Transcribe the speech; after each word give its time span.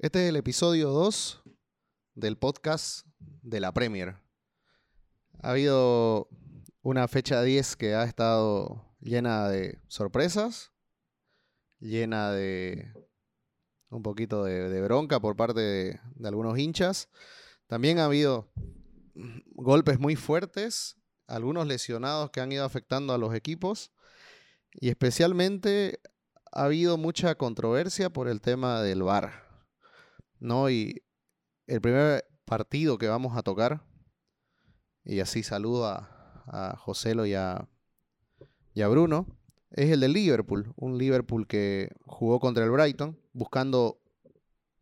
Este 0.00 0.22
es 0.22 0.28
el 0.28 0.36
episodio 0.36 0.90
2 0.90 1.42
del 2.14 2.38
podcast 2.38 3.04
de 3.18 3.58
la 3.58 3.72
Premier. 3.72 4.14
Ha 5.42 5.50
habido 5.50 6.28
una 6.82 7.08
fecha 7.08 7.42
10 7.42 7.74
que 7.74 7.96
ha 7.96 8.04
estado 8.04 8.94
llena 9.00 9.48
de 9.48 9.80
sorpresas, 9.88 10.70
llena 11.80 12.30
de 12.30 12.92
un 13.88 14.04
poquito 14.04 14.44
de, 14.44 14.80
bronca 14.82 15.18
por 15.18 15.34
parte 15.34 15.58
de, 15.58 16.00
de 16.14 16.28
algunos 16.28 16.56
hinchas. 16.60 17.08
También 17.66 17.98
ha 17.98 18.04
habido 18.04 18.52
golpes 19.56 19.98
muy 19.98 20.14
fuertes, 20.14 20.96
algunos 21.26 21.66
lesionados 21.66 22.30
que 22.30 22.40
han 22.40 22.52
ido 22.52 22.64
afectando 22.64 23.14
a 23.14 23.18
los 23.18 23.34
equipos 23.34 23.90
y 24.74 24.90
especialmente 24.90 25.98
ha 26.52 26.66
habido 26.66 26.98
mucha 26.98 27.34
controversia 27.34 28.10
por 28.10 28.28
el 28.28 28.40
tema 28.40 28.80
del 28.80 29.02
VAR. 29.02 29.47
¿No? 30.40 30.70
Y 30.70 31.02
el 31.66 31.80
primer 31.80 32.26
partido 32.44 32.98
que 32.98 33.08
vamos 33.08 33.36
a 33.36 33.42
tocar, 33.42 33.82
y 35.04 35.20
así 35.20 35.42
saludo 35.42 35.86
a, 35.86 36.18
a 36.50 36.76
Joselo 36.76 37.26
y 37.26 37.34
a, 37.34 37.68
Bruno, 38.74 39.26
es 39.70 39.90
el 39.90 40.00
del 40.00 40.12
Liverpool. 40.12 40.72
Un 40.76 40.98
Liverpool 40.98 41.46
que 41.46 41.90
jugó 42.06 42.40
contra 42.40 42.64
el 42.64 42.70
Brighton, 42.70 43.20
buscando 43.32 44.00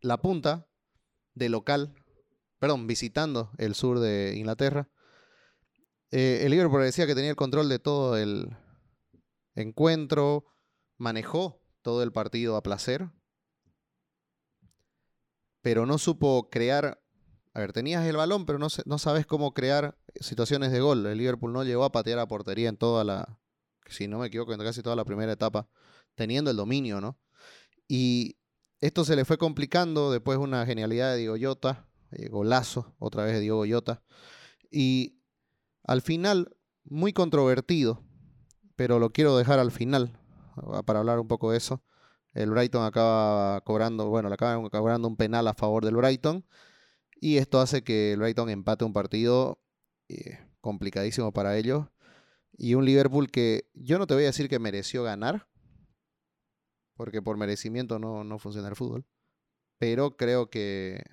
la 0.01 0.21
punta 0.21 0.67
de 1.33 1.49
local, 1.49 1.93
perdón, 2.59 2.87
visitando 2.87 3.51
el 3.57 3.75
sur 3.75 3.99
de 3.99 4.35
Inglaterra. 4.37 4.89
Eh, 6.11 6.41
el 6.43 6.51
Liverpool 6.51 6.83
decía 6.83 7.07
que 7.07 7.15
tenía 7.15 7.31
el 7.31 7.35
control 7.35 7.69
de 7.69 7.79
todo 7.79 8.17
el 8.17 8.55
encuentro, 9.55 10.45
manejó 10.97 11.61
todo 11.81 12.03
el 12.03 12.11
partido 12.11 12.55
a 12.55 12.63
placer, 12.63 13.09
pero 15.61 15.85
no 15.85 15.97
supo 15.97 16.49
crear. 16.49 17.01
A 17.53 17.59
ver, 17.59 17.73
tenías 17.73 18.05
el 18.05 18.17
balón, 18.17 18.45
pero 18.45 18.59
no, 18.59 18.67
no 18.85 18.97
sabes 18.99 19.25
cómo 19.25 19.53
crear 19.53 19.97
situaciones 20.19 20.71
de 20.71 20.79
gol. 20.79 21.05
El 21.05 21.17
Liverpool 21.17 21.53
no 21.53 21.63
llegó 21.63 21.83
a 21.83 21.91
patear 21.91 22.19
a 22.19 22.27
portería 22.27 22.69
en 22.69 22.77
toda 22.77 23.03
la, 23.03 23.39
si 23.89 24.07
no 24.07 24.19
me 24.19 24.27
equivoco, 24.27 24.53
en 24.53 24.59
casi 24.59 24.81
toda 24.81 24.95
la 24.95 25.05
primera 25.05 25.31
etapa, 25.31 25.67
teniendo 26.15 26.51
el 26.51 26.57
dominio, 26.57 27.01
¿no? 27.01 27.19
Y 27.87 28.37
esto 28.79 29.05
se 29.05 29.15
le 29.15 29.25
fue 29.25 29.37
complicando 29.37 30.11
después 30.11 30.37
de 30.37 30.43
una 30.43 30.65
genialidad 30.65 31.11
de 31.11 31.17
Diego 31.17 31.37
Yota, 31.37 31.87
eh, 32.11 32.29
golazo, 32.29 32.95
otra 32.99 33.23
vez 33.23 33.33
de 33.33 33.39
Diego 33.39 33.65
Yota. 33.65 34.03
Y 34.69 35.19
al 35.83 36.01
final, 36.01 36.55
muy 36.83 37.13
controvertido, 37.13 38.03
pero 38.75 38.99
lo 38.99 39.11
quiero 39.11 39.37
dejar 39.37 39.59
al 39.59 39.71
final 39.71 40.19
ah, 40.57 40.83
para 40.83 40.99
hablar 40.99 41.19
un 41.19 41.27
poco 41.27 41.51
de 41.51 41.57
eso. 41.57 41.83
El 42.37 42.51
Brighton 42.51 42.85
acaba 42.85 43.61
cobrando, 43.61 44.09
bueno, 44.09 44.29
le 44.29 44.35
acaban 44.35 44.69
cobrando 44.69 45.07
un 45.07 45.17
penal 45.17 45.47
a 45.47 45.55
favor 45.55 45.83
del 45.83 45.95
Brighton. 45.95 46.45
Y 47.19 47.37
esto 47.37 47.59
hace 47.59 47.83
que 47.83 48.13
el 48.13 48.19
Brighton 48.19 48.51
empate 48.51 48.85
un 48.85 48.93
partido 48.93 49.59
eh, 50.07 50.37
complicadísimo 50.61 51.33
para 51.33 51.57
ellos. 51.57 51.87
Y 52.55 52.75
un 52.75 52.85
Liverpool 52.85 53.31
que 53.31 53.67
yo 53.73 53.97
no 53.97 54.05
te 54.05 54.13
voy 54.13 54.23
a 54.23 54.27
decir 54.27 54.49
que 54.49 54.59
mereció 54.59 55.03
ganar, 55.03 55.47
porque 56.95 57.23
por 57.23 57.37
merecimiento 57.37 57.97
no, 57.97 58.23
no 58.23 58.37
funciona 58.37 58.67
el 58.67 58.75
fútbol. 58.75 59.03
Pero 59.79 60.15
creo 60.15 60.51
que 60.51 61.03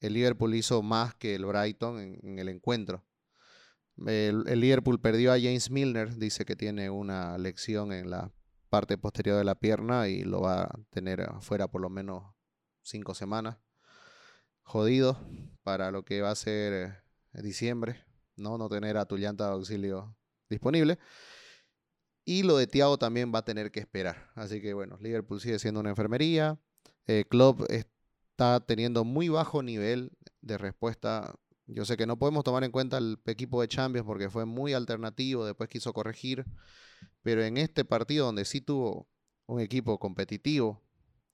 el 0.00 0.14
Liverpool 0.14 0.52
hizo 0.56 0.82
más 0.82 1.14
que 1.14 1.36
el 1.36 1.46
Brighton 1.46 2.00
en, 2.00 2.38
el 2.40 2.48
encuentro. 2.48 3.04
El, 4.04 4.48
el, 4.48 4.60
Liverpool 4.60 5.00
perdió 5.00 5.32
a 5.32 5.38
James 5.38 5.70
Milner, 5.70 6.16
dice 6.16 6.44
que 6.44 6.56
tiene 6.56 6.90
una 6.90 7.38
lección 7.38 7.92
en 7.92 8.10
la 8.10 8.32
parte 8.72 8.96
posterior 8.96 9.36
de 9.36 9.44
la 9.44 9.54
pierna 9.54 10.08
y 10.08 10.24
lo 10.24 10.40
va 10.40 10.62
a 10.62 10.70
tener 10.88 11.20
afuera 11.20 11.68
por 11.68 11.82
lo 11.82 11.90
menos 11.90 12.24
cinco 12.80 13.14
semanas. 13.14 13.58
Jodido 14.62 15.20
para 15.62 15.90
lo 15.90 16.06
que 16.06 16.22
va 16.22 16.30
a 16.30 16.34
ser 16.34 16.72
eh, 16.72 17.42
diciembre, 17.42 18.02
¿no? 18.34 18.56
No 18.56 18.70
tener 18.70 18.96
a 18.96 19.04
tu 19.04 19.18
llanta 19.18 19.44
de 19.44 19.52
auxilio 19.52 20.16
disponible. 20.48 20.98
Y 22.24 22.44
lo 22.44 22.56
de 22.56 22.66
Thiago 22.66 22.96
también 22.96 23.30
va 23.34 23.40
a 23.40 23.44
tener 23.44 23.70
que 23.72 23.80
esperar. 23.80 24.30
Así 24.34 24.62
que 24.62 24.72
bueno, 24.72 24.96
Liverpool 25.02 25.42
sigue 25.42 25.58
siendo 25.58 25.80
una 25.80 25.90
enfermería. 25.90 26.58
Eh, 27.06 27.26
Klopp 27.28 27.70
está 27.70 28.60
teniendo 28.60 29.04
muy 29.04 29.28
bajo 29.28 29.62
nivel 29.62 30.12
de 30.40 30.56
respuesta. 30.56 31.34
Yo 31.66 31.84
sé 31.84 31.98
que 31.98 32.06
no 32.06 32.18
podemos 32.18 32.42
tomar 32.42 32.64
en 32.64 32.72
cuenta 32.72 32.96
el 32.96 33.18
equipo 33.26 33.60
de 33.60 33.68
Champions 33.68 34.06
porque 34.06 34.30
fue 34.30 34.46
muy 34.46 34.72
alternativo, 34.72 35.44
después 35.44 35.68
quiso 35.68 35.92
corregir. 35.92 36.46
Pero 37.22 37.42
en 37.44 37.56
este 37.56 37.84
partido 37.84 38.26
donde 38.26 38.44
sí 38.44 38.60
tuvo 38.60 39.06
un 39.46 39.60
equipo 39.60 39.98
competitivo 39.98 40.82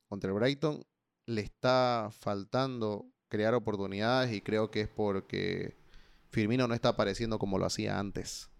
contra 0.08 0.30
el 0.30 0.34
Brighton, 0.34 0.84
le 1.26 1.42
está 1.42 2.10
faltando 2.18 3.06
crear 3.28 3.54
oportunidades 3.54 4.32
y 4.32 4.40
creo 4.40 4.70
que 4.70 4.82
es 4.82 4.88
porque 4.88 5.76
Firmino 6.30 6.66
no 6.66 6.74
está 6.74 6.90
apareciendo 6.90 7.38
como 7.38 7.58
lo 7.58 7.66
hacía 7.66 7.98
antes. 7.98 8.50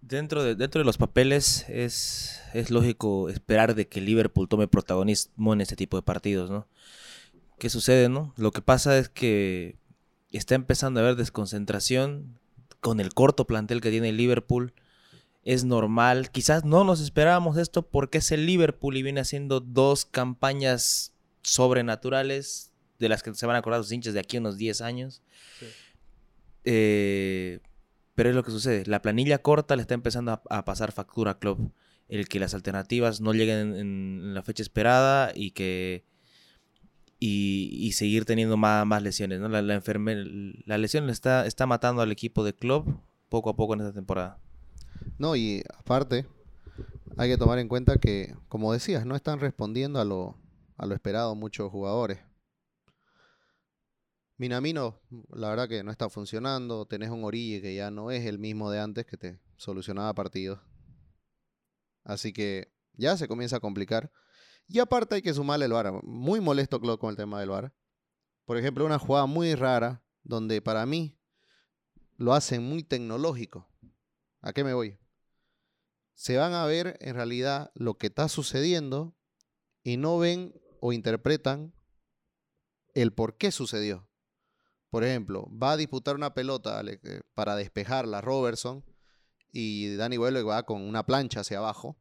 Dentro 0.00 0.44
de, 0.44 0.54
dentro 0.54 0.80
de 0.80 0.84
los 0.84 0.98
papeles 0.98 1.64
es, 1.68 2.40
es 2.54 2.70
lógico 2.70 3.28
esperar 3.28 3.74
de 3.74 3.88
que 3.88 4.00
Liverpool 4.00 4.48
tome 4.48 4.68
protagonismo 4.68 5.52
en 5.52 5.60
este 5.60 5.74
tipo 5.74 5.96
de 5.96 6.02
partidos, 6.02 6.50
¿no? 6.50 6.68
¿Qué 7.58 7.70
sucede, 7.70 8.08
no? 8.08 8.32
Lo 8.36 8.52
que 8.52 8.62
pasa 8.62 8.98
es 8.98 9.08
que 9.08 9.78
está 10.30 10.54
empezando 10.54 11.00
a 11.00 11.04
haber 11.04 11.16
desconcentración 11.16 12.38
con 12.80 13.00
el 13.00 13.14
corto 13.14 13.46
plantel 13.46 13.80
que 13.80 13.90
tiene 13.90 14.12
Liverpool 14.12 14.74
es 15.46 15.64
normal. 15.64 16.30
Quizás 16.32 16.64
no 16.64 16.82
nos 16.82 17.00
esperábamos 17.00 17.56
esto 17.56 17.88
porque 17.88 18.18
es 18.18 18.32
el 18.32 18.46
Liverpool 18.46 18.96
y 18.96 19.04
viene 19.04 19.20
haciendo 19.20 19.60
dos 19.60 20.04
campañas 20.04 21.14
sobrenaturales 21.42 22.72
de 22.98 23.08
las 23.08 23.22
que 23.22 23.32
se 23.32 23.46
van 23.46 23.54
a 23.54 23.60
acordar 23.60 23.78
los 23.78 23.92
hinchas 23.92 24.12
de 24.12 24.20
aquí 24.20 24.36
a 24.36 24.40
unos 24.40 24.58
10 24.58 24.80
años. 24.80 25.22
Eh, 26.64 27.60
pero 28.16 28.30
es 28.30 28.34
lo 28.34 28.42
que 28.42 28.50
sucede. 28.50 28.84
La 28.86 29.02
planilla 29.02 29.38
corta 29.38 29.76
le 29.76 29.82
está 29.82 29.94
empezando 29.94 30.42
a, 30.50 30.64
pasar 30.64 30.90
factura 30.90 31.32
a 31.32 31.38
Club. 31.38 31.72
El 32.08 32.28
que 32.28 32.40
las 32.40 32.52
alternativas 32.52 33.20
no 33.20 33.32
lleguen 33.32 33.76
en, 33.76 34.34
la 34.34 34.42
fecha 34.42 34.64
esperada 34.64 35.30
y 35.32 35.52
que. 35.52 36.04
Y, 37.20 37.92
seguir 37.92 38.24
teniendo 38.24 38.56
más, 38.56 38.84
más 38.84 39.00
lesiones. 39.00 39.38
¿no? 39.38 39.48
La, 39.48 39.62
la, 39.62 39.80
la 40.64 40.78
lesión 40.78 41.08
está, 41.08 41.46
está 41.46 41.66
matando 41.66 42.02
al 42.02 42.10
equipo 42.10 42.42
de 42.42 42.52
Club 42.52 43.00
poco 43.28 43.50
a 43.50 43.56
poco 43.56 43.74
en 43.74 43.80
esta 43.82 43.92
temporada. 43.92 44.40
No, 45.18 45.36
y 45.36 45.62
aparte, 45.78 46.26
hay 47.16 47.30
que 47.30 47.38
tomar 47.38 47.58
en 47.58 47.68
cuenta 47.68 47.96
que, 47.98 48.34
como 48.48 48.72
decías, 48.72 49.06
no 49.06 49.16
están 49.16 49.40
respondiendo 49.40 50.00
a 50.00 50.04
lo, 50.04 50.36
a 50.76 50.86
lo 50.86 50.94
esperado 50.94 51.34
muchos 51.34 51.70
jugadores. 51.70 52.20
Minamino, 54.38 55.00
la 55.30 55.48
verdad 55.48 55.68
que 55.68 55.82
no 55.82 55.90
está 55.90 56.10
funcionando. 56.10 56.84
Tenés 56.86 57.08
un 57.08 57.24
Orille 57.24 57.62
que 57.62 57.74
ya 57.74 57.90
no 57.90 58.10
es 58.10 58.26
el 58.26 58.38
mismo 58.38 58.70
de 58.70 58.80
antes 58.80 59.06
que 59.06 59.16
te 59.16 59.40
solucionaba 59.56 60.14
partidos. 60.14 60.60
Así 62.04 62.32
que 62.32 62.72
ya 62.92 63.16
se 63.16 63.28
comienza 63.28 63.56
a 63.56 63.60
complicar. 63.60 64.12
Y 64.68 64.78
aparte 64.80 65.14
hay 65.14 65.22
que 65.22 65.32
sumarle 65.32 65.64
el 65.64 65.72
VAR. 65.72 66.02
Muy 66.02 66.40
molesto 66.40 66.80
Claude 66.80 66.98
con 66.98 67.10
el 67.10 67.16
tema 67.16 67.40
del 67.40 67.48
VAR. 67.48 67.72
Por 68.44 68.58
ejemplo, 68.58 68.84
una 68.84 68.98
jugada 68.98 69.26
muy 69.26 69.54
rara 69.54 70.04
donde 70.22 70.60
para 70.60 70.84
mí 70.84 71.18
lo 72.16 72.34
hacen 72.34 72.62
muy 72.62 72.82
tecnológico. 72.82 73.68
¿A 74.46 74.52
qué 74.52 74.62
me 74.62 74.74
voy? 74.74 74.96
Se 76.14 76.36
van 76.36 76.52
a 76.52 76.64
ver 76.66 76.96
en 77.00 77.16
realidad 77.16 77.72
lo 77.74 77.98
que 77.98 78.06
está 78.06 78.28
sucediendo 78.28 79.16
y 79.82 79.96
no 79.96 80.18
ven 80.18 80.54
o 80.80 80.92
interpretan 80.92 81.74
el 82.94 83.12
por 83.12 83.38
qué 83.38 83.50
sucedió. 83.50 84.08
Por 84.88 85.02
ejemplo, 85.02 85.50
va 85.50 85.72
a 85.72 85.76
disputar 85.76 86.14
una 86.14 86.32
pelota 86.32 86.80
eh, 86.82 87.22
para 87.34 87.56
despejarla 87.56 88.20
Robertson 88.20 88.84
y 89.50 89.96
Danny 89.96 90.16
Boyle 90.16 90.44
va 90.44 90.62
con 90.62 90.80
una 90.80 91.04
plancha 91.04 91.40
hacia 91.40 91.58
abajo. 91.58 92.00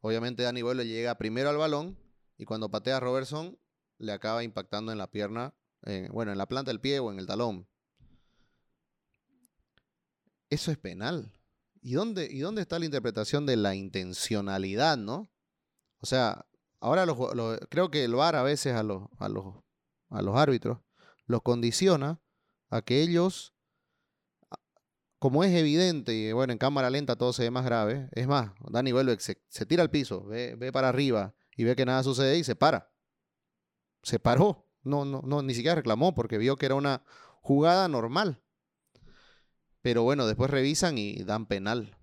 Obviamente 0.00 0.44
Danny 0.44 0.62
Boyle 0.62 0.86
llega 0.86 1.18
primero 1.18 1.50
al 1.50 1.58
balón 1.58 1.98
y 2.38 2.46
cuando 2.46 2.70
patea 2.70 2.96
a 2.96 3.00
Robertson 3.00 3.58
le 3.98 4.12
acaba 4.12 4.44
impactando 4.44 4.92
en 4.92 4.98
la 4.98 5.10
pierna, 5.10 5.54
bueno, 6.10 6.32
en 6.32 6.38
la 6.38 6.46
planta 6.46 6.70
del 6.70 6.80
pie 6.80 7.00
o 7.00 7.12
en 7.12 7.18
el 7.18 7.26
talón. 7.26 7.68
Eso 10.48 10.70
es 10.70 10.78
penal. 10.78 11.34
¿Y 11.80 11.94
dónde, 11.94 12.28
¿Y 12.30 12.40
dónde 12.40 12.62
está 12.62 12.78
la 12.78 12.84
interpretación 12.84 13.46
de 13.46 13.56
la 13.56 13.74
intencionalidad, 13.74 14.96
no? 14.96 15.30
O 15.98 16.06
sea, 16.06 16.46
ahora 16.80 17.06
creo 17.68 17.90
que 17.90 18.04
el 18.04 18.14
VAR 18.14 18.36
a 18.36 18.42
veces 18.42 18.74
a 18.74 18.82
los, 18.82 19.08
a 19.18 19.28
los, 19.28 19.56
a 20.08 20.22
los 20.22 20.36
árbitros 20.36 20.78
los 21.26 21.42
condiciona 21.42 22.20
a 22.68 22.82
que 22.82 23.02
ellos, 23.02 23.54
como 25.18 25.44
es 25.44 25.52
evidente, 25.52 26.12
y 26.12 26.32
bueno, 26.32 26.52
en 26.52 26.58
cámara 26.58 26.90
lenta 26.90 27.16
todo 27.16 27.32
se 27.32 27.44
ve 27.44 27.50
más 27.50 27.64
grave, 27.64 28.08
es 28.12 28.26
más, 28.26 28.52
Dani 28.70 28.92
Welbeck 28.92 29.20
se, 29.20 29.42
se 29.48 29.66
tira 29.66 29.82
al 29.82 29.90
piso, 29.90 30.24
ve, 30.24 30.56
ve, 30.56 30.72
para 30.72 30.88
arriba 30.88 31.34
y 31.56 31.64
ve 31.64 31.76
que 31.76 31.84
nada 31.86 32.02
sucede 32.02 32.38
y 32.38 32.44
se 32.44 32.56
para. 32.56 32.90
Se 34.02 34.18
paró, 34.18 34.66
no, 34.82 35.04
no, 35.04 35.22
no, 35.24 35.42
ni 35.42 35.54
siquiera 35.54 35.74
reclamó 35.74 36.14
porque 36.14 36.38
vio 36.38 36.56
que 36.56 36.66
era 36.66 36.74
una 36.74 37.04
jugada 37.42 37.88
normal. 37.88 38.42
Pero 39.82 40.02
bueno, 40.02 40.26
después 40.26 40.50
revisan 40.50 40.98
y 40.98 41.22
dan 41.22 41.46
penal. 41.46 41.96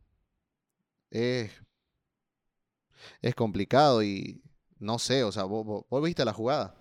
Es, 1.12 1.52
es 3.22 3.36
complicado 3.36 4.04
y 4.04 4.42
no 4.80 5.00
sé, 5.00 5.24
o 5.24 5.32
sea, 5.32 5.44
vos, 5.44 5.86
vos- 5.90 6.04
viste 6.04 6.26
la 6.26 6.34
jugada. 6.34 6.76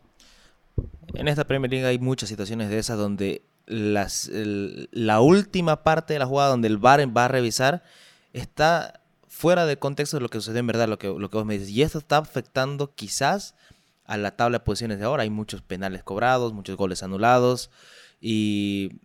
En 1.15 1.29
esta 1.29 1.47
Premier 1.47 1.71
League 1.71 1.87
hay 1.87 1.99
muchas 1.99 2.29
situaciones 2.29 2.69
de 2.69 2.79
esas 2.79 2.99
donde 2.99 3.43
las, 3.67 4.31
la 4.33 5.21
última 5.21 5.83
parte 5.83 6.13
de 6.13 6.19
la 6.19 6.27
jugada 6.27 6.51
donde 6.51 6.69
el 6.69 6.79
VAR 6.79 7.17
va 7.17 7.25
a 7.25 7.29
revisar 7.29 7.83
está 8.33 9.01
fuera 9.29 9.67
de 9.67 9.79
contexto 9.79 10.17
de 10.17 10.23
lo 10.23 10.29
que 10.29 10.39
sucedió 10.39 10.61
en 10.61 10.67
verdad, 10.67 10.89
lo 10.89 10.99
que, 10.99 11.09
lo 11.09 11.31
que 11.31 11.37
vos 11.37 11.47
me 11.47 11.55
dices. 11.59 11.71
Y 11.71 11.83
esto 11.83 11.99
está 11.99 12.19
afectando 12.19 12.95
quizás 12.95 13.55
a 14.05 14.17
la 14.17 14.37
tabla 14.37 14.59
de 14.59 14.65
posiciones 14.65 14.99
de 14.99 15.05
ahora. 15.05 15.23
Hay 15.25 15.31
muchos 15.31 15.63
penales 15.63 16.03
cobrados, 16.03 16.53
muchos 16.53 16.77
goles 16.77 17.03
anulados 17.03 17.71
y 18.21 19.01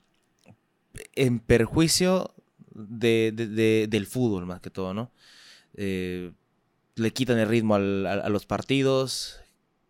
en 1.15 1.39
perjuicio 1.39 2.33
de- 2.73 3.31
de- 3.33 3.47
de- 3.47 3.87
del 3.89 4.05
fútbol 4.05 4.45
más 4.45 4.61
que 4.61 4.69
todo, 4.69 4.93
¿no? 4.93 5.11
Eh, 5.75 6.31
le 6.95 7.13
quitan 7.13 7.39
el 7.39 7.47
ritmo 7.47 7.75
a, 7.75 7.79
los 8.29 8.45
partidos, 8.45 9.39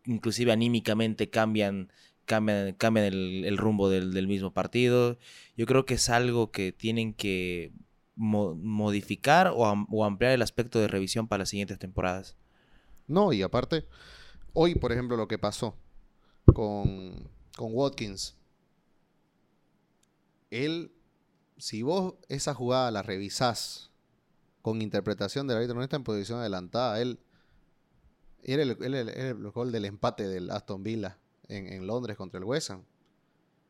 inclusive 0.06 0.52
anímicamente 0.52 1.30
cambian, 1.30 1.92
cambian, 2.26 2.74
cambian 2.74 3.06
el, 3.08 3.58
rumbo 3.58 3.90
del, 3.90 4.28
mismo 4.28 4.54
partido. 4.54 5.18
Yo 5.58 5.66
creo 5.66 5.86
que 5.86 5.96
es 5.96 6.10
algo 6.10 6.52
que 6.52 6.72
tienen 6.72 7.14
que 7.14 7.72
mo- 8.16 8.56
modificar 8.56 9.48
o, 9.48 9.86
o 9.90 10.06
ampliar 10.06 10.34
el 10.34 10.42
aspecto 10.42 10.80
de 10.80 10.88
revisión 10.88 11.28
para 11.28 11.40
las 11.40 11.50
siguientes 11.50 11.80
temporadas. 11.80 12.36
No, 13.08 13.34
y 13.34 13.42
aparte, 13.42 13.86
hoy, 14.54 14.76
por 14.76 14.92
ejemplo, 14.92 15.18
lo 15.18 15.28
que 15.28 15.40
pasó 15.40 15.76
con, 16.54 17.28
con 17.58 17.74
Watkins. 17.74 18.38
Él, 20.52 20.94
si 21.58 21.82
vos 21.82 22.16
esa 22.30 22.54
jugada 22.54 22.92
la 22.92 23.02
revisás 23.02 23.90
con 24.62 24.82
interpretación 24.82 25.48
del 25.48 25.58
árbitro, 25.58 25.76
no 25.76 25.84
está 25.84 25.96
en 25.96 26.04
posición 26.04 26.40
adelantada. 26.40 27.02
Él 27.02 27.20
era 28.44 28.62
el, 28.64 29.52
gol 29.52 29.72
del 29.72 29.86
empate 29.86 30.28
del 30.28 30.52
Aston 30.52 30.84
Villa 30.84 31.18
en, 31.48 31.68
en 31.68 31.88
Londres 31.88 32.18
contra 32.18 32.38
el 32.38 32.44
West 32.44 32.70
Ham. 32.70 32.84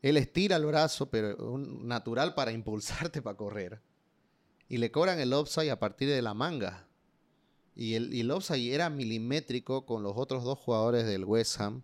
Él 0.01 0.18
estira 0.18 0.56
el 0.56 0.66
brazo, 0.66 1.10
pero 1.10 1.36
un 1.38 1.88
natural 1.88 2.33
para 2.33 2.51
impulsarte 2.51 3.22
para 3.22 3.38
correr. 3.38 3.81
Y 4.68 4.78
le 4.78 4.92
cobran 4.92 5.19
el 5.19 5.33
offside 5.33 5.69
a 5.69 5.80
partir 5.80 6.10
de 6.10 6.22
la 6.22 6.33
manga. 6.33 6.88
Y 7.75 7.94
el, 7.94 8.13
y 8.13 8.22
el 8.22 8.31
offside 8.31 8.74
era 8.74 8.89
milimétrico 8.89 9.86
con 9.86 10.01
los 10.04 10.13
otros 10.16 10.44
dos 10.44 10.57
jugadores 10.57 11.06
del 11.06 11.25
West 11.25 11.60
Ham. 11.60 11.83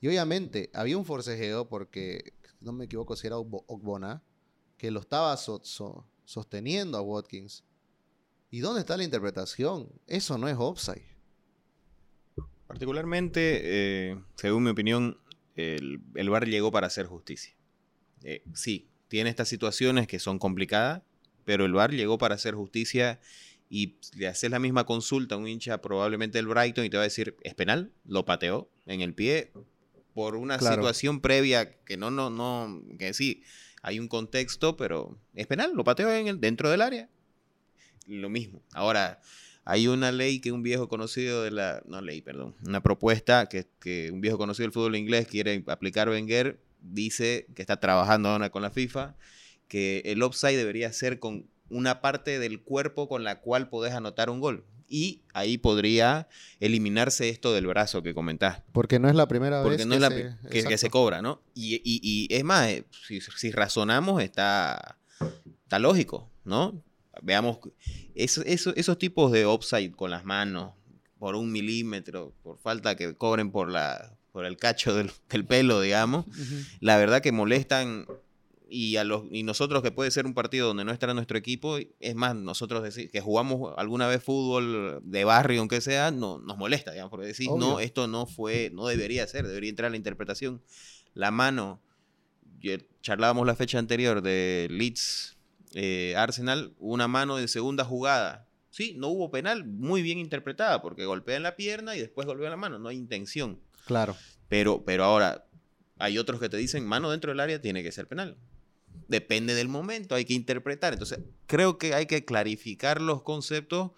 Y 0.00 0.08
obviamente 0.08 0.70
había 0.74 0.98
un 0.98 1.04
forcejeo 1.04 1.68
porque, 1.68 2.34
no 2.62 2.72
me 2.72 2.84
equivoco 2.86 3.16
si 3.16 3.26
era 3.26 3.36
Ogbo- 3.36 3.64
Ogbonna, 3.66 4.22
que 4.78 4.90
lo 4.90 5.00
estaba 5.00 5.36
so- 5.36 5.60
so- 5.64 6.06
sosteniendo 6.24 6.98
a 6.98 7.02
Watkins. 7.02 7.64
¿Y 8.50 8.60
dónde 8.60 8.80
está 8.80 8.96
la 8.96 9.04
interpretación? 9.04 9.88
Eso 10.06 10.36
no 10.38 10.48
es 10.48 10.56
offside. 10.58 11.06
Particularmente, 12.66 13.60
eh, 14.10 14.18
según 14.36 14.64
mi 14.64 14.70
opinión, 14.70 15.18
el, 15.56 16.00
el 16.14 16.30
VAR 16.30 16.46
llegó 16.46 16.70
para 16.72 16.86
hacer 16.86 17.06
justicia. 17.06 17.54
Eh, 18.22 18.42
sí, 18.54 18.88
tiene 19.08 19.30
estas 19.30 19.48
situaciones 19.48 20.06
que 20.06 20.18
son 20.18 20.38
complicadas, 20.38 21.02
pero 21.44 21.64
el 21.66 21.72
VAR 21.72 21.90
llegó 21.92 22.16
para 22.18 22.34
hacer 22.34 22.54
justicia 22.54 23.20
y 23.68 23.96
le 24.14 24.28
haces 24.28 24.50
la 24.50 24.58
misma 24.58 24.84
consulta 24.84 25.34
a 25.34 25.38
un 25.38 25.48
hincha 25.48 25.80
probablemente 25.82 26.38
del 26.38 26.46
Brighton 26.46 26.84
y 26.84 26.90
te 26.90 26.96
va 26.96 27.02
a 27.02 27.04
decir, 27.04 27.36
es 27.42 27.54
penal, 27.54 27.92
lo 28.04 28.24
pateó 28.24 28.70
en 28.86 29.00
el 29.00 29.14
pie 29.14 29.52
por 30.14 30.36
una 30.36 30.58
Claro. 30.58 30.76
situación 30.76 31.20
previa 31.20 31.72
que 31.84 31.96
no, 31.96 32.10
no, 32.10 32.30
no, 32.30 32.82
que 32.98 33.14
sí, 33.14 33.42
hay 33.82 33.98
un 33.98 34.08
contexto, 34.08 34.76
pero 34.76 35.18
es 35.34 35.46
penal, 35.46 35.72
lo 35.74 35.84
pateó 35.84 36.12
en 36.12 36.28
el, 36.28 36.40
dentro 36.40 36.70
del 36.70 36.82
área. 36.82 37.08
Lo 38.06 38.28
mismo. 38.28 38.62
Ahora, 38.72 39.20
hay 39.64 39.86
una 39.86 40.10
ley 40.12 40.40
que 40.40 40.52
un 40.52 40.62
viejo 40.62 40.88
conocido 40.88 41.42
de 41.44 41.50
la. 41.52 41.82
No 41.86 42.00
ley, 42.00 42.20
perdón. 42.20 42.54
Una 42.66 42.82
propuesta 42.82 43.48
que, 43.48 43.66
que 43.80 44.10
un 44.10 44.20
viejo 44.20 44.38
conocido 44.38 44.64
del 44.64 44.72
fútbol 44.72 44.96
inglés 44.96 45.26
quiere 45.28 45.62
aplicar 45.68 46.08
Wenger. 46.08 46.58
Dice 46.80 47.46
que 47.54 47.62
está 47.62 47.78
trabajando 47.78 48.28
ahora 48.30 48.50
con 48.50 48.62
la 48.62 48.70
FIFA. 48.70 49.14
Que 49.68 50.02
el 50.04 50.22
offside 50.22 50.56
debería 50.56 50.92
ser 50.92 51.20
con 51.20 51.46
una 51.70 52.00
parte 52.00 52.38
del 52.40 52.60
cuerpo 52.60 53.08
con 53.08 53.22
la 53.24 53.40
cual 53.40 53.68
podés 53.68 53.94
anotar 53.94 54.30
un 54.30 54.40
gol. 54.40 54.64
Y 54.94 55.22
ahí 55.32 55.56
podría 55.56 56.28
eliminarse 56.60 57.30
esto 57.30 57.54
del 57.54 57.66
brazo 57.66 58.02
que 58.02 58.12
comentás. 58.12 58.60
Porque 58.72 58.98
no 58.98 59.08
es 59.08 59.14
la 59.14 59.26
primera 59.26 59.62
Porque 59.62 59.78
vez 59.78 59.86
no 59.86 59.92
que, 59.92 59.96
es 59.96 60.00
la 60.02 60.08
se, 60.10 60.48
que, 60.50 60.64
que 60.64 60.76
se 60.78 60.90
cobra, 60.90 61.22
¿no? 61.22 61.40
Y, 61.54 61.76
y- 61.76 62.00
y 62.02 62.28
es 62.34 62.44
más, 62.44 62.68
eh, 62.68 62.84
si, 63.08 63.20
si 63.22 63.50
razonamos, 63.52 64.22
está, 64.22 64.98
está 65.62 65.78
lógico, 65.78 66.30
¿no? 66.44 66.84
Veamos, 67.22 67.58
eso- 68.14 68.42
eso- 68.44 68.74
esos 68.76 68.98
tipos 68.98 69.32
de 69.32 69.46
offside 69.46 69.92
con 69.92 70.10
las 70.10 70.26
manos, 70.26 70.74
por 71.18 71.36
un 71.36 71.50
milímetro, 71.50 72.34
por 72.42 72.58
falta 72.58 72.94
que 72.94 73.14
cobren 73.14 73.50
por, 73.50 73.70
la, 73.70 74.18
por 74.30 74.44
el 74.44 74.58
cacho 74.58 74.94
del, 74.94 75.10
del 75.30 75.46
pelo, 75.46 75.80
digamos, 75.80 76.26
la 76.80 76.98
verdad 76.98 77.22
que 77.22 77.32
molestan 77.32 78.06
y 78.72 78.96
a 78.96 79.04
los 79.04 79.24
y 79.30 79.42
nosotros 79.42 79.82
que 79.82 79.92
puede 79.92 80.10
ser 80.10 80.24
un 80.24 80.32
partido 80.32 80.68
donde 80.68 80.84
no 80.84 80.92
estará 80.92 81.12
nuestro 81.12 81.36
equipo, 81.36 81.76
es 82.00 82.14
más, 82.14 82.34
nosotros 82.34 82.82
decir, 82.82 83.10
que 83.10 83.20
jugamos 83.20 83.74
alguna 83.76 84.08
vez 84.08 84.24
fútbol 84.24 85.00
de 85.04 85.24
barrio, 85.24 85.60
aunque 85.60 85.82
sea, 85.82 86.10
no, 86.10 86.38
nos 86.38 86.56
molesta, 86.56 86.92
digamos, 86.92 87.10
porque 87.10 87.26
decís, 87.26 87.48
no, 87.48 87.74
Obvio. 87.74 87.80
esto 87.80 88.08
no 88.08 88.26
fue, 88.26 88.70
no 88.72 88.86
debería 88.86 89.26
ser, 89.26 89.46
debería 89.46 89.68
entrar 89.68 89.90
la 89.90 89.98
interpretación. 89.98 90.62
La 91.12 91.30
mano, 91.30 91.82
charlábamos 93.02 93.46
la 93.46 93.54
fecha 93.54 93.78
anterior 93.78 94.22
de 94.22 94.68
Leeds 94.70 95.36
eh, 95.74 96.14
Arsenal, 96.16 96.72
una 96.78 97.08
mano 97.08 97.38
en 97.38 97.48
segunda 97.48 97.84
jugada. 97.84 98.48
Sí, 98.70 98.94
no 98.96 99.08
hubo 99.08 99.30
penal, 99.30 99.66
muy 99.66 100.00
bien 100.00 100.18
interpretada, 100.18 100.80
porque 100.80 101.04
golpea 101.04 101.36
en 101.36 101.42
la 101.42 101.56
pierna 101.56 101.94
y 101.94 102.00
después 102.00 102.26
golpea 102.26 102.46
en 102.46 102.52
la 102.52 102.56
mano, 102.56 102.78
no 102.78 102.88
hay 102.88 102.96
intención. 102.96 103.60
Claro. 103.84 104.16
Pero, 104.48 104.82
pero 104.86 105.04
ahora, 105.04 105.44
hay 105.98 106.16
otros 106.16 106.40
que 106.40 106.48
te 106.48 106.56
dicen, 106.56 106.86
mano 106.86 107.10
dentro 107.10 107.32
del 107.32 107.40
área 107.40 107.60
tiene 107.60 107.82
que 107.82 107.92
ser 107.92 108.06
penal. 108.06 108.38
Depende 109.08 109.54
del 109.54 109.68
momento, 109.68 110.14
hay 110.14 110.24
que 110.24 110.34
interpretar. 110.34 110.92
Entonces, 110.92 111.20
creo 111.46 111.78
que 111.78 111.94
hay 111.94 112.06
que 112.06 112.24
clarificar 112.24 113.00
los 113.00 113.22
conceptos. 113.22 113.90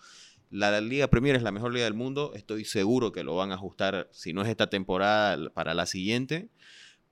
La, 0.50 0.80
Liga 0.80 1.08
Premier 1.08 1.36
es 1.36 1.42
la 1.42 1.52
mejor 1.52 1.72
liga 1.72 1.84
del 1.84 1.94
mundo. 1.94 2.32
Estoy 2.34 2.64
seguro 2.64 3.12
que 3.12 3.24
lo 3.24 3.36
van 3.36 3.50
a 3.52 3.54
ajustar, 3.54 4.08
si 4.12 4.32
no 4.32 4.42
es 4.42 4.48
esta 4.48 4.68
temporada, 4.70 5.50
para 5.50 5.74
la 5.74 5.86
siguiente. 5.86 6.48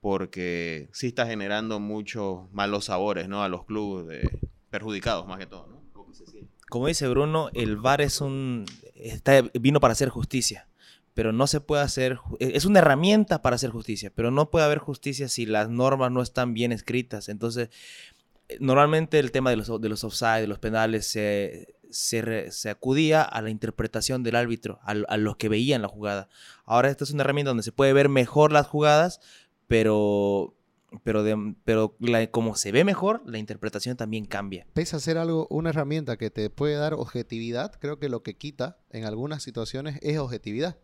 Porque 0.01 0.89
sí 0.91 1.07
está 1.07 1.25
generando 1.25 1.79
muchos 1.79 2.51
malos 2.51 2.85
sabores, 2.85 3.29
¿no? 3.29 3.41
A 3.43 3.47
los 3.47 3.65
clubes 3.65 4.07
de- 4.07 4.39
perjudicados, 4.69 5.27
más 5.27 5.39
que 5.39 5.45
todo. 5.45 5.81
Como 6.69 6.87
dice 6.87 7.07
Bruno, 7.07 7.49
el 7.53 7.77
VAR 7.77 8.01
es 8.01 8.19
un 8.19 8.65
está, 8.95 9.41
vino 9.53 9.79
para 9.79 9.91
hacer 9.91 10.09
justicia, 10.09 10.67
pero 11.13 11.31
no 11.31 11.47
se 11.47 11.61
puede 11.61 11.83
hacer 11.83 12.17
ju- 12.17 12.37
es 12.39 12.65
una 12.65 12.79
herramienta 12.79 13.41
para 13.41 13.55
hacer 13.55 13.69
justicia, 13.69 14.11
pero 14.13 14.31
no 14.31 14.49
puede 14.49 14.65
haber 14.65 14.79
justicia 14.79 15.27
si 15.29 15.45
las 15.45 15.69
normas 15.69 16.11
no 16.11 16.21
están 16.21 16.53
bien 16.53 16.71
escritas. 16.71 17.29
Entonces, 17.29 17.69
eh, 18.49 18.57
normalmente 18.59 19.19
el 19.19 19.31
tema 19.31 19.49
de 19.49 19.57
los 19.57 19.81
de 19.81 19.89
los 19.89 20.03
offside, 20.03 20.41
de 20.41 20.47
los 20.47 20.59
penales 20.59 21.07
se 21.07 21.75
se, 21.89 22.51
se 22.51 22.69
acudía 22.71 23.21
a 23.21 23.41
la 23.43 23.51
interpretación 23.51 24.23
del 24.23 24.35
árbitro, 24.35 24.79
a, 24.81 24.91
a 25.07 25.17
los 25.17 25.37
que 25.37 25.47
veían 25.47 25.83
la 25.83 25.87
jugada. 25.87 26.27
Ahora 26.65 26.89
esta 26.89 27.03
es 27.03 27.11
una 27.11 27.21
herramienta 27.21 27.49
donde 27.51 27.61
se 27.61 27.71
puede 27.71 27.93
ver 27.93 28.09
mejor 28.09 28.51
las 28.51 28.65
jugadas, 28.67 29.19
pero 29.67 30.55
pero 31.03 31.23
pero 31.65 31.95
como 32.31 32.55
se 32.55 32.71
ve 32.71 32.83
mejor, 32.83 33.21
la 33.25 33.37
interpretación 33.37 33.95
también 33.97 34.25
cambia. 34.25 34.65
Pese 34.73 34.95
a 34.95 35.21
algo, 35.21 35.47
una 35.49 35.69
herramienta 35.69 36.17
que 36.17 36.29
te 36.29 36.49
puede 36.49 36.75
dar 36.75 36.93
objetividad, 36.95 37.73
creo 37.79 37.99
que 37.99 38.09
lo 38.09 38.23
que 38.23 38.35
quita 38.35 38.77
en 38.89 39.05
algunas 39.05 39.43
situaciones 39.43 39.99
es 40.01 40.17
objetividad. 40.17 40.77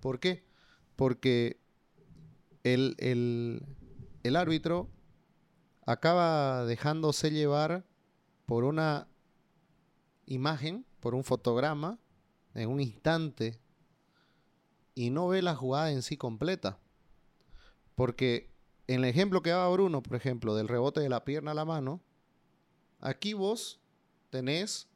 ¿Por 0.00 0.20
qué? 0.20 0.44
Porque 0.96 1.58
el, 2.64 2.94
el- 2.98 3.62
el 4.22 4.36
árbitro 4.36 4.88
acaba 5.86 6.64
dejándose 6.64 7.30
llevar 7.30 7.84
por 8.46 8.64
una 8.64 9.08
imagen, 10.26 10.86
por 11.00 11.14
un 11.14 11.24
fotograma, 11.24 11.98
en 12.54 12.68
un 12.68 12.80
instante, 12.80 13.58
y 14.94 15.10
no 15.10 15.28
ve 15.28 15.42
la 15.42 15.54
jugada 15.56 15.90
en 15.90 16.02
sí 16.02 16.16
completa. 16.16 16.78
Porque 17.94 18.50
en 18.86 19.04
el 19.04 19.10
ejemplo 19.10 19.42
que 19.42 19.50
daba 19.50 19.68
Bruno, 19.70 20.02
por 20.02 20.16
ejemplo, 20.16 20.54
del 20.54 20.68
rebote 20.68 21.00
de 21.00 21.08
la 21.08 21.24
pierna 21.24 21.52
a 21.52 21.54
la 21.54 21.64
mano, 21.64 22.00
aquí 23.00 23.34
vos 23.34 23.80
tenés, 24.30 24.88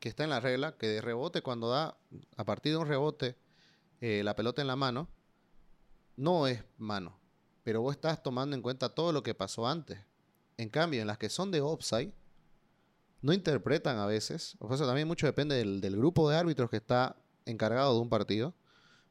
que 0.00 0.08
está 0.08 0.24
en 0.24 0.30
la 0.30 0.40
regla, 0.40 0.76
que 0.76 0.88
de 0.88 1.00
rebote 1.00 1.42
cuando 1.42 1.68
da, 1.70 1.96
a 2.36 2.44
partir 2.44 2.72
de 2.72 2.78
un 2.78 2.88
rebote, 2.88 3.36
eh, 4.02 4.22
la 4.22 4.36
pelota 4.36 4.60
en 4.60 4.68
la 4.68 4.76
mano, 4.76 5.08
no 6.16 6.46
es 6.46 6.62
mano. 6.76 7.18
Pero 7.62 7.80
vos 7.80 7.94
estás 7.94 8.22
tomando 8.22 8.56
en 8.56 8.62
cuenta 8.62 8.88
todo 8.90 9.12
lo 9.12 9.22
que 9.22 9.34
pasó 9.34 9.66
antes. 9.66 9.98
En 10.56 10.68
cambio, 10.68 11.00
en 11.00 11.06
las 11.06 11.16
que 11.18 11.28
son 11.30 11.50
de 11.50 11.60
offside, 11.60 12.12
no 13.20 13.32
interpretan 13.32 13.98
a 13.98 14.06
veces. 14.06 14.56
O 14.58 14.76
sea, 14.76 14.86
también 14.86 15.06
mucho 15.08 15.26
depende 15.26 15.54
del, 15.54 15.80
del 15.80 15.96
grupo 15.96 16.28
de 16.28 16.36
árbitros 16.36 16.68
que 16.68 16.76
está 16.78 17.16
encargado 17.46 17.94
de 17.94 18.00
un 18.00 18.08
partido. 18.08 18.54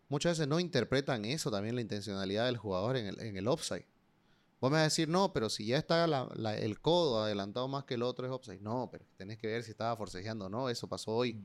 Muchas 0.09 0.33
veces 0.37 0.47
no 0.49 0.59
interpretan 0.59 1.23
eso 1.23 1.49
también, 1.49 1.75
la 1.75 1.81
intencionalidad 1.81 2.45
del 2.45 2.57
jugador 2.57 2.97
en 2.97 3.07
el, 3.07 3.19
en 3.21 3.37
el 3.37 3.47
offside. 3.47 3.85
Vos 4.59 4.69
me 4.69 4.75
vas 4.75 4.81
a 4.81 4.83
decir, 4.83 5.07
no, 5.07 5.31
pero 5.33 5.49
si 5.49 5.65
ya 5.65 5.77
está 5.77 6.05
la- 6.05 6.29
la- 6.35 6.55
el 6.57 6.81
codo 6.81 7.23
adelantado 7.23 7.67
más 7.69 7.85
que 7.85 7.93
el 7.95 8.03
otro 8.03 8.27
es 8.27 8.31
offside. 8.33 8.59
No, 8.61 8.89
pero 8.91 9.05
tenés 9.15 9.37
que 9.39 9.47
ver 9.47 9.63
si 9.63 9.71
estaba 9.71 9.95
forcejeando 9.95 10.45
o 10.45 10.49
no. 10.49 10.69
Eso 10.69 10.87
pasó 10.87 11.11
hoy. 11.11 11.41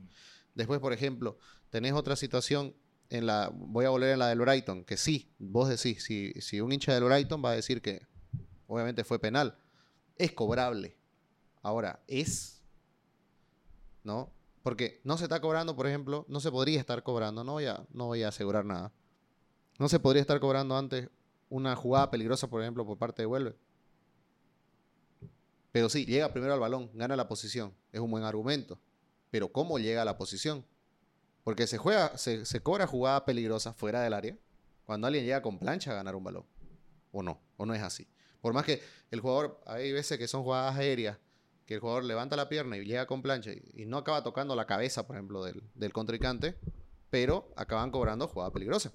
Después, 0.53 0.79
por 0.81 0.91
ejemplo, 0.91 1.37
tenés 1.69 1.93
otra 1.93 2.15
situación 2.17 2.75
en 3.09 3.25
la, 3.25 3.51
voy 3.53 3.85
a 3.85 3.89
volver 3.89 4.11
en 4.11 4.19
la 4.19 4.27
del 4.27 4.39
Brighton, 4.39 4.83
que 4.83 4.97
sí, 4.97 5.33
vos 5.39 5.69
decís, 5.69 6.03
si, 6.03 6.33
si 6.41 6.61
un 6.61 6.71
hincha 6.71 6.93
del 6.93 7.03
Brighton 7.03 7.43
va 7.43 7.51
a 7.51 7.55
decir 7.55 7.81
que 7.81 8.05
obviamente 8.67 9.03
fue 9.03 9.19
penal, 9.19 9.57
es 10.15 10.31
cobrable. 10.33 10.97
Ahora, 11.61 12.03
es, 12.07 12.61
¿no? 14.03 14.31
Porque 14.63 15.01
no 15.03 15.17
se 15.17 15.23
está 15.23 15.39
cobrando, 15.39 15.75
por 15.75 15.87
ejemplo, 15.87 16.25
no 16.27 16.39
se 16.39 16.51
podría 16.51 16.79
estar 16.79 17.03
cobrando, 17.03 17.43
no 17.43 17.53
voy 17.53 17.65
a, 17.65 17.85
no 17.91 18.07
voy 18.07 18.23
a 18.23 18.29
asegurar 18.29 18.65
nada. 18.65 18.91
No 19.79 19.87
se 19.89 19.99
podría 19.99 20.21
estar 20.21 20.39
cobrando 20.39 20.75
antes 20.75 21.09
una 21.49 21.75
jugada 21.75 22.11
peligrosa, 22.11 22.49
por 22.49 22.61
ejemplo, 22.61 22.85
por 22.85 22.97
parte 22.97 23.21
de 23.21 23.27
Huelve. 23.27 23.55
Pero 25.71 25.89
sí, 25.89 26.05
llega 26.05 26.33
primero 26.33 26.53
al 26.53 26.59
balón, 26.59 26.89
gana 26.93 27.15
la 27.15 27.27
posición. 27.27 27.73
Es 27.91 27.99
un 27.99 28.09
buen 28.09 28.23
argumento. 28.23 28.79
Pero 29.29 29.51
¿cómo 29.51 29.77
llega 29.77 30.01
a 30.01 30.05
la 30.05 30.17
posición? 30.17 30.65
Porque 31.47 31.65
se 31.65 31.77
juega, 31.77 32.17
se, 32.17 32.45
se 32.45 32.59
cobra 32.59 32.87
jugada 32.87 33.23
peligrosa 33.23 33.71
fuera 33.71 34.01
del 34.01 34.11
área 34.11 34.37
cuando 34.83 35.07
alguien 35.07 35.23
llega 35.23 35.41
con 35.41 35.57
plancha 35.57 35.91
a 35.91 35.93
ganar 35.93 36.13
un 36.13 36.25
balón. 36.25 36.45
O 37.13 37.23
no, 37.23 37.39
o 37.55 37.65
no 37.65 37.73
es 37.73 37.81
así. 37.81 38.05
Por 38.41 38.53
más 38.53 38.65
que 38.65 38.81
el 39.11 39.21
jugador, 39.21 39.61
hay 39.65 39.93
veces 39.93 40.17
que 40.17 40.27
son 40.27 40.43
jugadas 40.43 40.75
aéreas, 40.75 41.17
que 41.65 41.75
el 41.75 41.79
jugador 41.79 42.03
levanta 42.03 42.35
la 42.35 42.49
pierna 42.49 42.75
y 42.75 42.83
llega 42.83 43.05
con 43.05 43.21
plancha 43.21 43.51
y, 43.53 43.85
no 43.85 43.99
acaba 43.99 44.23
tocando 44.23 44.57
la 44.57 44.65
cabeza, 44.65 45.07
por 45.07 45.15
ejemplo, 45.15 45.41
del, 45.41 45.63
del 45.73 45.93
contrincante, 45.93 46.57
pero 47.09 47.49
acaban 47.55 47.91
cobrando 47.91 48.27
jugada 48.27 48.51
peligrosa. 48.51 48.91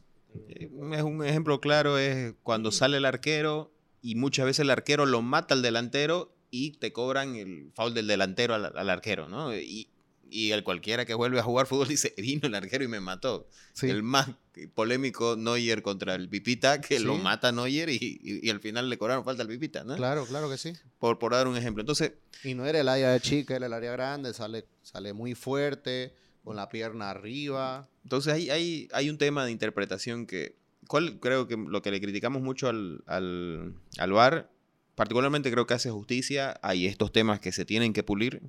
Eh, 0.50 0.70
Es 0.92 1.02
un 1.02 1.24
ejemplo 1.24 1.58
claro, 1.58 1.96
es 1.96 2.34
cuando 2.42 2.70
sale 2.70 2.98
el 2.98 3.06
arquero 3.06 3.72
y 4.02 4.14
muchas 4.14 4.44
veces 4.44 4.60
el 4.60 4.70
arquero 4.70 5.06
lo 5.06 5.22
mata 5.22 5.54
al 5.54 5.62
delantero 5.62 6.34
y 6.50 6.72
te 6.72 6.92
cobran 6.92 7.34
el 7.34 7.72
foul 7.74 7.94
del 7.94 8.08
delantero 8.08 8.52
al, 8.52 8.76
al 8.76 8.90
arquero, 8.90 9.26
¿no? 9.30 9.56
Y, 9.56 9.88
y 10.32 10.52
el 10.52 10.64
cualquiera 10.64 11.04
que 11.04 11.14
vuelve 11.14 11.38
a 11.38 11.42
jugar 11.42 11.66
fútbol 11.66 11.88
dice, 11.96 12.14
vino 12.16 12.46
el 12.48 12.54
arquero 12.54 12.82
y 12.84 12.88
me 12.88 13.00
mató. 13.00 13.46
Sí. 13.74 13.88
El 13.90 14.02
más 14.02 14.28
polémico 14.74 15.36
Neuer 15.36 15.82
contra 15.82 16.14
el 16.14 16.28
Pipita, 16.28 16.80
que 16.80 17.00
lo 17.00 17.16
mata 17.16 17.52
Neuer 17.52 17.88
y, 17.90 17.96
y- 18.00 18.46
y 18.46 18.50
al 18.50 18.60
final 18.60 18.88
le 18.90 18.98
cobraron 18.98 19.24
falta 19.24 19.42
al 19.42 19.48
Pipita, 19.48 19.84
¿no? 19.84 19.96
Claro, 19.96 20.26
claro 20.26 20.50
que 20.50 20.58
sí. 20.58 20.72
Por, 20.98 21.18
por 21.18 21.32
dar 21.32 21.46
un 21.48 21.56
ejemplo. 21.56 21.80
Entonces, 21.82 22.12
Y 22.44 22.54
no 22.54 22.66
era 22.66 22.80
el 22.80 22.88
área 22.88 23.10
de 23.10 23.20
chica, 23.20 23.56
era 23.56 23.66
el 23.66 23.72
área 23.72 23.92
grande, 23.92 24.32
sale, 24.34 24.66
sale 24.82 25.12
muy 25.12 25.34
fuerte, 25.34 26.14
con 26.44 26.56
la 26.56 26.68
pierna 26.68 27.10
arriba. 27.10 27.88
Entonces 28.04 28.32
hay, 28.32 28.50
hay, 28.50 28.88
hay 28.92 29.08
un 29.10 29.18
tema 29.18 29.44
de 29.44 29.52
interpretación 29.52 30.26
que, 30.26 30.56
¿cuál 30.88 31.18
creo 31.20 31.46
que 31.46 31.56
lo 31.56 31.82
que 31.82 31.90
le 31.90 32.00
criticamos 32.00 32.42
mucho 32.42 32.68
al, 32.68 33.02
al, 33.06 33.74
al 33.98 34.12
VAR, 34.12 34.50
particularmente 34.94 35.50
creo 35.50 35.66
que 35.66 35.74
hace 35.74 35.90
justicia, 35.90 36.58
hay 36.62 36.86
estos 36.86 37.12
temas 37.12 37.40
que 37.40 37.52
se 37.52 37.64
tienen 37.64 37.92
que 37.92 38.02
pulir. 38.02 38.42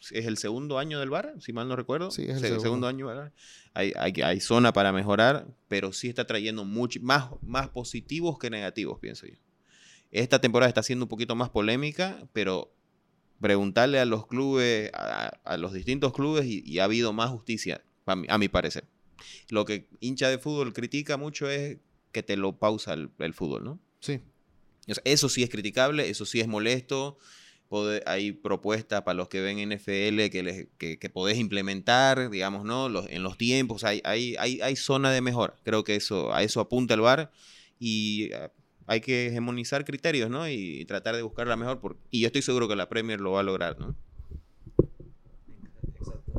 Es 0.00 0.26
el 0.26 0.36
segundo 0.36 0.78
año 0.78 1.00
del 1.00 1.10
VAR, 1.10 1.34
si 1.40 1.52
mal 1.52 1.68
no 1.68 1.76
recuerdo. 1.76 2.10
Sí, 2.10 2.22
es 2.22 2.36
el 2.36 2.40
Se- 2.40 2.60
segundo. 2.60 2.86
año, 2.86 3.06
¿verdad? 3.06 3.32
Hay, 3.74 3.92
hay, 3.96 4.12
hay 4.22 4.40
zona 4.40 4.72
para 4.72 4.92
mejorar, 4.92 5.46
pero 5.68 5.92
sí 5.92 6.08
está 6.08 6.26
trayendo 6.26 6.64
mucho, 6.64 7.00
más, 7.02 7.30
más 7.42 7.68
positivos 7.68 8.38
que 8.38 8.48
negativos, 8.50 8.98
pienso 9.00 9.26
yo. 9.26 9.34
Esta 10.10 10.40
temporada 10.40 10.68
está 10.68 10.82
siendo 10.82 11.04
un 11.04 11.08
poquito 11.08 11.34
más 11.34 11.50
polémica, 11.50 12.18
pero 12.32 12.72
preguntarle 13.40 14.00
a 14.00 14.04
los 14.04 14.26
clubes, 14.26 14.90
a, 14.94 15.28
a 15.44 15.56
los 15.56 15.72
distintos 15.72 16.12
clubes, 16.12 16.46
y, 16.46 16.62
y 16.64 16.78
ha 16.78 16.84
habido 16.84 17.12
más 17.12 17.30
justicia, 17.30 17.82
a 18.06 18.16
mi, 18.16 18.26
a 18.30 18.38
mi 18.38 18.48
parecer. 18.48 18.84
Lo 19.50 19.64
que 19.64 19.88
hincha 20.00 20.28
de 20.28 20.38
fútbol 20.38 20.72
critica 20.72 21.16
mucho 21.16 21.48
es 21.50 21.78
que 22.12 22.22
te 22.22 22.36
lo 22.36 22.58
pausa 22.58 22.94
el, 22.94 23.10
el 23.18 23.34
fútbol, 23.34 23.64
¿no? 23.64 23.80
Sí, 24.00 24.20
O 24.88 24.94
sea, 24.94 25.02
eso 25.04 25.28
sí 25.28 25.42
es 25.42 25.50
criticable, 25.50 26.08
eso 26.08 26.24
sí 26.24 26.40
es 26.40 26.48
molesto. 26.48 27.18
Pode- 27.68 28.02
hay 28.06 28.32
propuestas 28.32 29.02
para 29.02 29.14
los 29.14 29.28
que 29.28 29.40
ven 29.42 29.58
NFL 29.58 30.30
que, 30.30 30.42
les, 30.42 30.66
que, 30.78 30.98
que 30.98 31.10
podés 31.10 31.36
implementar, 31.38 32.30
digamos, 32.30 32.64
¿no? 32.64 32.88
Los, 32.88 33.06
en 33.10 33.22
los 33.22 33.36
tiempos, 33.36 33.84
hay, 33.84 34.00
hay, 34.04 34.36
hay, 34.38 34.60
hay 34.62 34.74
zona 34.76 35.10
de 35.12 35.20
mejora. 35.20 35.54
Creo 35.64 35.84
que 35.84 35.94
eso, 35.96 36.32
a 36.34 36.42
eso 36.42 36.60
apunta 36.60 36.94
el 36.94 37.00
VAR 37.02 37.30
y 37.78 38.32
ah, 38.32 38.50
hay 38.86 39.02
que 39.02 39.26
hegemonizar 39.26 39.84
criterios, 39.84 40.30
¿no? 40.30 40.48
Y, 40.48 40.86
tratar 40.86 41.14
de 41.14 41.20
buscar 41.22 41.46
la 41.46 41.56
mejor. 41.56 41.78
por- 41.80 41.98
y 42.10 42.20
yo 42.20 42.26
estoy 42.28 42.40
seguro 42.40 42.68
que 42.68 42.76
la 42.76 42.88
Premier 42.88 43.20
lo 43.20 43.32
va 43.32 43.40
a 43.40 43.42
lograr, 43.42 43.78
¿no? 43.78 43.94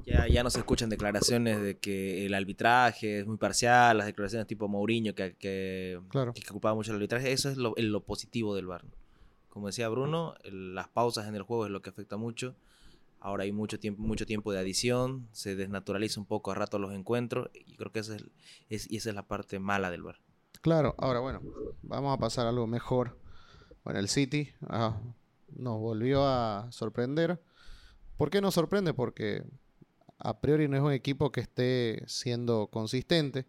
Ya, 0.05 0.27
ya 0.27 0.41
no 0.41 0.49
se 0.49 0.57
escuchan 0.57 0.89
declaraciones 0.89 1.61
de 1.61 1.77
que 1.77 2.25
el 2.25 2.33
arbitraje 2.33 3.19
es 3.19 3.27
muy 3.27 3.37
parcial, 3.37 3.97
las 3.99 4.07
declaraciones 4.07 4.47
tipo 4.47 4.67
Mourinho 4.67 5.13
que, 5.13 5.35
que, 5.35 5.99
claro. 6.09 6.33
que 6.33 6.41
ocupaba 6.49 6.73
mucho 6.73 6.89
el 6.91 6.95
arbitraje. 6.95 7.31
Eso 7.31 7.49
es 7.49 7.57
lo, 7.57 7.75
el- 7.75 7.91
lo 7.91 8.03
positivo 8.03 8.55
del 8.55 8.65
VAR. 8.65 8.83
¿no? 8.83 8.89
Como 9.59 9.67
decía 9.67 9.89
Bruno, 9.89 10.35
las 10.45 10.87
pausas 10.87 11.27
en 11.27 11.35
el 11.35 11.41
juego 11.41 11.65
es 11.65 11.71
lo 11.71 11.81
que 11.81 11.89
afecta 11.89 12.15
mucho. 12.15 12.55
Ahora 13.19 13.43
hay 13.43 13.51
mucho 13.51 13.77
tiempo, 13.77 14.01
mucho 14.01 14.25
tiempo 14.25 14.53
de 14.53 14.59
adición, 14.59 15.27
se 15.33 15.57
desnaturaliza 15.57 16.17
un 16.17 16.25
poco 16.25 16.51
a 16.51 16.55
rato 16.55 16.79
los 16.79 16.93
encuentros 16.93 17.49
y 17.53 17.75
creo 17.75 17.91
que 17.91 17.99
esa 17.99 18.15
es, 18.69 18.89
y 18.89 18.95
esa 18.95 19.09
es 19.09 19.15
la 19.15 19.27
parte 19.27 19.59
mala 19.59 19.91
del 19.91 20.03
VAR. 20.03 20.21
Claro, 20.61 20.95
ahora 20.97 21.19
bueno, 21.19 21.41
vamos 21.81 22.15
a 22.15 22.17
pasar 22.21 22.45
a 22.45 22.51
algo 22.51 22.67
mejor. 22.67 23.19
Bueno, 23.83 23.99
el 23.99 24.07
City 24.07 24.49
ah, 24.69 24.97
nos 25.49 25.77
volvió 25.77 26.25
a 26.25 26.71
sorprender. 26.71 27.43
¿Por 28.15 28.29
qué 28.29 28.39
nos 28.39 28.53
sorprende? 28.53 28.93
Porque 28.93 29.43
a 30.19 30.39
priori 30.39 30.69
no 30.69 30.77
es 30.77 30.83
un 30.83 30.93
equipo 30.93 31.33
que 31.33 31.41
esté 31.41 32.01
siendo 32.07 32.67
consistente. 32.67 33.45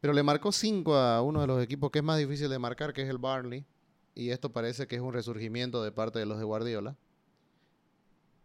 Pero 0.00 0.12
le 0.12 0.22
marcó 0.22 0.52
5 0.52 0.94
a 0.94 1.22
uno 1.22 1.40
de 1.40 1.48
los 1.48 1.60
equipos 1.60 1.90
que 1.90 1.98
es 1.98 2.04
más 2.04 2.20
difícil 2.20 2.48
de 2.48 2.60
marcar, 2.60 2.92
que 2.92 3.02
es 3.02 3.08
el 3.08 3.18
Barnley. 3.18 3.66
Y 4.14 4.30
esto 4.30 4.52
parece 4.52 4.86
que 4.86 4.96
es 4.96 5.02
un 5.02 5.12
resurgimiento 5.12 5.82
de 5.82 5.92
parte 5.92 6.18
de 6.18 6.26
los 6.26 6.38
de 6.38 6.44
Guardiola. 6.44 6.96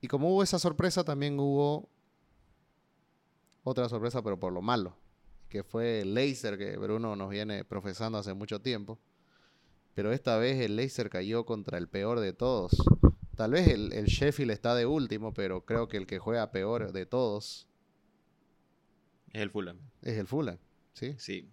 Y 0.01 0.07
como 0.07 0.29
hubo 0.33 0.43
esa 0.43 0.59
sorpresa, 0.59 1.03
también 1.03 1.39
hubo 1.39 1.89
otra 3.63 3.89
sorpresa, 3.89 4.21
pero 4.21 4.39
por 4.39 4.53
lo 4.53 4.61
malo 4.61 4.95
que 5.49 5.63
fue 5.63 6.01
el 6.01 6.13
Leicester 6.13 6.57
que 6.57 6.75
Bruno 6.77 7.15
nos 7.15 7.29
viene 7.29 7.63
profesando 7.63 8.17
hace 8.17 8.33
mucho 8.33 8.61
tiempo. 8.61 8.99
Pero 9.93 10.11
esta 10.11 10.37
vez 10.37 10.59
el 10.59 10.75
Leicester 10.75 11.09
cayó 11.09 11.45
contra 11.45 11.77
el 11.77 11.87
peor 11.87 12.19
de 12.19 12.33
todos. 12.33 12.71
Tal 13.35 13.51
vez 13.51 13.67
el, 13.69 13.93
el 13.93 14.05
Sheffield 14.07 14.51
está 14.51 14.75
de 14.75 14.85
último, 14.85 15.33
pero 15.33 15.63
creo 15.65 15.87
que 15.87 15.95
el 15.97 16.07
que 16.07 16.19
juega 16.19 16.51
peor 16.51 16.91
de 16.91 17.05
todos 17.05 17.67
Es 19.31 19.41
el 19.41 19.49
Fulham. 19.49 19.77
es 20.01 20.17
el 20.17 20.27
Fulham. 20.27 20.57
¿sí? 20.93 21.15
Sí. 21.17 21.49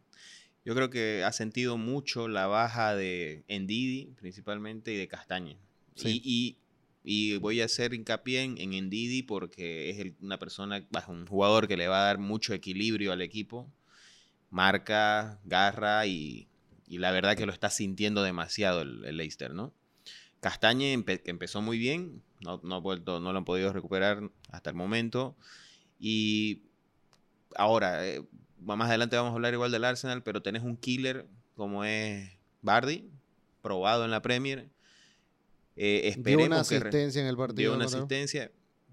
Yo 0.64 0.74
creo 0.74 0.90
que 0.90 1.24
ha 1.24 1.32
sentido 1.32 1.76
mucho 1.76 2.28
la 2.28 2.46
baja 2.46 2.94
de 2.94 3.44
Endidi, 3.48 4.12
principalmente, 4.20 4.92
y 4.92 4.96
de 4.96 5.08
Castaña. 5.08 5.56
Sí. 5.96 6.20
Y, 6.24 6.56
y- 7.04 7.32
y 7.34 7.36
voy 7.38 7.60
a 7.60 7.64
hacer 7.64 7.94
hincapié 7.94 8.42
en, 8.42 8.58
en 8.58 8.74
Endidi 8.74 9.22
porque 9.24 9.90
es 9.90 9.98
el- 9.98 10.14
una 10.20 10.38
persona, 10.38 10.86
un 11.08 11.26
jugador 11.26 11.66
que 11.66 11.76
le 11.76 11.88
va 11.88 12.02
a 12.02 12.06
dar 12.06 12.18
mucho 12.18 12.54
equilibrio 12.54 13.12
al 13.12 13.22
equipo. 13.22 13.68
Marca, 14.50 15.40
garra 15.44 16.06
y, 16.06 16.46
y 16.86 16.98
la 16.98 17.10
verdad 17.10 17.36
que 17.36 17.46
lo 17.46 17.52
está 17.52 17.70
sintiendo 17.70 18.22
demasiado 18.22 18.82
el, 18.82 19.04
el 19.04 19.16
Leicester, 19.16 19.52
¿no? 19.54 19.72
Castaña, 20.40 20.86
empe- 20.92 21.22
que 21.22 21.30
empezó 21.30 21.62
muy 21.62 21.78
bien, 21.78 22.22
no, 22.40 22.60
no, 22.62 22.76
ha 22.76 22.80
vuelto, 22.80 23.18
no 23.18 23.32
lo 23.32 23.38
han 23.38 23.44
podido 23.44 23.72
recuperar 23.72 24.30
hasta 24.50 24.70
el 24.70 24.76
momento. 24.76 25.36
Y 25.98 26.62
ahora, 27.56 28.06
eh, 28.06 28.22
más 28.64 28.88
adelante 28.88 29.16
vamos 29.16 29.30
a 29.32 29.34
hablar 29.34 29.54
igual 29.54 29.70
del 29.72 29.84
Arsenal, 29.84 30.22
pero 30.22 30.42
tenés 30.42 30.62
un 30.62 30.76
killer 30.76 31.26
como 31.56 31.84
es 31.84 32.30
Bardi, 32.62 33.08
probado 33.62 34.04
en 34.04 34.10
la 34.10 34.22
Premier. 34.22 34.68
Eh, 35.76 36.00
Dio 36.02 36.10
esperemos 36.10 36.46
una 36.46 36.62
que 36.64 36.78
re- 36.80 36.88
asistencia 36.88 37.22
en 37.22 37.28
el 37.28 37.36
partido. 37.36 37.70
dio 37.70 37.74
una 37.76 37.86
asistencia 37.86 38.50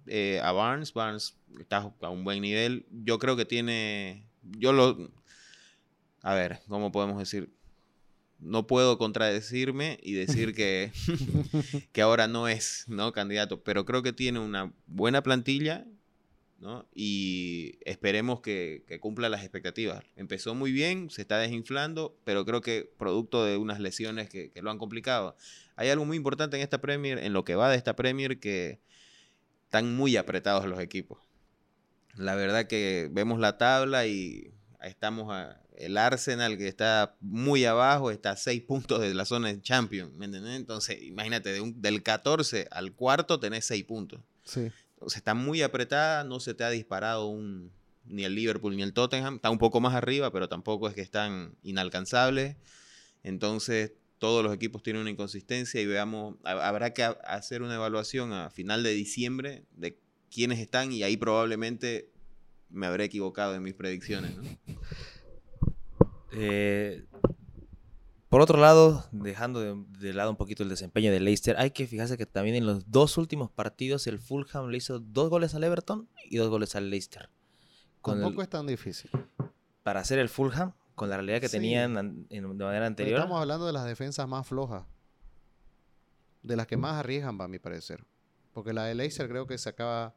eh, 0.07 0.39
a 0.43 0.51
Barnes. 0.51 0.93
Barnes 0.93 1.35
está 1.59 1.91
a 2.01 2.09
un 2.09 2.23
buen 2.23 2.41
nivel. 2.41 2.85
Yo 3.03 3.19
creo 3.19 3.35
que 3.35 3.45
tiene. 3.45 4.25
Yo 4.43 4.71
lo. 4.73 5.11
A 6.21 6.33
ver, 6.33 6.59
¿cómo 6.67 6.91
podemos 6.91 7.17
decir? 7.19 7.49
No 8.39 8.67
puedo 8.67 8.97
contradecirme 8.97 9.99
y 10.01 10.13
decir 10.13 10.53
que, 10.55 10.91
que 11.91 12.01
ahora 12.01 12.27
no 12.27 12.47
es 12.47 12.85
¿no? 12.87 13.11
candidato, 13.11 13.61
pero 13.63 13.83
creo 13.85 14.01
que 14.01 14.13
tiene 14.13 14.39
una 14.39 14.71
buena 14.87 15.21
plantilla 15.23 15.85
y 16.93 17.77
esperemos 17.85 18.41
que, 18.41 18.83
cumpla 18.99 19.29
las 19.29 19.41
expectativas. 19.41 20.03
Empezó 20.15 20.55
muy 20.55 20.71
bien, 20.71 21.09
se 21.09 21.21
está 21.21 21.37
desinflando, 21.37 22.17
pero 22.25 22.45
creo 22.45 22.61
que 22.61 22.91
producto 22.97 23.45
de 23.45 23.57
unas 23.57 23.79
lesiones 23.79 24.29
que, 24.29 24.51
lo 24.61 24.71
han 24.71 24.77
complicado. 24.77 25.35
Hay 25.75 25.89
algo 25.89 26.05
muy 26.05 26.17
importante 26.17 26.57
en 26.57 26.63
esta 26.63 26.81
Premier, 26.81 27.19
en 27.19 27.33
lo 27.33 27.43
que 27.43 27.55
va 27.55 27.69
de 27.69 27.77
esta 27.77 27.95
Premier, 27.95 28.39
que 28.39 28.79
están 29.63 29.95
muy 29.95 30.17
apretados 30.17 30.65
los 30.65 30.79
equipos. 30.79 31.19
La 32.15 32.35
verdad 32.35 32.67
que 32.67 33.09
vemos 33.11 33.39
la 33.39 33.57
tabla 33.57 34.05
y 34.05 34.51
estamos 34.81 35.31
a, 35.31 35.61
el 35.77 35.97
Arsenal 35.97 36.57
que 36.57 36.67
está 36.67 37.15
muy 37.21 37.63
abajo, 37.63 38.11
está 38.11 38.31
a 38.31 38.35
6 38.35 38.63
puntos 38.63 38.99
de 38.99 39.13
la 39.13 39.23
zona 39.25 39.47
de 39.47 39.61
Champions. 39.61 40.11
Entonces, 40.21 41.01
imagínate, 41.01 41.53
de 41.53 41.61
un- 41.61 41.81
del 41.81 42.03
14 42.03 42.67
al 42.71 42.93
cuarto 42.93 43.39
tenés 43.39 43.65
6 43.65 43.85
puntos. 43.85 44.19
Sí. 44.43 44.71
Entonces, 44.99 45.17
está 45.17 45.33
muy 45.33 45.61
apretada, 45.61 46.25
no 46.25 46.41
se 46.41 46.53
te 46.53 46.65
ha 46.65 46.69
disparado 46.69 47.33
ni 48.05 48.25
el 48.25 48.35
Liverpool 48.35 48.75
ni 48.75 48.83
el 48.83 48.91
Tottenham, 48.91 49.35
está 49.35 49.49
un 49.49 49.57
poco 49.57 49.79
más 49.79 49.95
arriba, 49.95 50.29
pero 50.31 50.49
tampoco 50.49 50.89
es 50.89 50.93
que 50.93 50.99
están 51.01 51.55
inalcanzables. 51.63 52.57
Entonces, 53.23 53.93
todos 54.17 54.43
los 54.43 54.53
equipos 54.53 54.83
tienen 54.83 55.01
una 55.01 55.09
inconsistencia 55.11 55.79
y 55.79 55.85
veamos, 55.85 56.35
ha- 56.43 56.67
habrá 56.67 56.93
que 56.93 57.03
ha- 57.03 57.11
hacer 57.23 57.61
una 57.61 57.75
evaluación 57.75 58.33
a 58.33 58.49
final 58.49 58.83
de 58.83 58.91
diciembre 58.91 59.63
de 59.71 59.97
quiénes 60.29 60.59
están 60.59 60.91
y 60.91 61.03
ahí 61.03 61.15
probablemente 61.15 62.11
me 62.69 62.85
habré 62.85 63.05
equivocado 63.05 63.55
en 63.55 63.63
mis 63.63 63.73
predicciones. 63.75 64.33
Eh, 66.33 67.05
por 68.29 68.41
otro 68.41 68.59
lado, 68.59 69.05
dejando 69.11 69.59
de, 69.59 69.75
de 69.99 70.13
lado 70.13 70.29
un 70.29 70.37
poquito 70.37 70.63
el 70.63 70.69
desempeño 70.69 71.11
de 71.11 71.19
Leicester, 71.19 71.57
hay 71.57 71.71
que 71.71 71.87
fijarse 71.87 72.17
que 72.17 72.25
también 72.25 72.55
en 72.55 72.65
los 72.65 72.89
dos 72.91 73.17
últimos 73.17 73.49
partidos 73.51 74.05
el 74.07 74.19
Fulham 74.19 74.67
le 74.69 74.77
hizo 74.77 74.99
dos 74.99 75.29
goles 75.29 75.55
al 75.55 75.63
Everton 75.63 76.07
y 76.29 76.37
dos 76.37 76.49
goles 76.49 76.75
al 76.75 76.89
Leicester. 76.89 77.29
Con 78.01 78.17
el- 78.17 78.23
Tampoco 78.23 78.41
es 78.43 78.49
tan 78.49 78.67
difícil. 78.67 79.09
para 79.83 80.01
hacer 80.01 80.19
el 80.19 80.29
Fulham, 80.29 80.73
con 80.95 81.09
la 81.09 81.15
realidad 81.17 81.41
que 81.41 81.47
Sí. 81.47 81.57
tenían 81.57 81.97
an- 81.97 82.27
en- 82.29 82.43
de 82.43 82.63
manera 82.65 82.71
Pero 82.81 82.85
anterior. 82.85 83.19
Estamos 83.19 83.41
hablando 83.41 83.65
de 83.65 83.73
las 83.73 83.85
defensas 83.85 84.27
más 84.27 84.45
flojas. 84.47 84.83
De 86.43 86.55
las 86.55 86.67
que 86.67 86.77
más 86.77 86.93
arriesgan, 86.95 87.37
para 87.37 87.47
mi 87.47 87.57
parecer. 87.59 88.05
Porque 88.53 88.71
la 88.73 88.83
de 88.85 88.95
Leicester 88.95 89.27
creo 89.27 89.47
que 89.47 89.57
se 89.57 89.69
acaba. 89.69 90.13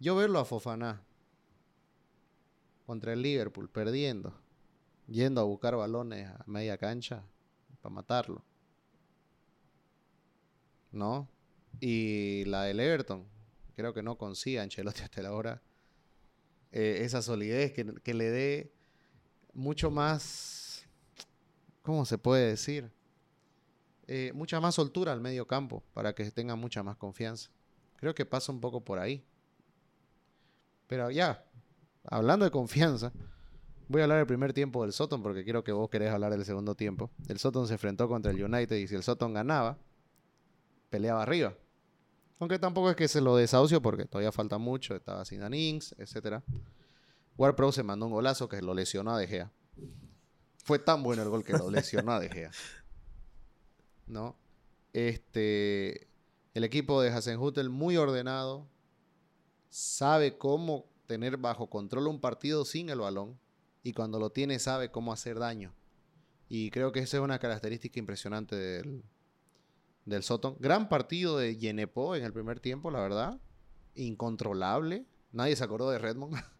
Yo 0.00 0.14
verlo 0.16 0.38
a 0.40 0.44
Fofaná 0.44 1.02
contra 2.86 3.12
el 3.12 3.22
Liverpool, 3.22 3.68
perdiendo, 3.70 4.34
yendo 5.06 5.40
a 5.40 5.44
buscar 5.44 5.76
balones 5.76 6.28
a 6.28 6.44
media 6.46 6.76
cancha 6.78 7.22
para 7.80 7.94
matarlo. 7.94 8.44
¿No? 10.92 11.28
Y 11.80 12.44
la 12.46 12.62
del 12.64 12.80
Everton, 12.80 13.26
creo 13.74 13.92
que 13.92 14.02
no 14.02 14.16
consigue 14.16 14.60
Ancelotti 14.60 15.02
hasta 15.02 15.22
la 15.22 15.32
hora 15.32 15.62
eh, 16.70 17.04
esa 17.04 17.22
solidez 17.22 17.72
que, 17.72 17.94
que 18.02 18.14
le 18.14 18.30
dé 18.30 18.72
mucho 19.52 19.90
más, 19.90 20.86
¿cómo 21.82 22.04
se 22.04 22.18
puede 22.18 22.48
decir? 22.48 22.90
Eh, 24.06 24.32
mucha 24.34 24.60
más 24.60 24.74
soltura 24.74 25.12
al 25.12 25.20
medio 25.20 25.46
campo 25.46 25.82
para 25.94 26.14
que 26.14 26.30
tenga 26.30 26.56
mucha 26.56 26.82
más 26.82 26.96
confianza. 26.96 27.50
Creo 27.96 28.14
que 28.14 28.26
pasa 28.26 28.52
un 28.52 28.60
poco 28.60 28.82
por 28.82 28.98
ahí. 28.98 29.24
Pero 30.86 31.10
ya, 31.10 31.44
hablando 32.04 32.44
de 32.44 32.50
confianza, 32.50 33.12
voy 33.88 34.00
a 34.00 34.04
hablar 34.04 34.18
del 34.18 34.26
primer 34.26 34.52
tiempo 34.52 34.82
del 34.82 34.92
Soton 34.92 35.22
porque 35.22 35.44
quiero 35.44 35.64
que 35.64 35.72
vos 35.72 35.88
querés 35.90 36.12
hablar 36.12 36.32
del 36.32 36.44
segundo 36.44 36.74
tiempo. 36.74 37.10
El 37.28 37.38
Soton 37.38 37.66
se 37.66 37.74
enfrentó 37.74 38.08
contra 38.08 38.32
el 38.32 38.42
United 38.42 38.76
y 38.76 38.86
si 38.86 38.94
el 38.94 39.02
Soton 39.02 39.34
ganaba, 39.34 39.78
peleaba 40.90 41.22
arriba. 41.22 41.54
Aunque 42.38 42.58
tampoco 42.58 42.90
es 42.90 42.96
que 42.96 43.08
se 43.08 43.20
lo 43.20 43.36
desahucio 43.36 43.80
porque 43.80 44.04
todavía 44.04 44.32
falta 44.32 44.58
mucho, 44.58 44.94
estaba 44.94 45.24
sin 45.24 45.42
Innings, 45.42 45.94
etc. 45.98 46.42
Ward-Prowse 47.36 47.76
se 47.76 47.82
mandó 47.82 48.06
un 48.06 48.12
golazo 48.12 48.48
que 48.48 48.60
lo 48.60 48.74
lesionó 48.74 49.12
a 49.12 49.18
De 49.18 49.26
Gea. 49.26 49.52
Fue 50.64 50.78
tan 50.78 51.02
bueno 51.02 51.22
el 51.22 51.28
gol 51.28 51.44
que 51.44 51.52
lo 51.52 51.70
lesionó 51.70 52.12
a 52.12 52.20
De 52.20 52.28
Gea. 52.28 52.50
¿No? 54.06 54.36
Este, 54.92 56.08
el 56.54 56.64
equipo 56.64 57.00
de 57.00 57.10
Hasenhutel 57.10 57.70
muy 57.70 57.96
ordenado, 57.96 58.68
sabe 59.70 60.38
cómo 60.38 60.86
tener 61.06 61.36
bajo 61.36 61.68
control 61.68 62.08
un 62.08 62.20
partido 62.20 62.64
sin 62.64 62.90
el 62.90 63.00
balón 63.00 63.38
y 63.84 63.92
cuando 63.92 64.18
lo 64.18 64.30
tiene 64.30 64.58
sabe 64.58 64.90
cómo 64.90 65.12
hacer 65.12 65.38
daño. 65.38 65.72
Y 66.48 66.70
creo 66.70 66.90
que 66.90 67.00
esa 67.00 67.18
es 67.18 67.22
una 67.22 67.38
característica 67.38 68.00
impresionante 68.00 68.56
del, 68.56 69.04
del. 70.06 70.24
Gran 70.58 70.88
partido 70.88 71.36
de 71.36 71.56
Yenepo 71.56 72.16
en 72.16 72.24
el 72.24 72.32
primer 72.32 72.60
tiempo, 72.60 72.90
la 72.90 73.00
verdad. 73.00 73.40
Incontrolable. 73.94 75.06
Nadie 75.32 75.54
se 75.54 75.62
acordó 75.62 75.90
de 75.90 75.98
Redmond. 75.98 76.34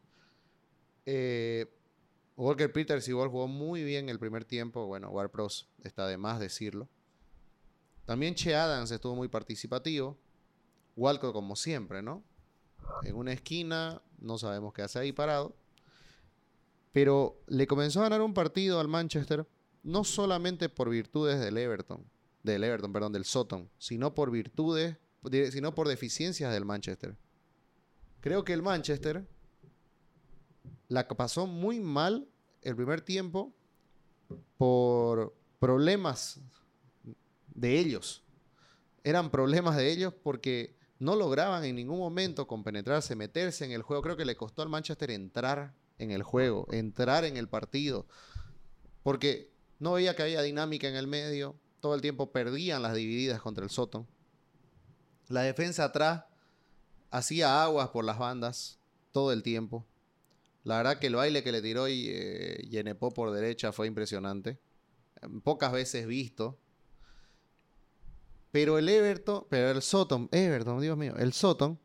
Eh, 1.06 1.70
Walker 2.34 2.72
Peters 2.72 3.06
igual 3.08 3.28
jugó 3.28 3.46
muy 3.46 3.84
bien 3.84 4.08
el 4.08 4.18
primer 4.18 4.46
tiempo. 4.46 4.86
Bueno, 4.86 5.10
Warpros 5.10 5.68
está 5.82 6.06
de 6.06 6.16
más 6.16 6.40
decirlo. 6.40 6.88
También 8.06 8.34
Che 8.34 8.54
Adams 8.54 8.90
estuvo 8.90 9.14
muy 9.14 9.28
participativo. 9.28 10.16
Walcott 10.96 11.34
como 11.34 11.56
siempre, 11.56 12.00
¿no? 12.00 12.24
En 13.02 13.16
una 13.16 13.34
esquina, 13.34 14.00
no 14.18 14.38
sabemos 14.38 14.72
qué 14.72 14.80
hace 14.80 14.98
ahí 14.98 15.12
parado. 15.12 15.54
Pero 16.94 17.42
le 17.48 17.66
comenzó 17.66 17.98
a 18.00 18.04
ganar 18.04 18.22
un 18.22 18.32
partido 18.32 18.78
al 18.78 18.86
Manchester, 18.86 19.44
no 19.82 20.04
solamente 20.04 20.68
por 20.68 20.88
virtudes 20.88 21.40
del 21.40 21.58
Everton, 21.58 22.08
del 22.44 22.62
Everton, 22.62 22.92
perdón, 22.92 23.12
del 23.12 23.24
Soton, 23.24 23.68
sino 23.78 24.14
por 24.14 24.30
virtudes, 24.30 24.96
de- 25.22 25.50
sino 25.50 25.74
por 25.74 25.88
deficiencias 25.88 26.52
del 26.52 26.64
Manchester. 26.64 27.16
Creo 28.20 28.44
que 28.44 28.52
el 28.52 28.62
Manchester 28.62 29.26
la 30.86 31.08
pasó 31.08 31.48
muy 31.48 31.80
mal 31.80 32.28
el 32.62 32.76
primer 32.76 33.00
tiempo 33.00 33.52
por 34.56 35.34
problemas 35.58 36.40
de 37.54 37.78
ellos. 37.80 38.22
Eran 39.02 39.30
problemas 39.30 39.76
de 39.76 39.90
ellos 39.90 40.14
porque 40.14 40.76
no 41.00 41.16
lograban 41.16 41.64
en 41.64 41.74
ningún 41.74 41.98
momento 41.98 42.46
compenetrarse, 42.46 43.16
meterse 43.16 43.64
en 43.64 43.72
el 43.72 43.82
juego. 43.82 44.00
Creo 44.00 44.16
que 44.16 44.24
le 44.24 44.36
costó 44.36 44.62
al 44.62 44.68
Manchester 44.68 45.10
entrar 45.10 45.74
en 45.98 46.10
el 46.10 46.22
juego, 46.22 46.66
entrar 46.72 47.24
en 47.24 47.36
el 47.36 47.48
partido, 47.48 48.06
porque 49.02 49.50
no 49.78 49.92
veía 49.92 50.16
que 50.16 50.22
había 50.22 50.42
dinámica 50.42 50.88
en 50.88 50.96
el 50.96 51.06
medio. 51.06 51.56
Todo 51.80 51.94
el 51.94 52.00
tiempo 52.00 52.32
perdían 52.32 52.82
las 52.82 52.94
divididas 52.94 53.40
contra 53.40 53.64
el 53.64 53.70
Soton. 53.70 54.06
La 55.28 55.42
defensa 55.42 55.84
atrás 55.84 56.24
hacía 57.10 57.62
aguas 57.62 57.88
por 57.90 58.04
las 58.04 58.18
bandas 58.18 58.78
todo 59.12 59.32
el 59.32 59.42
tiempo. 59.42 59.86
La 60.64 60.78
verdad 60.78 60.98
que 60.98 61.08
el 61.08 61.16
baile 61.16 61.42
que 61.42 61.52
le 61.52 61.60
tiró 61.60 61.88
y, 61.88 62.06
eh, 62.08 62.94
por 62.94 63.30
derecha 63.32 63.72
fue 63.72 63.86
impresionante. 63.86 64.58
Pocas 65.42 65.72
veces 65.72 66.06
visto. 66.06 66.58
Pero 68.50 68.78
el 68.78 68.88
Everton, 68.88 69.46
pero 69.50 69.70
el 69.70 69.82
Soton, 69.82 70.28
Everton, 70.32 70.80
Dios 70.80 70.96
mío, 70.96 71.14
el 71.18 71.32
Soton 71.32 71.78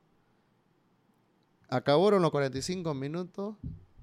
acabaron 1.67 2.21
los 2.21 2.31
45 2.31 2.93
minutos 2.93 3.55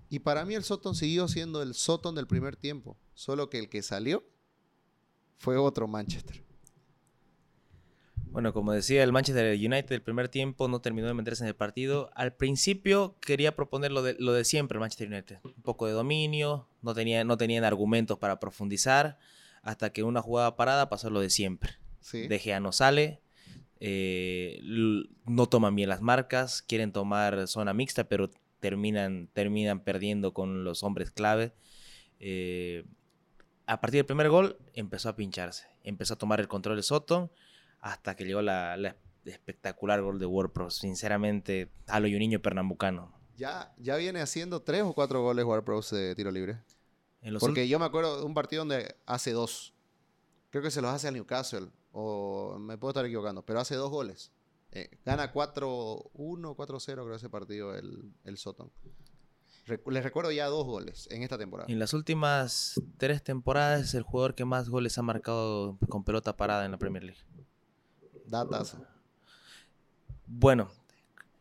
y 0.09 0.21
para 0.21 0.45
mí 0.45 0.55
el 0.55 0.65
Soton 0.65 0.95
siguió 0.95 1.29
siendo 1.29 1.63
el 1.63 1.75
Soton 1.75 2.15
del 2.15 2.27
primer 2.27 2.57
tiempo, 2.57 2.97
solo 3.15 3.51
que 3.51 3.59
el 3.59 3.69
que 3.69 3.83
salió 3.83 4.25
fue 5.39 5.57
otro 5.57 5.89
Manchester. 5.89 6.45
Bueno, 8.37 8.53
como 8.53 8.73
decía, 8.73 9.03
el 9.03 9.13
Manchester 9.13 9.57
United 9.57 9.93
el 9.93 10.03
primer 10.03 10.29
tiempo 10.29 10.69
no 10.69 10.81
terminó 10.81 11.07
de 11.07 11.15
meterse 11.15 11.43
en 11.43 11.49
el 11.49 11.57
partido. 11.57 12.11
Al 12.15 12.35
principio 12.35 13.17
quería 13.21 13.57
proponer 13.57 13.93
lo 13.93 14.03
de, 14.03 14.15
lo 14.19 14.33
de 14.35 14.45
siempre 14.45 14.77
el 14.77 14.81
Manchester 14.81 15.09
United. 15.09 15.39
Un 15.43 15.63
poco 15.63 15.87
de 15.87 15.93
dominio, 15.93 16.69
no, 16.83 16.93
tenía, 16.93 17.25
no 17.25 17.39
tenían 17.39 17.65
argumentos 17.65 18.19
para 18.19 18.39
profundizar, 18.39 19.19
hasta 19.63 19.91
que 19.91 20.03
una 20.03 20.21
jugada 20.21 20.55
parada 20.55 20.91
pasó 20.91 21.09
lo 21.09 21.21
de 21.21 21.31
siempre. 21.31 21.73
Sí. 22.01 22.29
De 22.29 22.39
Gea 22.39 22.61
no 22.61 22.73
sale, 22.73 23.23
eh, 23.81 24.61
no 25.25 25.47
toman 25.47 25.75
bien 25.75 25.89
las 25.89 26.03
marcas, 26.03 26.61
quieren 26.61 26.93
tomar 26.93 27.49
zona 27.49 27.73
mixta, 27.73 28.05
pero 28.05 28.31
terminan, 28.67 29.29
terminan 29.33 29.79
perdiendo 29.79 30.35
con 30.35 30.65
los 30.65 30.83
hombres 30.83 31.13
clave. 31.13 31.53
Eh, 32.19 32.85
a 33.67 33.81
partir 33.81 33.99
del 33.99 34.07
primer 34.07 34.29
gol 34.29 34.59
empezó 34.75 35.09
a 35.09 35.15
pincharse, 35.15 35.69
empezó 35.85 36.15
a 36.15 36.19
tomar 36.19 36.41
el 36.41 36.49
control 36.49 36.75
de 36.77 36.83
Soto 36.83 37.31
hasta 37.81 38.17
que 38.17 38.25
llegó 38.25 38.43
la, 38.43 38.77
la 38.77 38.97
espectacular 39.25 40.03
gol 40.03 40.19
de 40.19 40.27
WordPro. 40.27 40.71
Sinceramente, 40.71 41.71
a 41.87 42.01
lo 42.01 42.09
y 42.09 42.15
un 42.15 42.19
niño 42.19 42.41
pernambucano. 42.41 43.13
Ya, 43.37 43.73
ya 43.79 43.95
viene 43.97 44.21
haciendo 44.21 44.63
tres 44.63 44.83
o 44.83 44.95
cuatro 44.95 45.23
goles 45.23 45.45
Ward-Prowse 45.45 45.95
de 45.95 46.15
tiro 46.17 46.33
libre. 46.33 46.59
En 47.21 47.35
los 47.35 47.41
Porque 47.41 47.69
yo 47.69 47.79
me 47.79 47.85
acuerdo 47.85 48.19
de 48.19 48.25
un 48.25 48.35
partido 48.35 48.63
donde 48.63 48.97
hace 49.07 49.31
dos. 49.31 49.75
Creo 50.51 50.63
que 50.63 50.73
se 50.73 50.81
los 50.81 50.91
hace 50.91 51.07
al 51.07 51.15
Newcastle. 51.15 51.69
O 51.93 52.59
me 52.59 52.79
puedo 52.79 52.91
estar 52.91 53.07
equivocando. 53.07 53.45
Pero 53.45 53.61
hace 53.61 53.77
dos 53.77 53.91
goles. 53.91 54.33
Eh, 54.79 54.91
gana 55.07 55.33
4-1, 55.33 56.11
4-0 56.15 56.85
creo 56.85 57.15
ese 57.15 57.31
partido 57.31 57.75
el, 57.75 58.13
el 58.25 58.37
Soton. 58.37 58.71
Recu- 59.67 59.91
les 59.91 60.05
recuerdo 60.05 60.31
ya 60.33 60.47
dos 60.47 60.67
goles 60.67 61.09
en 61.11 61.23
esta 61.23 61.39
temporada. 61.39 61.73
En 61.73 61.79
las 61.79 61.95
últimas 61.95 62.81
tres 62.99 63.23
temporadas 63.25 63.81
es 63.81 63.95
el 63.95 64.03
jugador 64.03 64.35
que 64.35 64.45
más 64.45 64.69
goles 64.69 64.99
ha 64.99 65.03
marcado 65.03 65.79
con 65.89 66.05
pelota 66.05 66.37
parada 66.37 66.65
en 66.67 66.73
la 66.73 66.79
Premier 66.79 67.05
League. 67.05 67.21
Datas. 68.27 68.77
Bueno, 70.27 70.69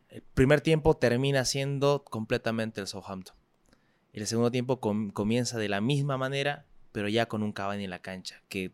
el 0.08 0.22
primer 0.22 0.60
tiempo 0.60 0.96
termina 0.96 1.44
siendo 1.44 2.04
completamente 2.04 2.80
el 2.80 2.86
Southampton. 2.86 3.34
El 4.12 4.26
segundo 4.26 4.50
tiempo 4.50 4.80
com- 4.80 5.10
comienza 5.10 5.58
de 5.58 5.68
la 5.68 5.80
misma 5.80 6.16
manera, 6.16 6.64
pero 6.92 7.08
ya 7.08 7.26
con 7.26 7.42
un 7.42 7.52
Cavani 7.52 7.84
en 7.84 7.90
la 7.90 8.00
cancha, 8.00 8.42
que 8.48 8.72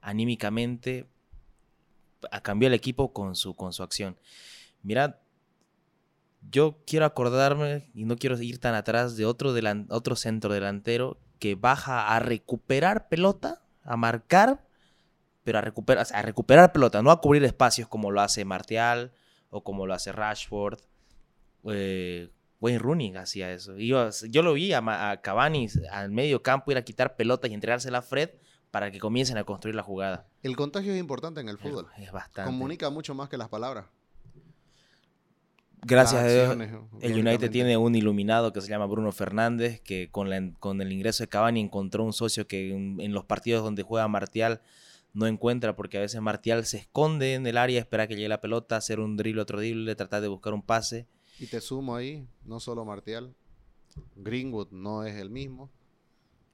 anímicamente 0.00 1.06
cambió 2.42 2.68
el 2.68 2.74
equipo 2.74 3.12
con 3.12 3.34
su, 3.36 3.54
con 3.54 3.72
su 3.72 3.82
acción. 3.82 4.16
Mirad, 4.82 5.16
yo 6.50 6.78
quiero 6.86 7.04
acordarme 7.04 7.90
y 7.94 8.04
no 8.04 8.16
quiero 8.16 8.40
ir 8.40 8.58
tan 8.58 8.74
atrás 8.74 9.16
de 9.16 9.26
otro, 9.26 9.54
delan- 9.54 9.86
otro 9.90 10.16
centro 10.16 10.52
delantero 10.52 11.18
que 11.38 11.54
baja 11.54 12.14
a 12.14 12.18
recuperar 12.18 13.08
pelota, 13.08 13.62
a 13.82 13.96
marcar, 13.96 14.66
pero 15.44 15.58
a 15.58 15.60
recuperar, 15.60 16.06
a 16.12 16.22
recuperar 16.22 16.72
pelota, 16.72 17.02
no 17.02 17.10
a 17.10 17.20
cubrir 17.20 17.44
espacios 17.44 17.88
como 17.88 18.10
lo 18.10 18.20
hace 18.20 18.44
Martial 18.44 19.12
o 19.50 19.62
como 19.62 19.86
lo 19.86 19.94
hace 19.94 20.12
Rashford. 20.12 20.80
Eh, 21.64 22.30
Wayne 22.60 22.78
Rooney 22.78 23.16
hacía 23.16 23.50
eso. 23.52 23.76
Iba- 23.78 24.10
yo 24.28 24.42
lo 24.42 24.52
vi 24.54 24.72
a, 24.72 25.10
a 25.10 25.20
Cavani 25.20 25.66
al 25.90 26.10
medio 26.10 26.42
campo 26.42 26.70
ir 26.70 26.76
a 26.78 26.82
quitar 26.84 27.16
pelotas 27.16 27.50
y 27.50 27.54
entregársela 27.54 27.98
a 27.98 28.02
Fred 28.02 28.30
para 28.70 28.90
que 28.90 28.98
comiencen 28.98 29.36
a 29.38 29.44
construir 29.44 29.74
la 29.74 29.82
jugada. 29.82 30.26
El 30.42 30.56
contagio 30.56 30.92
es 30.92 31.00
importante 31.00 31.40
en 31.40 31.48
el 31.48 31.58
fútbol. 31.58 31.88
Es 31.98 32.12
bastante. 32.12 32.50
Comunica 32.50 32.88
mucho 32.90 33.14
más 33.14 33.28
que 33.28 33.36
las 33.36 33.48
palabras. 33.48 33.86
Gracias 35.82 36.22
a 36.22 36.26
Dios, 36.28 36.56
el. 37.00 37.26
United 37.26 37.50
tiene 37.50 37.78
un 37.78 37.94
iluminado 37.94 38.52
que 38.52 38.60
se 38.60 38.68
llama 38.68 38.84
Bruno 38.84 39.12
Fernández, 39.12 39.80
que 39.80 40.10
con, 40.10 40.28
la- 40.28 40.52
con 40.60 40.82
el 40.82 40.92
ingreso 40.92 41.22
de 41.22 41.28
Cavani 41.28 41.60
encontró 41.60 42.04
un 42.04 42.12
socio 42.12 42.46
que 42.46 42.74
en, 42.74 43.00
en 43.00 43.14
los 43.14 43.24
partidos 43.24 43.64
donde 43.64 43.82
juega 43.82 44.06
Martial 44.06 44.60
no 45.14 45.26
encuentra, 45.26 45.74
porque 45.76 45.96
a 45.96 46.02
veces 46.02 46.20
Martial 46.20 46.66
se 46.66 46.76
esconde 46.76 47.32
en 47.34 47.46
el 47.46 47.56
área, 47.56 47.80
espera 47.80 48.06
que 48.06 48.14
llegue 48.14 48.28
la 48.28 48.42
pelota, 48.42 48.76
hacer 48.76 49.00
un 49.00 49.16
drible, 49.16 49.40
otro 49.40 49.58
drible, 49.58 49.94
tratar 49.96 50.20
de 50.20 50.28
buscar 50.28 50.52
un 50.52 50.62
pase. 50.62 51.06
Y 51.38 51.46
te 51.46 51.62
sumo 51.62 51.96
ahí, 51.96 52.28
no 52.44 52.60
solo 52.60 52.84
Martial. 52.84 53.34
Greenwood 54.16 54.68
no 54.72 55.04
es 55.04 55.16
el 55.16 55.30
mismo. 55.30 55.70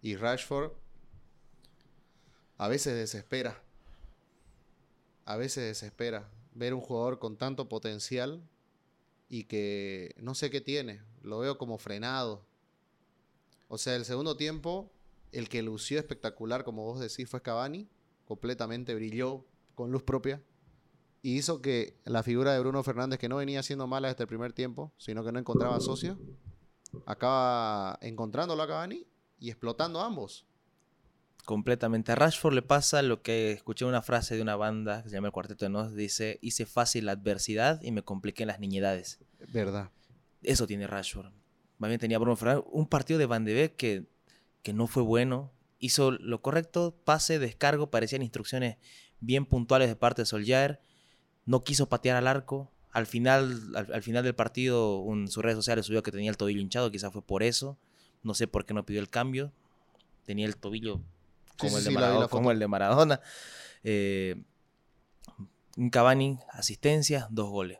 Y 0.02 0.14
Rashford 0.14 0.70
a 2.58 2.68
veces 2.68 2.94
desespera. 2.94 3.62
A 5.24 5.36
veces 5.36 5.64
desespera 5.64 6.30
ver 6.54 6.74
un 6.74 6.80
jugador 6.80 7.18
con 7.18 7.36
tanto 7.36 7.68
potencial 7.68 8.42
y 9.28 9.44
que 9.44 10.14
no 10.18 10.34
sé 10.34 10.50
qué 10.50 10.60
tiene. 10.60 11.02
Lo 11.22 11.38
veo 11.40 11.58
como 11.58 11.78
frenado. 11.78 12.44
O 13.68 13.78
sea, 13.78 13.96
el 13.96 14.04
segundo 14.04 14.36
tiempo, 14.36 14.90
el 15.32 15.48
que 15.48 15.62
lució 15.62 15.98
espectacular, 15.98 16.64
como 16.64 16.84
vos 16.84 17.00
decís, 17.00 17.28
fue 17.28 17.42
Cavani. 17.42 17.88
Completamente 18.24 18.94
brilló 18.94 19.44
con 19.74 19.90
luz 19.90 20.02
propia. 20.02 20.42
Y 21.22 21.36
hizo 21.36 21.60
que 21.60 21.98
la 22.04 22.22
figura 22.22 22.52
de 22.52 22.60
Bruno 22.60 22.82
Fernández, 22.84 23.18
que 23.18 23.28
no 23.28 23.36
venía 23.36 23.62
siendo 23.62 23.86
mala 23.86 24.08
desde 24.08 24.24
el 24.24 24.28
primer 24.28 24.52
tiempo, 24.52 24.92
sino 24.96 25.24
que 25.24 25.32
no 25.32 25.40
encontraba 25.40 25.80
socio, 25.80 26.16
acaba 27.04 27.98
encontrándolo 28.00 28.62
a 28.62 28.68
Cavani 28.68 29.06
y 29.40 29.50
explotando 29.50 30.00
ambos. 30.00 30.46
Completamente. 31.46 32.10
A 32.10 32.16
Rashford 32.16 32.54
le 32.54 32.62
pasa 32.62 33.02
lo 33.02 33.22
que 33.22 33.52
escuché 33.52 33.84
una 33.84 34.02
frase 34.02 34.34
de 34.34 34.42
una 34.42 34.56
banda 34.56 35.04
que 35.04 35.10
se 35.10 35.14
llama 35.14 35.28
El 35.28 35.32
Cuarteto 35.32 35.64
de 35.64 35.68
Nos, 35.68 35.94
dice, 35.94 36.40
hice 36.42 36.66
fácil 36.66 37.06
la 37.06 37.12
adversidad 37.12 37.80
y 37.82 37.92
me 37.92 38.02
compliqué 38.02 38.42
en 38.42 38.48
las 38.48 38.58
niñedades. 38.58 39.20
Verdad. 39.52 39.92
Eso 40.42 40.66
tiene 40.66 40.88
Rashford. 40.88 41.30
Más 41.78 41.88
bien 41.88 42.00
tenía 42.00 42.18
Bruno 42.18 42.34
Fernández. 42.34 42.64
Un 42.72 42.88
partido 42.88 43.20
de 43.20 43.26
Van 43.26 43.44
de 43.44 43.54
Beek 43.54 43.76
que, 43.76 44.06
que 44.64 44.72
no 44.72 44.88
fue 44.88 45.04
bueno. 45.04 45.52
Hizo 45.78 46.10
lo 46.10 46.42
correcto, 46.42 46.96
pase, 47.04 47.38
descargo, 47.38 47.92
parecían 47.92 48.22
instrucciones 48.22 48.78
bien 49.20 49.46
puntuales 49.46 49.88
de 49.88 49.94
parte 49.94 50.22
de 50.22 50.26
Solskjaer. 50.26 50.80
No 51.44 51.62
quiso 51.62 51.88
patear 51.88 52.16
al 52.16 52.26
arco. 52.26 52.72
Al 52.90 53.06
final, 53.06 53.70
al, 53.76 53.92
al 53.92 54.02
final 54.02 54.24
del 54.24 54.34
partido, 54.34 55.04
en 55.12 55.28
sus 55.28 55.44
redes 55.44 55.58
sociales 55.58 55.86
subió 55.86 56.02
que 56.02 56.10
tenía 56.10 56.30
el 56.30 56.36
tobillo 56.36 56.60
hinchado, 56.60 56.90
quizás 56.90 57.12
fue 57.12 57.22
por 57.22 57.44
eso. 57.44 57.78
No 58.24 58.34
sé 58.34 58.48
por 58.48 58.66
qué 58.66 58.74
no 58.74 58.84
pidió 58.84 58.98
el 58.98 59.08
cambio. 59.08 59.52
Tenía 60.24 60.46
el 60.46 60.56
tobillo 60.56 61.02
como, 61.56 61.72
sí, 61.72 61.78
el, 61.78 61.84
de 61.84 61.90
Maradona, 61.90 62.28
como 62.28 62.50
el 62.50 62.58
de 62.58 62.68
Maradona. 62.68 63.20
Eh, 63.84 64.36
un 65.76 65.90
Cavani, 65.90 66.38
asistencia, 66.50 67.28
dos 67.30 67.50
goles. 67.50 67.78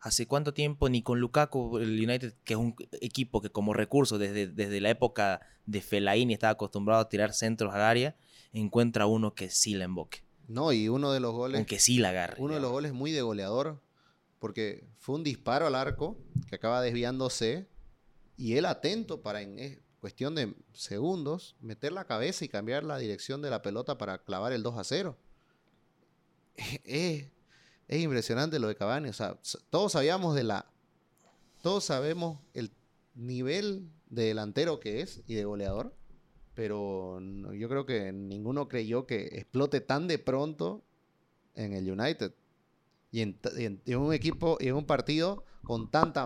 ¿Hace 0.00 0.26
cuánto 0.26 0.54
tiempo 0.54 0.88
ni 0.88 1.02
con 1.02 1.18
Lukaku, 1.18 1.78
el 1.78 1.98
United, 1.98 2.34
que 2.44 2.54
es 2.54 2.58
un 2.58 2.76
equipo 3.00 3.40
que 3.40 3.50
como 3.50 3.74
recurso 3.74 4.18
desde, 4.18 4.46
desde 4.46 4.80
la 4.80 4.90
época 4.90 5.40
de 5.66 5.80
Fellaini 5.80 6.34
estaba 6.34 6.52
acostumbrado 6.52 7.00
a 7.00 7.08
tirar 7.08 7.32
centros 7.32 7.74
al 7.74 7.82
área, 7.82 8.16
encuentra 8.52 9.06
uno 9.06 9.34
que 9.34 9.50
sí 9.50 9.74
la 9.74 9.84
emboque, 9.84 10.22
No, 10.46 10.72
y 10.72 10.88
uno 10.88 11.12
de 11.12 11.20
los 11.20 11.32
goles, 11.32 11.58
aunque 11.58 11.78
sí 11.78 11.98
la 11.98 12.10
agarre. 12.10 12.36
uno 12.38 12.54
de 12.54 12.60
los 12.60 12.70
goles 12.70 12.92
muy 12.92 13.12
de 13.12 13.22
goleador, 13.22 13.82
porque 14.38 14.86
fue 14.96 15.16
un 15.16 15.24
disparo 15.24 15.66
al 15.66 15.74
arco 15.74 16.16
que 16.48 16.56
acaba 16.56 16.80
desviándose 16.80 17.68
y 18.36 18.54
él 18.56 18.66
atento 18.66 19.20
para 19.20 19.42
en 19.42 19.58
eh, 19.58 19.82
cuestión 20.00 20.34
de 20.34 20.54
segundos 20.72 21.56
meter 21.60 21.92
la 21.92 22.04
cabeza 22.04 22.44
y 22.44 22.48
cambiar 22.48 22.84
la 22.84 22.98
dirección 22.98 23.42
de 23.42 23.50
la 23.50 23.62
pelota 23.62 23.98
para 23.98 24.18
clavar 24.18 24.52
el 24.52 24.62
2 24.62 24.78
a 24.78 24.84
0. 24.84 25.16
Es, 26.84 27.30
es 27.86 28.00
impresionante 28.02 28.58
lo 28.58 28.68
de 28.68 28.74
Cavani, 28.74 29.08
o 29.08 29.12
sea, 29.12 29.38
todos 29.70 29.92
sabíamos 29.92 30.34
de 30.34 30.44
la 30.44 30.66
todos 31.62 31.84
sabemos 31.84 32.38
el 32.54 32.70
nivel 33.14 33.90
de 34.10 34.24
delantero 34.24 34.80
que 34.80 35.00
es 35.00 35.22
y 35.26 35.34
de 35.34 35.44
goleador, 35.44 35.94
pero 36.54 37.20
yo 37.52 37.68
creo 37.68 37.84
que 37.84 38.12
ninguno 38.12 38.68
creyó 38.68 39.06
que 39.06 39.26
explote 39.26 39.80
tan 39.80 40.08
de 40.08 40.18
pronto 40.18 40.82
en 41.54 41.72
el 41.72 41.90
United. 41.90 42.32
Y 43.10 43.22
en, 43.22 43.38
un 43.96 44.12
equipo 44.12 44.58
y 44.60 44.68
en 44.68 44.74
un 44.74 44.84
partido 44.84 45.44
con 45.64 45.90
tanta 45.90 46.22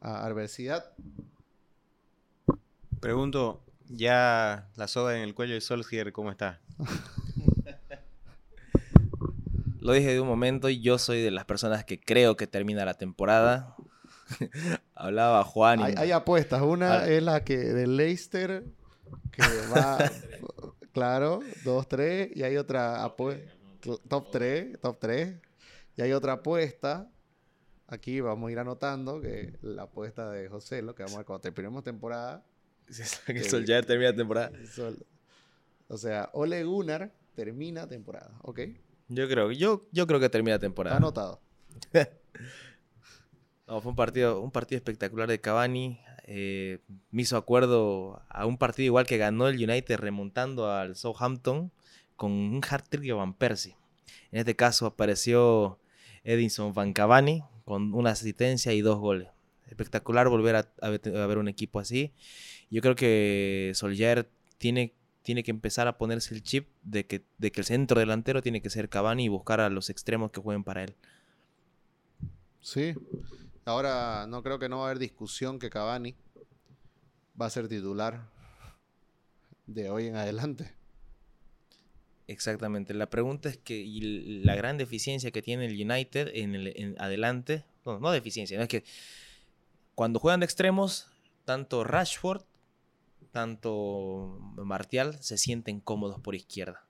adversidad. 0.00 0.92
Pregunto, 3.00 3.62
ya 3.88 4.68
la 4.76 4.86
soga 4.88 5.16
en 5.16 5.22
el 5.22 5.34
cuello 5.34 5.54
de 5.54 5.60
Solskjaer, 5.60 6.12
¿cómo 6.12 6.30
está? 6.30 6.60
Lo 9.80 9.92
dije 9.94 10.12
de 10.12 10.20
un 10.20 10.28
momento 10.28 10.68
y 10.68 10.80
yo 10.82 10.98
soy 10.98 11.22
de 11.22 11.30
las 11.30 11.46
personas 11.46 11.84
que 11.86 11.98
creo 11.98 12.36
que 12.36 12.46
termina 12.46 12.84
la 12.84 12.94
temporada. 12.94 13.74
Hablaba 14.94 15.42
Juan 15.44 15.80
y 15.80 15.84
Hay, 15.84 15.94
hay 15.96 16.12
apuestas. 16.12 16.60
Una 16.60 16.98
Ah. 17.00 17.08
es 17.08 17.22
la 17.22 17.42
que 17.44 17.56
del 17.56 17.96
Leicester, 17.96 18.64
que 19.32 19.42
va, 19.74 19.98
claro, 20.92 21.40
2-3. 21.64 22.32
Y 22.34 22.42
hay 22.42 22.58
otra 22.58 23.02
apuesta, 23.04 23.50
top 24.08 24.30
3, 24.30 24.78
top 24.80 24.98
3. 25.00 25.36
Y 25.96 26.02
hay 26.02 26.12
otra 26.12 26.34
apuesta. 26.34 27.08
Aquí 27.88 28.20
vamos 28.20 28.48
a 28.50 28.52
ir 28.52 28.58
anotando 28.58 29.20
que 29.22 29.56
la 29.62 29.84
apuesta 29.84 30.30
de 30.30 30.48
José, 30.50 30.82
lo 30.82 30.94
que 30.94 31.02
vamos 31.04 31.14
a 31.16 31.18
ver 31.20 31.26
cuando 31.26 31.40
terminemos 31.40 31.82
temporada. 31.82 32.44
que 33.26 33.44
Solskjaer 33.44 33.84
termina 33.86 34.14
temporada. 34.14 34.52
Sol- 34.72 35.04
O 35.88 35.96
sea, 35.96 36.30
Ole 36.32 36.64
Gunnar 36.64 37.12
termina 37.34 37.86
temporada, 37.88 38.32
¿ok? 38.42 38.60
Yo 39.08 39.28
creo, 39.28 39.50
yo, 39.52 39.86
yo 39.92 40.06
creo 40.06 40.20
que 40.20 40.28
termina 40.28 40.58
temporada. 40.58 40.96
anotado. 40.96 41.40
No, 43.66 43.80
fue 43.80 43.90
un 43.90 43.96
partido, 43.96 44.40
un 44.40 44.50
partido 44.50 44.78
espectacular 44.78 45.28
de 45.28 45.40
Cavani. 45.40 46.00
eh, 46.24 46.80
me 47.10 47.22
hizo 47.22 47.36
acuerdo 47.36 48.20
a 48.28 48.46
un 48.46 48.58
partido 48.58 48.86
igual 48.86 49.06
que 49.06 49.16
ganó 49.16 49.46
el 49.48 49.56
United 49.62 49.96
remontando 49.98 50.70
al 50.70 50.96
Southampton 50.96 51.70
con 52.16 52.32
un 52.32 52.60
hat-trick 52.68 53.04
de 53.04 53.12
Van 53.12 53.32
Persie. 53.34 53.76
En 54.32 54.40
este 54.40 54.56
caso 54.56 54.86
apareció 54.86 55.78
Edinson 56.24 56.72
Van 56.74 56.92
Cavani 56.92 57.44
con 57.64 57.94
una 57.94 58.10
asistencia 58.10 58.72
y 58.72 58.80
dos 58.80 58.98
goles. 58.98 59.28
Espectacular 59.70 60.28
volver 60.28 60.56
a, 60.56 60.72
a 60.82 60.90
ver- 60.90 61.16
a 61.16 61.26
ver 61.26 61.38
un 61.38 61.48
equipo 61.48 61.80
así. 61.80 62.12
Yo 62.70 62.82
creo 62.82 62.94
que 62.94 63.72
Solskjaer 63.74 64.28
tiene, 64.58 64.92
tiene 65.22 65.42
que 65.42 65.50
empezar 65.50 65.88
a 65.88 65.96
ponerse 65.96 66.34
el 66.34 66.42
chip 66.42 66.68
de 66.82 67.06
que, 67.06 67.24
de 67.38 67.50
que 67.50 67.60
el 67.60 67.64
centro 67.64 67.98
delantero 67.98 68.42
tiene 68.42 68.60
que 68.60 68.68
ser 68.70 68.88
Cavani 68.88 69.24
y 69.24 69.28
buscar 69.28 69.60
a 69.60 69.70
los 69.70 69.88
extremos 69.90 70.30
que 70.30 70.40
jueguen 70.40 70.64
para 70.64 70.84
él. 70.84 70.94
Sí. 72.60 72.94
Ahora 73.64 74.26
no 74.28 74.42
creo 74.42 74.58
que 74.58 74.68
no 74.68 74.78
va 74.78 74.82
a 74.82 74.86
haber 74.86 74.98
discusión 74.98 75.58
que 75.58 75.70
Cavani 75.70 76.14
va 77.40 77.46
a 77.46 77.50
ser 77.50 77.68
titular 77.68 78.28
de 79.66 79.88
hoy 79.88 80.08
en 80.08 80.16
adelante. 80.16 80.72
Exactamente. 82.26 82.94
La 82.94 83.10
pregunta 83.10 83.48
es 83.48 83.56
que 83.56 83.76
y 83.76 84.00
la 84.44 84.54
gran 84.54 84.78
deficiencia 84.78 85.30
que 85.30 85.42
tiene 85.42 85.66
el 85.66 85.72
United 85.72 86.30
en, 86.34 86.54
el, 86.54 86.72
en 86.76 86.94
adelante, 87.00 87.64
no, 87.84 87.98
no 87.98 88.10
deficiencia, 88.12 88.56
no 88.56 88.62
es 88.62 88.68
que 88.68 88.84
cuando 90.00 90.18
juegan 90.18 90.40
de 90.40 90.46
extremos, 90.46 91.08
tanto 91.44 91.84
Rashford, 91.84 92.40
tanto 93.32 94.38
Martial 94.56 95.16
se 95.20 95.36
sienten 95.36 95.78
cómodos 95.80 96.18
por 96.20 96.34
izquierda. 96.34 96.86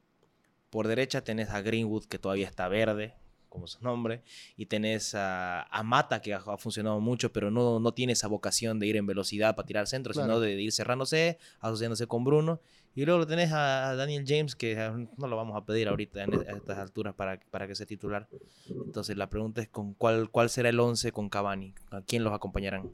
Por 0.71 0.87
derecha 0.87 1.23
tenés 1.25 1.51
a 1.51 1.61
Greenwood 1.61 2.05
que 2.05 2.21
todavía 2.21 2.47
está 2.47 2.69
verde, 2.69 3.15
como 3.49 3.67
su 3.67 3.83
nombre, 3.83 4.23
y 4.57 4.67
tenés 4.67 5.17
a, 5.17 5.63
a 5.65 5.83
Mata 5.83 6.23
que 6.23 6.35
ha, 6.35 6.39
ha 6.39 6.57
funcionado 6.57 7.01
mucho, 7.01 7.33
pero 7.33 7.51
no, 7.51 7.81
no 7.81 7.93
tiene 7.93 8.13
esa 8.13 8.29
vocación 8.29 8.79
de 8.79 8.87
ir 8.87 8.97
en 8.97 9.07
velocidad 9.07 9.57
para 9.57 9.67
tirar 9.67 9.89
centro, 9.89 10.13
Claro. 10.13 10.27
sino 10.29 10.41
de, 10.41 10.55
de 10.55 10.63
ir 10.63 10.71
cerrándose, 10.73 11.39
asociándose 11.59 12.07
con 12.07 12.23
Bruno. 12.23 12.61
Y 12.95 13.05
luego 13.05 13.27
tenés 13.27 13.53
a 13.53 13.95
Daniel 13.97 14.25
James, 14.27 14.55
que 14.55 14.73
eh, 14.73 15.09
no 15.17 15.27
lo 15.27 15.37
vamos 15.37 15.57
a 15.57 15.65
pedir 15.65 15.89
ahorita 15.89 16.23
en- 16.25 16.35
a 16.49 16.53
estas 16.57 16.79
alturas 16.79 17.15
para, 17.15 17.41
para 17.51 17.67
que 17.67 17.75
sea 17.75 17.87
titular. 17.87 18.29
Entonces 18.69 19.17
la 19.17 19.29
pregunta 19.29 19.61
es 19.63 19.69
con 19.69 19.95
cuál, 19.95 20.31
cuál 20.31 20.49
será 20.49 20.69
el 20.69 20.79
11 20.79 21.11
con 21.13 21.29
Cavani, 21.29 21.75
a 21.91 22.03
quién 22.03 22.23
los 22.23 22.33
acompañarán. 22.33 22.93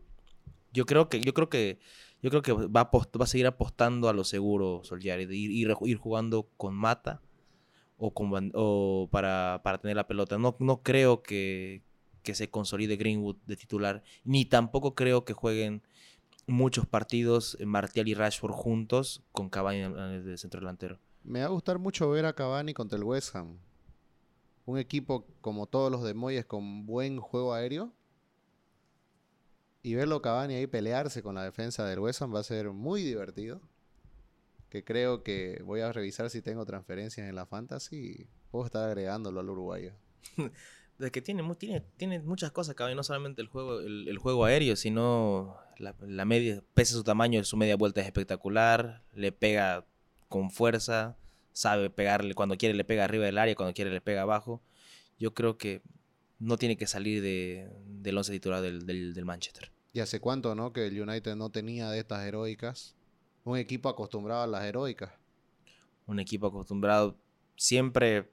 Yo 0.77 0.85
creo 0.87 1.09
que, 1.09 1.21
yo 1.21 1.33
creo 1.33 1.49
que, 1.49 1.79
yo 2.23 2.31
creo 2.31 2.43
que 2.43 2.53
va 2.53 2.83
a, 2.83 2.91
va 2.93 3.25
a 3.25 3.27
seguir 3.27 3.47
apostando 3.47 4.09
a 4.09 4.13
lo 4.13 4.25
seguro 4.25 4.83
Solskjaer, 4.85 5.21
ir, 5.23 5.33
ir, 5.33 5.75
ir 5.83 5.97
jugando 5.97 6.49
con 6.57 6.75
Mata 6.75 7.23
o, 7.99 8.13
con 8.13 8.53
o 8.55 9.09
para, 9.11 9.61
para 9.65 9.79
tener 9.79 9.97
la 9.97 10.07
pelota. 10.07 10.39
No, 10.39 10.57
no 10.61 10.83
creo 10.83 11.23
que, 11.23 11.83
que 12.23 12.35
se 12.35 12.51
consolide 12.51 12.97
Greenwood 12.97 13.37
de 13.47 13.57
titular, 13.57 14.03
ni 14.25 14.45
tampoco 14.45 14.95
creo 14.95 15.25
que 15.25 15.33
jueguen 15.33 15.83
muchos 16.47 16.87
partidos 16.87 17.57
eh, 17.59 17.67
Martial 17.67 18.07
y 18.09 18.15
Rashford 18.15 18.53
juntos 18.53 19.23
con 19.33 19.49
Cavani 19.49 19.81
en- 19.81 19.97
el 19.97 20.39
centro 20.39 20.61
delantero. 20.61 20.99
Me 21.25 21.41
va 21.41 21.47
a 21.47 21.51
gustar 21.51 21.79
mucho 21.79 22.09
ver 22.11 22.27
a 22.27 22.35
Cavani 22.35 22.75
contra 22.75 22.99
el 22.99 23.05
West 23.05 23.35
Ham. 23.35 23.59
Un 24.67 24.79
equipo 24.79 25.25
como 25.41 25.67
todos 25.67 25.91
los 25.91 26.03
de 26.03 26.15
Moyes 26.15 26.45
con 26.45 26.87
buen 26.87 27.19
juego 27.19 27.55
aéreo. 27.55 27.93
Y 29.87 29.95
verlo 29.95 30.21
Cavani 30.21 30.55
ahí 30.55 30.67
pelearse 30.67 31.23
con 31.23 31.37
la 31.37 31.45
defensa 31.45 31.85
del 31.85 32.01
West 32.01 32.21
va 32.23 32.41
a 32.41 32.43
ser 32.43 32.71
muy 32.71 33.05
divertido. 33.05 33.61
Que 34.69 34.83
creo 34.83 35.23
que 35.23 35.63
voy 35.65 35.79
a 35.79 35.93
revisar 35.93 36.29
si 36.29 36.43
tengo 36.43 36.67
transferencias 36.67 37.29
en 37.29 37.37
la 37.37 37.47
fantasy 37.47 37.97
y 37.97 38.27
puedo 38.51 38.67
estar 38.67 38.83
agregándolo 38.83 39.39
al 39.39 39.49
uruguayo. 39.49 39.93
de 40.99 41.11
que 41.13 41.23
tiene, 41.23 41.55
tiene, 41.55 41.83
tiene 41.97 42.19
muchas 42.19 42.51
cosas, 42.51 42.75
y 42.77 42.95
no 42.97 43.05
solamente 43.05 43.41
el 43.41 43.47
juego, 43.47 43.79
el, 43.79 44.19
juego 44.19 44.45
aéreo, 44.45 44.75
sino 44.75 45.57
la, 45.79 46.25
media, 46.25 46.65
pese 46.75 46.95
a 46.95 46.97
su 46.97 47.05
tamaño, 47.05 47.45
su 47.45 47.57
media 47.57 47.77
vuelta 47.77 48.01
es 48.01 48.09
espectacular, 48.09 49.05
le 49.15 49.31
pega 49.31 49.87
con 50.29 50.51
fuerza, 50.51 51.17
sabe 51.53 51.91
pegarle, 51.91 52.35
cuando 52.35 52.57
quiere 52.57 52.75
le 52.75 52.83
pega 52.83 53.05
arriba 53.05 53.27
del 53.27 53.39
área, 53.39 53.55
cuando 53.55 53.73
quiere 53.73 53.93
le 53.93 54.01
pega 54.01 54.23
abajo. 54.23 54.65
Yo 55.17 55.33
creo 55.33 55.59
que 55.59 55.83
no 56.41 56.57
tiene 56.57 56.77
que 56.77 56.89
salir 56.89 57.23
de, 57.23 57.71
del 57.87 58.19
once 58.19 58.33
titular 58.33 58.61
del, 58.61 58.85
del 58.85 59.25
Manchester. 59.25 59.76
¿Y 59.97 60.01
hace 60.01 60.21
cuánto, 60.21 60.55
no? 60.55 60.75
Que 60.75 60.89
el 60.89 61.01
United 61.01 61.37
no 61.37 61.49
tenía 61.49 61.89
de 61.89 62.01
estas 62.01 62.23
heroicas. 62.27 62.95
Un 63.45 63.57
equipo 63.57 63.89
acostumbrado 63.89 64.43
a 64.43 64.47
las 64.47 64.65
heroicas. 64.65 65.11
un 66.07 66.21
equipo 66.21 66.49
acostumbrado. 66.49 67.17
Siempre 67.57 68.31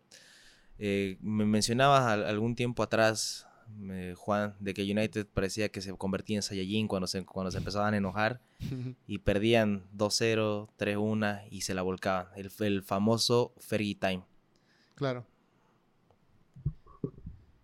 eh, 0.78 1.17
me 1.21 1.45
mencionabas 1.45 2.04
al- 2.04 2.26
algún 2.26 2.54
tiempo 2.56 2.84
atrás, 2.84 3.47
eh, 3.89 4.13
Juan, 4.17 4.56
de 4.60 4.73
que 4.73 4.84
United 4.84 5.26
parecía 5.34 5.69
que 5.69 5.80
se 5.82 5.95
convertía 5.95 6.36
en 6.36 6.41
Saiyajin 6.43 6.89
cuando 6.89 7.08
se, 7.08 7.23
cuando 7.23 7.49
se 7.49 7.60
empezaban 7.60 7.93
a 7.93 7.97
enojar 7.97 8.41
y 9.08 9.19
perdían 9.19 9.86
2-0, 9.95 10.67
3-1 10.78 11.47
y 11.49 11.62
se 11.62 11.73
la 11.73 11.82
volcaban. 11.82 12.28
El, 12.36 12.52
el 12.60 12.84
famoso 12.84 13.54
Fergie 13.58 13.95
Time. 13.95 14.23
Claro. 14.95 15.26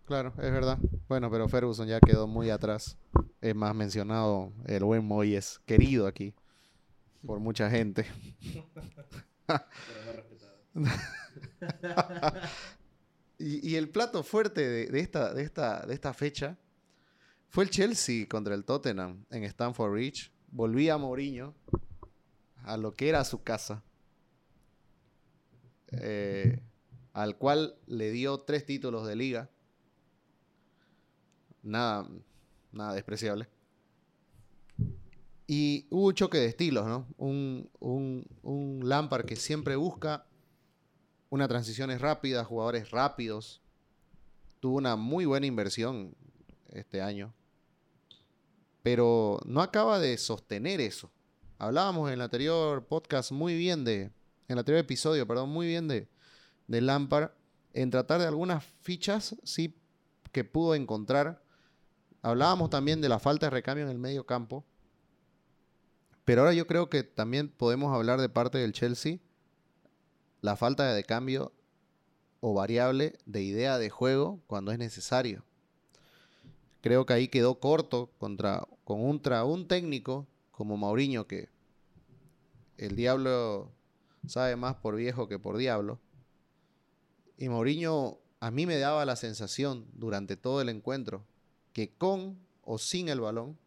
Claro, 0.09 0.33
es 0.39 0.51
verdad. 0.51 0.79
Bueno, 1.07 1.29
pero 1.29 1.47
Ferguson 1.47 1.87
ya 1.87 1.99
quedó 1.99 2.25
muy 2.25 2.49
atrás. 2.49 2.97
Es 3.41 3.53
más 3.53 3.75
mencionado 3.75 4.51
el 4.65 4.83
buen 4.83 5.05
Moyes, 5.05 5.61
querido 5.67 6.07
aquí 6.07 6.33
por 7.23 7.39
mucha 7.39 7.69
gente. 7.69 8.07
y, 13.37 13.69
y 13.69 13.75
el 13.75 13.89
plato 13.89 14.23
fuerte 14.23 14.67
de, 14.67 14.99
esta, 14.99 15.31
de, 15.31 15.43
esta, 15.43 15.85
de 15.85 15.93
esta 15.93 16.11
fecha 16.15 16.57
fue 17.49 17.65
el 17.65 17.69
Chelsea 17.69 18.27
contra 18.27 18.55
el 18.55 18.65
Tottenham 18.65 19.25
en 19.29 19.43
Stamford 19.43 19.91
Bridge. 19.91 20.31
Volvía 20.49 20.97
Mourinho 20.97 21.53
a 22.63 22.77
lo 22.77 22.95
que 22.95 23.09
era 23.09 23.23
su 23.23 23.43
casa. 23.43 23.83
Eh, 25.91 26.63
al 27.13 27.37
cual 27.37 27.75
le 27.85 28.09
dio 28.09 28.39
tres 28.39 28.65
títulos 28.65 29.05
de 29.05 29.15
liga. 29.15 29.51
Nada, 31.69 32.09
nada 32.71 32.93
despreciable. 32.93 33.47
Y 35.45 35.85
hubo 35.91 36.07
un 36.07 36.13
choque 36.13 36.39
de 36.39 36.47
estilos, 36.47 36.87
¿no? 36.87 37.07
Un, 37.17 37.69
un, 37.79 38.25
un 38.41 38.81
Lampard 38.89 39.25
que 39.25 39.35
siempre 39.35 39.75
busca 39.75 40.25
una 41.29 41.47
transiciones 41.47 42.01
rápidas, 42.01 42.47
jugadores 42.47 42.89
rápidos. 42.89 43.61
Tuvo 44.59 44.77
una 44.77 44.95
muy 44.95 45.25
buena 45.25 45.45
inversión 45.45 46.15
este 46.69 47.01
año. 47.01 47.33
Pero 48.81 49.39
no 49.45 49.61
acaba 49.61 49.99
de 49.99 50.17
sostener 50.17 50.81
eso. 50.81 51.11
Hablábamos 51.59 52.07
en 52.07 52.15
el 52.15 52.21
anterior 52.21 52.85
podcast 52.85 53.31
muy 53.31 53.55
bien 53.55 53.83
de. 53.83 54.03
En 54.03 54.53
el 54.53 54.59
anterior 54.59 54.83
episodio, 54.83 55.27
perdón, 55.27 55.49
muy 55.49 55.67
bien 55.67 55.87
de, 55.87 56.07
de 56.67 56.81
Lampard. 56.81 57.31
En 57.73 57.91
tratar 57.91 58.19
de 58.19 58.25
algunas 58.25 58.63
fichas, 58.81 59.35
sí, 59.43 59.75
que 60.31 60.43
pudo 60.43 60.73
encontrar. 60.73 61.43
Hablábamos 62.21 62.69
también 62.69 63.01
de 63.01 63.09
la 63.09 63.19
falta 63.19 63.45
de 63.45 63.51
recambio 63.51 63.85
en 63.85 63.91
el 63.91 63.99
medio 63.99 64.25
campo. 64.25 64.65
Pero 66.25 66.41
ahora 66.41 66.53
yo 66.53 66.67
creo 66.67 66.89
que 66.89 67.03
también 67.03 67.49
podemos 67.49 67.95
hablar 67.95 68.19
de 68.19 68.29
parte 68.29 68.57
del 68.57 68.73
Chelsea. 68.73 69.19
La 70.41 70.55
falta 70.55 70.93
de 70.93 71.03
cambio 71.03 71.53
o 72.41 72.53
variable 72.53 73.17
de 73.25 73.41
idea 73.43 73.77
de 73.77 73.89
juego 73.89 74.39
cuando 74.47 74.71
es 74.71 74.77
necesario. 74.77 75.43
Creo 76.81 77.05
que 77.05 77.13
ahí 77.13 77.27
quedó 77.27 77.59
corto 77.59 78.11
contra, 78.17 78.65
con 78.83 79.01
un, 79.01 79.67
técnico 79.67 80.27
como 80.51 80.77
Mauriño, 80.77 81.27
que 81.27 81.49
el 82.77 82.95
diablo 82.95 83.71
sabe 84.27 84.55
más 84.55 84.75
por 84.75 84.95
viejo 84.95 85.27
que 85.27 85.39
por 85.39 85.57
diablo. 85.57 85.99
Y 87.37 87.49
Mourinho 87.49 88.19
a 88.39 88.51
mí 88.51 88.65
me 88.65 88.77
daba 88.77 89.05
la 89.05 89.15
sensación 89.15 89.87
durante 89.93 90.37
todo 90.37 90.61
el 90.61 90.69
encuentro 90.69 91.25
que 91.73 91.93
con 91.95 92.39
o 92.63 92.77
sin 92.77 93.09
el 93.09 93.21
balón 93.21 93.57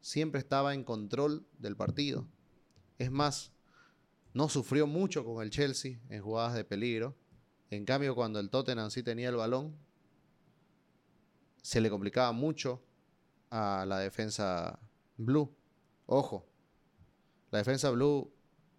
siempre 0.00 0.40
estaba 0.40 0.74
en 0.74 0.84
control 0.84 1.46
del 1.58 1.76
partido. 1.76 2.26
Es 2.98 3.10
más, 3.10 3.52
no 4.34 4.48
sufrió 4.48 4.86
mucho 4.86 5.24
con 5.24 5.42
el 5.42 5.50
Chelsea 5.50 5.98
en 6.08 6.22
jugadas 6.22 6.54
de 6.54 6.64
peligro. 6.64 7.16
En 7.70 7.84
cambio, 7.84 8.14
cuando 8.14 8.38
el 8.38 8.50
Tottenham 8.50 8.90
sí 8.90 9.02
tenía 9.02 9.28
el 9.28 9.36
balón, 9.36 9.76
se 11.62 11.80
le 11.80 11.90
complicaba 11.90 12.32
mucho 12.32 12.82
a 13.50 13.84
la 13.86 13.98
defensa 13.98 14.78
blue. 15.16 15.52
Ojo, 16.06 16.46
la 17.50 17.58
defensa 17.58 17.90
blue, 17.90 18.30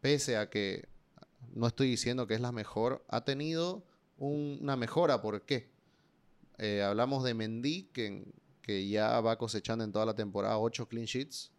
pese 0.02 0.38
a 0.38 0.50
que 0.50 0.88
no 1.54 1.68
estoy 1.68 1.90
diciendo 1.90 2.28
que 2.28 2.36
es 2.36 2.42
la 2.42 2.52
mejor, 2.52 3.04
ha 3.10 3.26
tenido 3.26 3.84
un- 4.18 4.60
una 4.62 4.76
mejora. 4.78 5.22
¿Por 5.22 5.42
qué? 5.44 5.70
Eh, 6.58 6.82
hablamos 6.82 7.24
de 7.24 7.34
Mendy, 7.34 7.84
que, 7.94 8.26
que 8.68 8.86
ya 8.86 9.22
va 9.22 9.38
cosechando 9.38 9.86
en 9.86 9.94
toda 9.94 10.06
la 10.06 10.14
temporada 10.14 10.60
8 10.60 10.90
clean 10.90 11.06
sheets, 11.06 11.54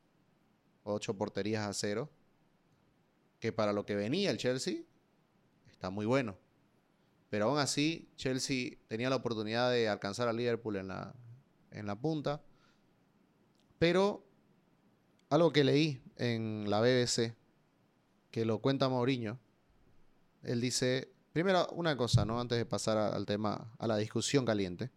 8 0.82 1.16
porterías 1.16 1.66
a 1.66 1.72
cero, 1.72 2.10
que 3.40 3.50
para 3.50 3.72
lo 3.72 3.86
que 3.86 3.94
venía 3.94 4.30
el 4.30 4.36
Chelsea 4.36 4.82
está 5.70 5.88
muy 5.88 6.04
bueno. 6.04 6.36
Pero 7.30 7.46
aún 7.46 7.58
así, 7.58 8.10
Chelsea 8.16 8.76
tenía 8.88 9.08
la 9.08 9.16
oportunidad 9.16 9.70
de 9.70 9.88
alcanzar 9.88 10.28
a 10.28 10.34
Liverpool 10.34 10.76
en 10.76 10.88
la, 10.88 11.14
en 11.70 11.86
la 11.86 11.98
punta. 11.98 12.42
Pero 13.78 14.22
algo 15.30 15.50
que 15.50 15.64
leí 15.64 16.02
en 16.16 16.68
la 16.68 16.82
BBC, 16.82 17.34
que 18.30 18.44
lo 18.44 18.58
cuenta 18.58 18.90
Mourinho, 18.90 19.38
él 20.42 20.60
dice, 20.60 21.10
primero 21.32 21.68
una 21.70 21.96
cosa, 21.96 22.26
¿no? 22.26 22.38
Antes 22.38 22.58
de 22.58 22.66
pasar 22.66 22.98
al 22.98 23.24
tema, 23.24 23.72
a 23.78 23.86
la 23.86 23.96
discusión 23.96 24.44
caliente. 24.44 24.90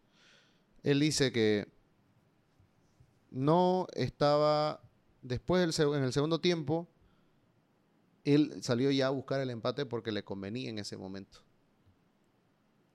Él 0.83 0.99
dice 0.99 1.31
que 1.31 1.79
no 3.31 3.87
estaba, 3.93 4.81
después 5.21 5.61
del, 5.61 5.95
en 5.95 6.03
el 6.03 6.13
segundo 6.13 6.39
tiempo, 6.39 6.87
él 8.23 8.61
salió 8.61 8.91
ya 8.91 9.07
a 9.07 9.11
buscar 9.11 9.41
el 9.41 9.49
empate 9.49 9.85
porque 9.85 10.11
le 10.11 10.23
convenía 10.23 10.69
en 10.69 10.77
ese 10.77 10.97
momento. 10.97 11.39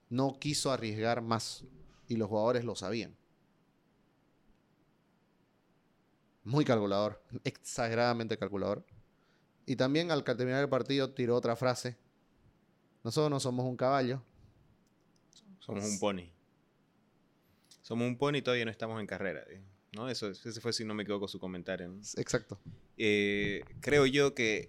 No 0.09 0.39
quiso 0.39 0.71
arriesgar 0.71 1.21
más 1.21 1.65
y 2.07 2.15
los 2.15 2.29
jugadores 2.29 2.63
lo 2.63 2.75
sabían. 2.75 3.15
Muy 6.43 6.63
calculador, 6.63 7.21
exageradamente 7.43 8.37
calculador. 8.37 8.85
Y 9.65 9.75
también 9.75 10.11
al 10.11 10.23
terminar 10.23 10.61
el 10.61 10.69
partido 10.69 11.13
tiró 11.13 11.35
otra 11.35 11.57
frase. 11.57 11.97
Nosotros 13.03 13.29
no 13.29 13.39
somos 13.41 13.65
un 13.65 13.75
caballo. 13.75 14.23
Somos 15.59 15.83
un 15.83 15.99
pony. 15.99 16.31
Somos 17.81 18.07
un 18.07 18.17
pony 18.17 18.35
y 18.37 18.41
todavía 18.41 18.63
no 18.63 18.71
estamos 18.71 19.01
en 19.01 19.07
carrera. 19.07 19.43
¿No? 19.93 20.09
Eso, 20.09 20.29
ese 20.29 20.61
fue, 20.61 20.73
si 20.73 20.85
no 20.85 20.93
me 20.93 21.03
equivoco, 21.03 21.27
su 21.27 21.39
comentario. 21.39 21.89
¿no? 21.89 21.97
Exacto. 22.17 22.59
Eh, 22.97 23.63
creo 23.79 24.05
yo 24.05 24.33
que, 24.33 24.67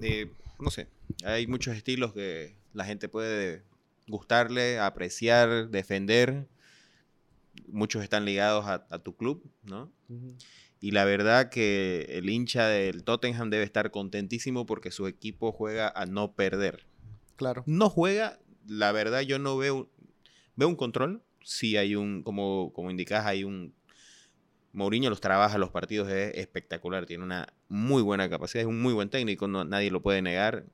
eh, 0.00 0.30
no 0.58 0.70
sé, 0.70 0.88
hay 1.24 1.46
muchos 1.46 1.76
estilos 1.76 2.12
que 2.12 2.54
la 2.72 2.84
gente 2.84 3.08
puede 3.08 3.62
gustarle, 4.08 4.78
apreciar, 4.78 5.68
defender. 5.70 6.46
Muchos 7.68 8.02
están 8.02 8.24
ligados 8.24 8.66
a, 8.66 8.86
a 8.90 8.98
tu 8.98 9.16
club, 9.16 9.42
¿no? 9.64 9.90
Y 10.80 10.90
la 10.90 11.04
verdad 11.04 11.48
que 11.48 12.06
el 12.10 12.28
hincha 12.28 12.68
del 12.68 13.02
Tottenham 13.02 13.50
debe 13.50 13.64
estar 13.64 13.90
contentísimo 13.90 14.66
porque 14.66 14.90
su 14.90 15.06
equipo 15.06 15.52
juega 15.52 15.88
a 15.88 16.06
no 16.06 16.32
perder. 16.32 16.86
Claro. 17.36 17.64
No 17.66 17.88
juega, 17.90 18.38
la 18.66 18.92
verdad 18.92 19.22
yo 19.22 19.38
no 19.38 19.56
veo, 19.56 19.90
veo 20.54 20.68
un 20.68 20.76
control. 20.76 21.22
Sí 21.42 21.76
hay 21.76 21.96
un, 21.96 22.22
como, 22.22 22.72
como 22.74 22.90
indicás, 22.90 23.24
hay 23.24 23.44
un... 23.44 23.74
Mourinho 24.76 25.10
los 25.10 25.20
trabaja, 25.20 25.58
los 25.58 25.70
partidos 25.70 26.08
es 26.08 26.34
espectacular, 26.36 27.06
tiene 27.06 27.24
una 27.24 27.48
muy 27.68 28.02
buena 28.02 28.28
capacidad, 28.28 28.62
es 28.62 28.68
un 28.68 28.80
muy 28.80 28.92
buen 28.92 29.08
técnico, 29.08 29.48
nadie 29.48 29.90
lo 29.90 30.02
puede 30.02 30.22
negar. 30.22 30.66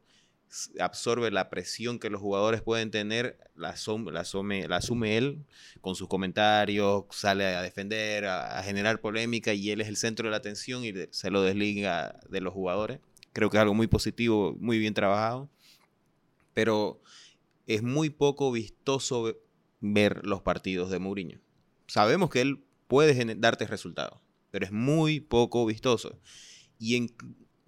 Absorbe 0.78 1.30
la 1.30 1.48
presión 1.48 1.98
que 1.98 2.10
los 2.10 2.20
jugadores 2.20 2.60
pueden 2.60 2.90
tener, 2.90 3.38
la, 3.54 3.68
la 3.68 4.20
asume, 4.20 4.68
la 4.68 4.76
asume 4.76 5.16
él 5.16 5.44
con 5.80 5.94
sus 5.94 6.08
comentarios, 6.08 7.04
sale 7.10 7.46
a 7.46 7.62
defender, 7.62 8.26
a, 8.26 8.58
a 8.58 8.62
generar 8.62 9.00
polémica 9.00 9.54
y 9.54 9.70
él 9.70 9.80
es 9.80 9.88
el 9.88 9.96
centro 9.96 10.26
de 10.26 10.32
la 10.32 10.36
atención 10.36 10.84
y 10.84 10.92
se 11.10 11.30
lo 11.30 11.40
desliga 11.42 12.20
de 12.28 12.40
los 12.42 12.52
jugadores. 12.52 12.98
Creo 13.32 13.48
que 13.48 13.56
es 13.56 13.62
algo 13.62 13.72
muy 13.72 13.86
positivo, 13.86 14.54
muy 14.60 14.78
bien 14.78 14.94
trabajado 14.94 15.48
pero 16.54 17.00
es 17.66 17.82
muy 17.82 18.10
poco 18.10 18.52
vistoso 18.52 19.22
ve- 19.22 19.38
ver 19.80 20.26
los 20.26 20.42
partidos 20.42 20.90
de 20.90 20.98
Mourinho. 20.98 21.38
Sabemos 21.86 22.30
que 22.30 22.40
él 22.42 22.62
puede 22.92 23.34
darte 23.36 23.66
resultados, 23.66 24.20
pero 24.50 24.66
es 24.66 24.70
muy 24.70 25.18
poco 25.18 25.64
vistoso. 25.64 26.18
Y 26.78 26.96
en, 26.96 27.08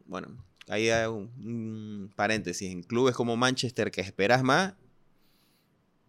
bueno, 0.04 0.28
ahí 0.68 0.90
hay 0.90 1.06
un, 1.06 1.30
un 1.42 2.12
paréntesis, 2.14 2.70
en 2.70 2.82
clubes 2.82 3.14
como 3.14 3.34
Manchester 3.34 3.90
que 3.90 4.02
esperas 4.02 4.42
más, 4.42 4.74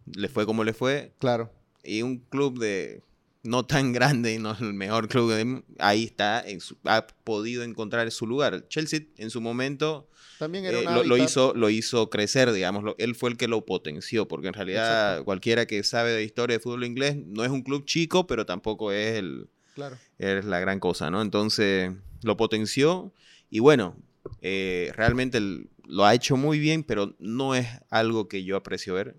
le 0.04 0.28
fue 0.28 0.44
como 0.44 0.64
le 0.64 0.74
fue, 0.74 1.14
Claro. 1.18 1.50
y 1.82 2.02
un 2.02 2.18
club 2.18 2.58
de 2.58 3.02
no 3.46 3.64
tan 3.64 3.92
grande 3.92 4.34
y 4.34 4.38
no 4.38 4.56
el 4.60 4.74
mejor 4.74 5.08
club, 5.08 5.30
de, 5.32 5.62
ahí 5.78 6.04
está, 6.04 6.40
en 6.46 6.60
su- 6.60 6.76
ha 6.84 7.06
podido 7.24 7.62
encontrar 7.62 8.10
su 8.10 8.26
lugar. 8.26 8.66
Chelsea 8.68 9.00
en 9.16 9.30
su 9.30 9.40
momento 9.40 10.08
También 10.38 10.64
era 10.66 10.80
eh, 10.80 10.84
lo, 11.04 11.16
hizo, 11.16 11.54
lo 11.54 11.70
hizo 11.70 12.10
crecer, 12.10 12.52
digamos. 12.52 12.82
lo- 12.84 12.94
él 12.98 13.14
fue 13.14 13.30
el 13.30 13.36
que 13.36 13.48
lo 13.48 13.64
potenció, 13.64 14.28
porque 14.28 14.48
en 14.48 14.54
realidad 14.54 15.08
Exacto. 15.12 15.24
cualquiera 15.24 15.66
que 15.66 15.82
sabe 15.82 16.12
de 16.12 16.22
historia 16.24 16.56
de 16.56 16.60
fútbol 16.60 16.84
inglés 16.84 17.16
no 17.16 17.44
es 17.44 17.50
un 17.50 17.62
club 17.62 17.84
chico, 17.86 18.26
pero 18.26 18.44
tampoco 18.46 18.92
es, 18.92 19.16
el, 19.18 19.48
Claro. 19.74 19.96
es 20.18 20.44
la 20.44 20.58
gran 20.60 20.80
cosa, 20.80 21.10
¿no? 21.10 21.22
Entonces 21.22 21.92
lo 22.22 22.36
potenció 22.36 23.12
y 23.50 23.60
bueno, 23.60 23.96
eh, 24.42 24.92
realmente 24.96 25.38
el- 25.38 25.68
lo 25.86 26.04
ha 26.04 26.14
hecho 26.14 26.36
muy 26.36 26.58
bien, 26.58 26.82
pero 26.82 27.14
no 27.20 27.54
es 27.54 27.66
algo 27.90 28.26
que 28.28 28.42
yo 28.44 28.56
aprecio 28.56 28.94
ver. 28.94 29.14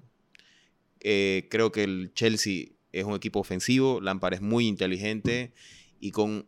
Eh, 1.00 1.48
creo 1.50 1.72
que 1.72 1.84
el 1.84 2.12
Chelsea 2.14 2.66
es 3.00 3.06
un 3.06 3.16
equipo 3.16 3.40
ofensivo, 3.40 4.00
Lampard 4.02 4.36
es 4.36 4.42
muy 4.42 4.68
inteligente 4.68 5.52
y 6.00 6.12
con 6.12 6.46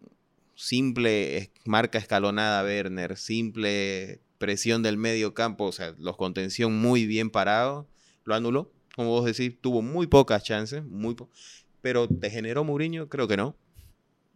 simple 0.55 1.51
marca 1.65 1.97
escalonada 1.97 2.63
Werner, 2.63 3.17
simple 3.17 4.19
presión 4.37 4.83
del 4.83 4.97
medio 4.97 5.33
campo, 5.33 5.65
o 5.65 5.71
sea, 5.71 5.95
los 5.97 6.17
contención 6.17 6.79
muy 6.79 7.05
bien 7.05 7.29
parados, 7.29 7.85
lo 8.25 8.35
anuló. 8.35 8.71
Como 8.95 9.09
vos 9.09 9.25
decís, 9.25 9.57
tuvo 9.61 9.81
muy 9.81 10.07
pocas 10.07 10.43
chances, 10.43 10.83
muy 10.83 11.15
po- 11.15 11.29
pero 11.81 12.07
¿te 12.09 12.29
generó 12.29 12.63
Mourinho? 12.63 13.07
Creo 13.07 13.27
que 13.27 13.37
no. 13.37 13.55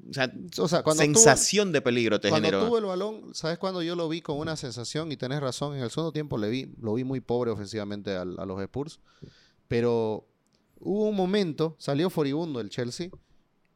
O 0.10 0.14
sea, 0.14 0.32
O 0.58 0.68
sea, 0.68 0.84
cuando 0.84 1.04
tuvo- 1.04 1.14
sensación 1.14 1.72
de 1.72 1.82
peligro 1.82 2.20
te 2.20 2.30
Cuando 2.30 2.48
generó. 2.48 2.66
tuvo 2.66 2.78
el 2.78 2.86
balón, 2.86 3.34
¿sabes 3.34 3.58
cuando 3.58 3.82
yo 3.82 3.96
lo 3.96 4.08
vi 4.10 4.22
con 4.22 4.38
una 4.38 4.56
sensación? 4.58 5.12
Y 5.12 5.18
tenés 5.18 5.40
razón, 5.42 5.76
en 5.78 5.84
el 5.84 5.90
segundo 5.92 6.12
tiempo 6.12 6.38
le 6.38 6.50
vi, 6.50 6.72
lo 6.82 6.94
vi 6.94 7.04
muy 7.04 7.20
pobre 7.22 7.52
ofensivamente 7.52 8.12
al- 8.16 8.38
a, 8.40 8.46
los 8.46 8.62
Spurs. 8.62 9.00
Pero 9.68 10.26
hubo 10.84 11.08
un 11.10 11.16
momento, 11.16 11.76
salió 11.80 12.10
furibundo 12.10 12.60
el 12.60 12.70
Chelsea. 12.70 13.10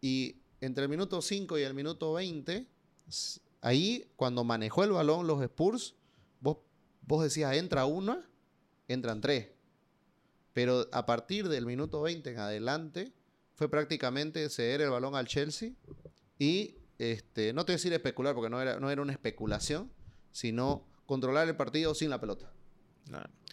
Y 0.02 0.38
entre 0.62 0.84
el 0.84 0.90
minuto 0.90 1.22
5 1.22 1.58
y 1.58 1.64
el 1.64 1.74
minuto 1.74 2.14
20, 2.14 2.68
s- 3.08 3.40
ahí 3.62 4.06
cuando 4.16 4.44
manejó 4.44 4.84
el 4.84 4.92
balón 4.92 5.26
los 5.28 5.42
Spurs, 5.44 5.96
vos, 6.42 6.58
vos 7.06 7.24
decías, 7.24 7.56
entra 7.56 7.86
una, 7.86 8.30
entran 8.88 9.22
tres. 9.22 9.50
Pero 10.54 10.88
a 10.92 11.06
partir 11.06 11.48
del 11.50 11.66
minuto 11.66 12.02
20 12.02 12.32
en 12.32 12.40
adelante, 12.40 13.14
fue 13.56 13.70
prácticamente 13.70 14.48
ceder 14.50 14.82
el 14.82 14.90
balón 14.90 15.16
al 15.16 15.28
Chelsea 15.28 15.72
y 16.40 16.76
este, 17.00 17.54
no 17.54 17.66
te 17.66 17.72
voy 17.72 17.76
a 17.76 17.78
decir 17.78 17.94
especular 17.94 18.34
porque 18.36 18.50
no 18.50 18.62
era, 18.62 18.80
no 18.80 18.90
era 18.90 19.02
una 19.02 19.12
especulación, 19.14 19.92
sino 20.32 20.86
controlar 21.06 21.48
el 21.48 21.56
partido 21.56 21.94
sin 21.96 22.10
la 22.10 22.20
pelota. 22.20 22.52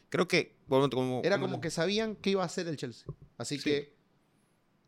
Creo 0.09 0.29
que 0.29 0.57
como- 0.69 0.89
como- 0.91 1.21
Era 1.25 1.37
como- 1.37 1.47
como 1.53 1.61
que 1.61 1.71
sabían 1.71 2.17
qué 2.17 2.31
iba 2.31 2.43
a 2.43 2.47
hacer 2.47 2.67
el 2.69 2.77
Chelsea. 2.77 3.07
Así 3.39 3.59
Sí. 3.59 3.65
que 3.65 3.95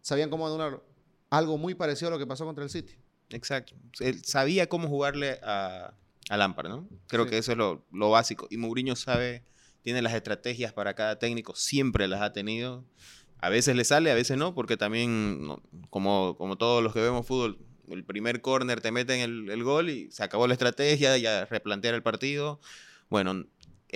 sabían 0.00 0.30
cómo 0.30 0.46
anular 0.46 0.82
algo 1.30 1.58
muy 1.58 1.74
parecido 1.74 2.08
a 2.08 2.10
lo 2.12 2.18
que 2.18 2.26
pasó 2.26 2.44
contra 2.44 2.62
el 2.64 2.70
City. 2.70 2.94
Exacto. 3.30 3.74
Él 4.00 4.24
sabía 4.24 4.68
cómo 4.68 4.88
jugarle 4.88 5.40
a, 5.42 5.94
a 6.28 6.36
Lampard, 6.36 6.68
¿no? 6.68 6.88
Creo 7.08 7.24
Sí. 7.24 7.30
que 7.30 7.38
eso 7.38 7.52
es 7.52 7.58
lo, 7.58 7.84
lo 7.92 8.10
básico. 8.10 8.46
Y 8.50 8.56
Mourinho 8.56 8.94
sabe, 8.94 9.42
tiene 9.82 10.00
las 10.02 10.14
estrategias 10.14 10.72
para 10.72 10.94
cada 10.94 11.18
técnico, 11.18 11.54
siempre 11.56 12.06
las 12.06 12.20
ha 12.22 12.32
tenido. 12.32 12.84
A 13.38 13.48
veces 13.50 13.74
le 13.76 13.84
sale, 13.84 14.10
a 14.10 14.14
veces 14.14 14.36
no, 14.38 14.54
porque 14.54 14.76
también, 14.76 15.44
no, 15.46 15.62
como, 15.90 16.36
como 16.38 16.56
todos 16.56 16.82
los 16.82 16.92
que 16.92 17.00
vemos 17.00 17.26
fútbol, 17.26 17.58
el 17.88 18.04
primer 18.04 18.40
córner 18.40 18.80
te 18.80 18.90
meten 18.92 19.20
el, 19.20 19.50
el 19.50 19.62
gol 19.62 19.90
y 19.90 20.10
se 20.10 20.22
acabó 20.24 20.46
la 20.46 20.54
estrategia, 20.54 21.16
ya 21.18 21.44
replantear 21.44 21.94
el 21.94 22.02
partido. 22.02 22.60
Bueno, 23.10 23.44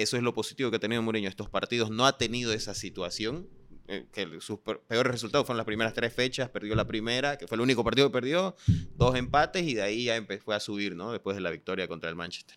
eso 0.02 0.16
es 0.16 0.22
lo 0.22 0.32
positivo 0.34 0.70
que 0.70 0.76
ha 0.76 0.80
tenido 0.80 1.02
Mourinho. 1.02 1.28
Estos 1.28 1.48
partidos 1.48 1.90
no 1.90 2.06
ha 2.06 2.16
tenido 2.18 2.52
esa 2.52 2.74
situación. 2.74 3.46
eh, 3.92 4.06
que 4.12 4.40
sus 4.40 4.60
peores 4.60 5.12
resultados 5.12 5.44
fueron 5.46 5.56
las 5.56 5.66
primeras 5.66 5.92
tres 5.94 6.12
fechas, 6.14 6.48
perdió 6.48 6.76
la 6.76 6.86
primera, 6.86 7.36
que 7.36 7.48
fue 7.48 7.56
el 7.56 7.60
único 7.62 7.82
partido 7.82 8.06
que 8.08 8.12
perdió, 8.12 8.54
dos 8.94 9.16
empates 9.16 9.64
y 9.66 9.74
de 9.74 9.82
ahí 9.82 10.04
ya 10.04 10.16
empe- 10.16 10.38
fue 10.40 10.54
a 10.54 10.60
subir, 10.60 10.94
¿no? 10.94 11.10
Después 11.10 11.34
de 11.36 11.40
la 11.40 11.50
victoria 11.50 11.88
contra 11.88 12.08
el 12.08 12.14
Manchester. 12.14 12.56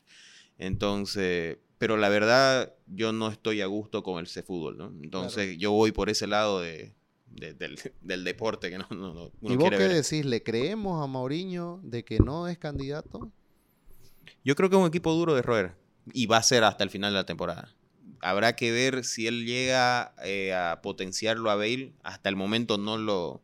Entonces, 0.59 1.57
pero 1.79 1.97
la 1.97 2.09
verdad, 2.09 2.73
yo 2.87 3.11
no 3.13 3.29
estoy 3.29 3.61
a 3.61 3.65
gusto 3.65 4.03
con 4.03 4.19
el 4.19 4.27
C 4.27 4.43
fútbol, 4.43 4.77
¿no? 4.77 4.93
Entonces, 5.01 5.57
yo 5.57 5.71
voy 5.71 5.91
por 5.91 6.09
ese 6.09 6.27
lado 6.27 6.61
de, 6.61 6.93
de- 7.27 7.53
del, 7.55 7.79
del 8.01 8.23
deporte 8.23 8.69
que 8.69 8.77
no, 8.77 8.85
no- 8.91 9.13
no- 9.13 9.31
uno 9.41 9.53
¿Y 9.53 9.55
vos 9.57 9.69
quiere 9.69 9.77
qué 9.77 9.87
ver. 9.93 10.03
decís? 10.03 10.25
¿Le 10.25 10.43
creemos 10.43 11.03
a 11.03 11.07
Mourinho 11.07 11.79
de 11.83 12.05
que 12.05 12.19
no 12.19 12.47
es 12.47 12.57
candidato? 12.59 13.31
Yo 14.43 14.55
creo 14.55 14.69
que 14.69 14.75
es 14.75 14.81
un 14.81 14.87
equipo 14.87 15.11
duro 15.13 15.33
de 15.35 15.41
roer 15.41 15.75
y 16.11 16.25
va 16.25 16.37
a 16.37 16.43
ser 16.43 16.63
hasta 16.63 16.83
el 16.83 16.89
final 16.89 17.13
de 17.13 17.19
la 17.19 17.25
temporada. 17.25 17.73
Habrá 18.19 18.55
que 18.55 18.71
ver 18.71 19.03
si 19.03 19.27
él 19.27 19.45
llega 19.45 20.13
eh, 20.23 20.53
a 20.53 20.81
potenciarlo 20.81 21.49
a 21.51 21.55
Bale. 21.55 21.93
Hasta 22.03 22.29
el 22.29 22.35
momento 22.35 22.77
no 22.77 22.97
lo. 22.97 23.41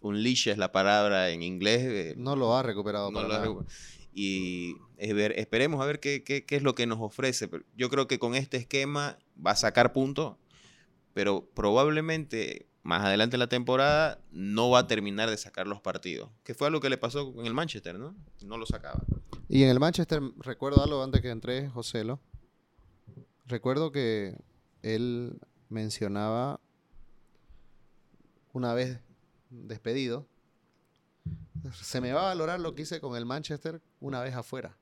Unleash 0.00 0.48
es 0.48 0.58
la 0.58 0.72
palabra 0.72 1.30
en 1.30 1.42
inglés. 1.42 1.82
eh, 1.82 2.14
No 2.16 2.36
lo 2.36 2.56
ha 2.56 2.62
recuperado. 2.62 3.10
no 3.10 3.16
para 3.16 3.28
lo 3.28 3.34
ha 3.34 3.38
nada. 3.38 3.50
recu- 3.50 3.66
Y 4.12 4.76
es 4.96 5.14
ver, 5.14 5.32
esperemos 5.38 5.80
a 5.82 5.86
ver 5.86 5.98
qué, 6.00 6.22
qué- 6.22 6.44
qué 6.44 6.56
es 6.56 6.62
lo 6.62 6.74
que 6.74 6.86
nos 6.86 6.98
ofrece. 7.00 7.48
Yo 7.76 7.88
creo 7.90 8.06
que 8.06 8.18
con 8.18 8.34
este 8.34 8.56
esquema 8.58 9.18
va 9.44 9.52
a 9.52 9.56
sacar 9.56 9.92
puntos, 9.92 10.36
pero 11.14 11.48
probablemente 11.54 12.66
más 12.84 13.02
adelante 13.02 13.36
en 13.36 13.40
la 13.40 13.48
temporada 13.48 14.20
no 14.30 14.68
va 14.68 14.80
a 14.80 14.86
terminar 14.86 15.30
de 15.30 15.38
sacar 15.38 15.66
los 15.66 15.80
partidos. 15.80 16.28
Que 16.44 16.54
fue 16.54 16.66
algo 16.66 16.80
que 16.80 16.90
le 16.90 16.98
pasó 16.98 17.32
con 17.32 17.46
el 17.46 17.54
Manchester, 17.54 17.98
¿no? 17.98 18.14
No 18.42 18.58
lo 18.58 18.66
sacaba. 18.66 19.02
Y 19.48 19.62
en 19.62 19.70
el 19.70 19.80
Manchester, 19.80 20.22
recuerdo 20.36 20.84
algo 20.84 21.02
antes 21.02 21.22
que 21.22 21.30
entré, 21.30 21.68
Joselo. 21.70 22.20
Recuerdo 23.46 23.90
que 23.90 24.36
él 24.82 25.40
mencionaba 25.70 26.60
una 28.52 28.74
vez 28.74 29.00
despedido. 29.48 30.26
Se 31.72 32.02
me 32.02 32.12
va 32.12 32.20
a 32.20 32.26
valorar 32.26 32.60
lo 32.60 32.74
que 32.74 32.82
hice 32.82 33.00
con 33.00 33.16
el 33.16 33.24
Manchester 33.24 33.80
una 33.98 34.20
vez 34.20 34.34
afuera. 34.34 34.76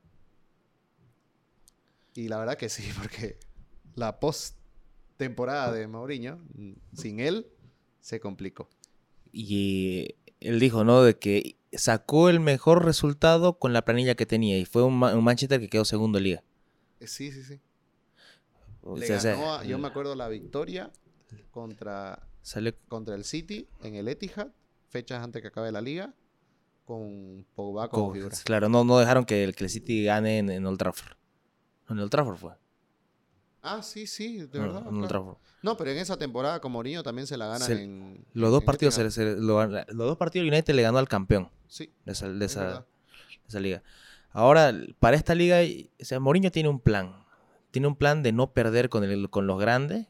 Y 2.15 2.27
la 2.27 2.39
verdad 2.39 2.59
que 2.59 2.69
sí, 2.69 2.93
porque 3.01 3.39
la 3.95 4.19
post 4.19 4.57
temporada 5.17 5.71
de 5.71 5.87
Mourinho, 5.87 6.41
sin 6.95 7.21
él, 7.21 7.47
se 8.03 8.21
complicó. 8.21 8.69
Y 9.33 10.17
él 10.41 10.61
dijo, 10.61 10.85
¿no? 10.85 11.03
De 11.03 11.19
que 11.19 11.57
sacó 11.73 12.29
el 12.29 12.39
mejor 12.41 12.85
resultado 12.85 13.59
con 13.59 13.73
la 13.73 13.83
planilla 13.87 14.15
que 14.15 14.27
tenía. 14.27 14.59
Y 14.59 14.67
fue 14.67 14.83
un, 14.83 14.99
Ma- 14.99 15.15
un 15.15 15.25
Manchester 15.25 15.59
que 15.59 15.69
quedó 15.69 15.87
segundo 15.87 16.19
en 16.19 16.25
liga. 16.25 16.43
Eh, 17.01 17.07
Sí, 17.07 17.33
sí, 17.33 17.43
sí. 17.43 17.59
O 18.83 18.97
Le 18.99 19.07
sea, 19.07 19.17
o 19.17 19.21
sea, 19.21 19.35
ganó 19.37 19.65
yo 19.65 19.79
me 19.79 19.89
acuerdo 19.89 20.15
la 20.15 20.29
victoria 20.29 20.91
contra 21.51 22.27
contra 22.89 23.15
el 23.15 23.25
City 23.25 23.69
en 23.83 23.95
el 23.95 24.09
Etihad, 24.09 24.49
fechas 24.89 25.23
antes 25.23 25.41
que 25.41 25.49
acabe 25.49 25.71
la 25.71 25.81
liga, 25.81 26.13
con 26.85 27.47
Pogba 27.55 27.89
como 27.89 28.13
figura. 28.13 28.37
Claro, 28.45 28.69
no, 28.69 28.83
no 28.85 28.99
dejaron 28.99 29.25
que 29.25 29.45
el, 29.45 29.55
que 29.55 29.65
el 29.65 29.71
City 29.71 30.05
gane 30.05 30.39
en, 30.39 30.51
en 30.51 30.67
Old 30.67 30.79
Trafford. 30.79 31.17
En 31.89 32.01
Old 32.01 32.11
Trafford 32.11 32.37
fue. 32.37 32.53
Ah, 33.63 33.83
sí, 33.83 34.07
sí, 34.07 34.39
de 34.39 34.59
No, 34.59 34.67
verdad. 34.67 34.83
claro. 35.09 35.39
No, 35.63 35.77
pero 35.77 35.91
en 35.93 35.99
esa 35.99 36.17
temporada 36.17 36.61
con 36.61 36.73
Mourinho 36.73 37.03
también 37.05 37.27
se 37.29 37.37
la 37.37 37.47
ganan 37.47 37.63
Se- 37.69 37.83
en... 37.85 38.25
Los 38.35 38.51
dos 38.51 38.63
en 38.63 38.67
partidos, 38.67 38.95
se- 38.95 39.11
se- 39.13 39.37
lo- 39.37 39.65
los 39.67 39.87
dos 39.97 40.17
partidos 40.19 40.49
United 40.49 40.75
le 40.75 40.83
ganó 40.83 40.99
al 40.99 41.09
campeón 41.09 41.51
Sí, 41.69 41.93
de 42.05 42.13
esa, 42.13 42.29
de 42.29 42.45
es 42.45 42.51
esa- 42.53 42.81
de 42.81 42.85
esa 43.49 43.61
liga. 43.61 43.83
Ahora, 44.31 44.73
para 44.99 45.17
esta 45.17 45.35
liga, 45.35 45.59
o 46.01 46.05
sea, 46.05 46.19
Mourinho 46.19 46.51
tiene 46.51 46.69
un 46.69 46.81
plan. 46.81 47.15
Tiene 47.71 47.87
un 47.87 47.95
plan 47.97 48.23
de 48.23 48.33
no 48.33 48.53
perder 48.53 48.89
con, 48.89 49.05
el, 49.05 49.31
con 49.31 49.47
los 49.47 49.61
grandes 49.61 50.09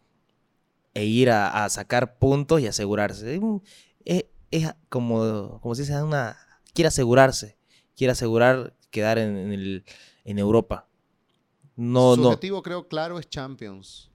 e 0.94 1.04
ir 1.04 1.30
a, 1.30 1.64
a 1.64 1.68
sacar 1.70 2.18
puntos 2.18 2.60
y 2.60 2.66
asegurarse. 2.66 3.38
Es, 4.04 4.24
es- 4.50 4.74
como, 4.88 5.60
como 5.60 5.74
se 5.74 5.82
dice, 5.82 6.02
una, 6.02 6.38
quiere 6.72 6.88
asegurarse. 6.88 7.58
Quiere 7.96 8.12
asegurar 8.12 8.74
quedar 8.90 9.18
en, 9.18 9.36
en 9.36 9.52
el- 9.52 9.84
en 10.24 10.38
Europa. 10.38 10.88
No, 11.82 12.14
Su 12.14 12.22
no, 12.22 12.28
objetivo 12.28 12.62
creo 12.62 12.86
claro 12.88 13.18
es 13.18 13.28
Champions. 13.28 14.10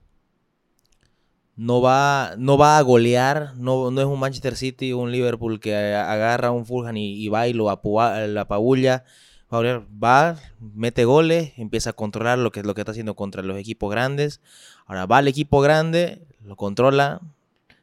no 1.56 1.80
va, 1.80 2.34
no 2.38 2.56
va 2.56 2.78
a 2.78 2.82
golear, 2.82 3.54
no, 3.56 3.90
no 3.90 4.00
es 4.00 4.06
un 4.06 4.18
Manchester 4.20 4.56
City 4.56 4.92
o 4.92 4.98
un 4.98 5.10
Liverpool 5.10 5.58
que 5.58 5.74
agarra 5.74 6.52
un 6.52 6.64
Fulham 6.66 6.96
y, 6.96 7.14
y 7.24 7.28
va 7.28 7.48
y 7.48 7.52
lo 7.52 7.68
apabulla. 7.70 9.04
Va, 9.50 10.36
mete 10.60 11.04
goles, 11.04 11.52
empieza 11.56 11.90
a 11.90 11.92
controlar 11.94 12.38
lo 12.38 12.52
que, 12.52 12.62
lo 12.62 12.74
que 12.74 12.82
está 12.82 12.92
haciendo 12.92 13.16
contra 13.16 13.42
los 13.42 13.56
equipos 13.58 13.90
grandes. 13.90 14.40
Ahora 14.86 15.06
va 15.06 15.18
al 15.18 15.28
equipo 15.28 15.60
grande, 15.60 16.26
lo 16.44 16.54
controla 16.54 17.20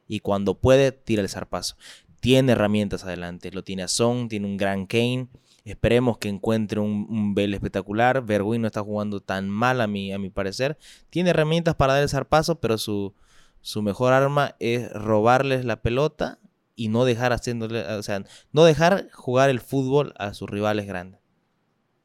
y 0.08 0.20
cuando 0.20 0.54
puede 0.54 0.92
tira 0.92 1.22
el 1.22 1.30
zarpazo. 1.30 1.76
Tiene 2.22 2.54
herramientas 2.54 3.04
adelante, 3.04 3.52
lo 3.52 3.64
tiene 3.64 3.84
a 3.84 3.88
Son, 3.88 4.30
tiene 4.30 4.48
un 4.48 4.58
gran 4.58 4.86
Kane. 4.86 5.28
Esperemos 5.66 6.18
que 6.20 6.30
encuentre 6.30 6.80
un, 6.80 7.08
un 7.10 7.54
espectacular. 7.54 8.24
Bergwijn 8.26 8.62
no 8.62 8.68
está 8.68 8.82
jugando 8.82 9.20
tan 9.20 9.50
mal 9.50 9.82
a 9.82 9.88
mi, 9.88 10.14
a 10.14 10.20
mi 10.20 10.30
parecer. 10.30 10.78
Tiene 11.10 11.32
herramientas 11.32 11.76
para 11.76 11.94
dar 11.94 12.04
el 12.04 12.10
zarpazo, 12.10 12.62
pero 12.62 12.78
su, 12.78 13.14
su 13.62 13.82
mejor 13.82 14.14
arma 14.14 14.56
es 14.60 14.92
robarles 14.94 15.66
la 15.66 15.82
pelota 15.82 16.40
y 16.76 16.88
no 16.90 17.04
dejar 17.04 17.34
haciéndole, 17.34 17.82
o 17.96 18.04
sea, 18.04 18.24
no 18.52 18.64
dejar 18.64 19.10
jugar 19.12 19.50
el 19.50 19.60
fútbol 19.60 20.14
a 20.18 20.34
sus 20.34 20.50
rivales 20.50 20.88
grandes. 20.88 21.20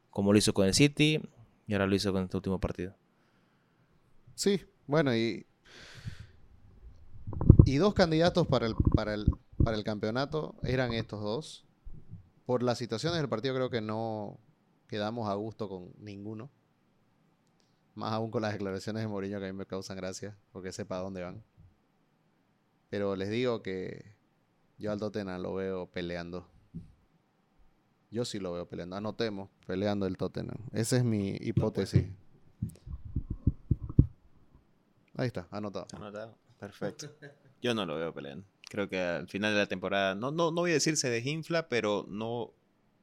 Como 0.09 0.33
lo 0.33 0.39
hizo 0.39 0.53
con 0.53 0.65
el 0.65 0.73
City 0.73 1.21
y 1.67 1.73
ahora 1.73 1.87
lo 1.87 1.95
hizo 1.95 2.11
con 2.11 2.23
este 2.23 2.37
último 2.37 2.59
partido. 2.59 2.95
Sí, 4.35 4.61
bueno, 4.87 5.15
y... 5.15 5.45
Y 7.63 7.77
dos 7.77 7.93
candidatos 7.93 8.47
para 8.47 8.65
el, 8.65 8.75
para 8.95 9.13
el 9.13 9.25
para 9.63 9.77
el 9.77 9.83
campeonato 9.83 10.55
eran 10.63 10.93
estos 10.93 11.21
dos. 11.21 11.65
Por 12.45 12.63
las 12.63 12.77
situaciones 12.77 13.19
del 13.19 13.29
partido 13.29 13.55
creo 13.55 13.69
que 13.69 13.81
no 13.81 14.39
quedamos 14.87 15.29
a 15.29 15.35
gusto 15.35 15.69
con 15.69 15.93
ninguno. 15.99 16.49
Más 17.95 18.13
aún 18.13 18.31
con 18.31 18.41
las 18.41 18.53
declaraciones 18.53 19.03
de 19.03 19.07
Mourinho 19.07 19.39
que 19.39 19.47
a 19.47 19.51
mí 19.51 19.57
me 19.57 19.65
causan 19.65 19.97
gracia, 19.97 20.37
porque 20.51 20.71
sepa 20.71 20.97
a 20.97 21.01
dónde 21.01 21.21
van. 21.21 21.43
Pero 22.89 23.15
les 23.15 23.29
digo 23.29 23.61
que 23.61 24.15
yo 24.77 24.91
al 24.91 24.99
Tottenham 24.99 25.41
lo 25.41 25.53
veo 25.53 25.87
peleando. 25.87 26.47
Yo 28.09 28.25
sí 28.25 28.39
lo 28.39 28.51
veo 28.51 28.67
peleando. 28.67 28.97
Anotemos, 28.97 29.49
peleando 29.65 30.05
el 30.05 30.17
Tottenham. 30.17 30.57
Esa 30.73 30.97
es 30.97 31.03
mi 31.03 31.37
hipótesis. 31.39 32.05
Ahí 35.15 35.27
está, 35.27 35.47
anotado. 35.51 35.87
Anotado. 35.93 36.35
Perfecto. 36.59 37.09
Yo 37.61 37.73
no 37.73 37.85
lo 37.85 37.95
veo 37.95 38.13
peleando. 38.13 38.45
Creo 38.71 38.87
que 38.87 39.01
al 39.01 39.27
final 39.27 39.51
de 39.53 39.59
la 39.59 39.65
temporada, 39.65 40.15
no, 40.15 40.31
no, 40.31 40.49
no 40.49 40.61
voy 40.61 40.71
a 40.71 40.75
decir 40.75 40.95
se 40.95 41.09
desinfla, 41.09 41.67
pero 41.67 42.05
no, 42.07 42.53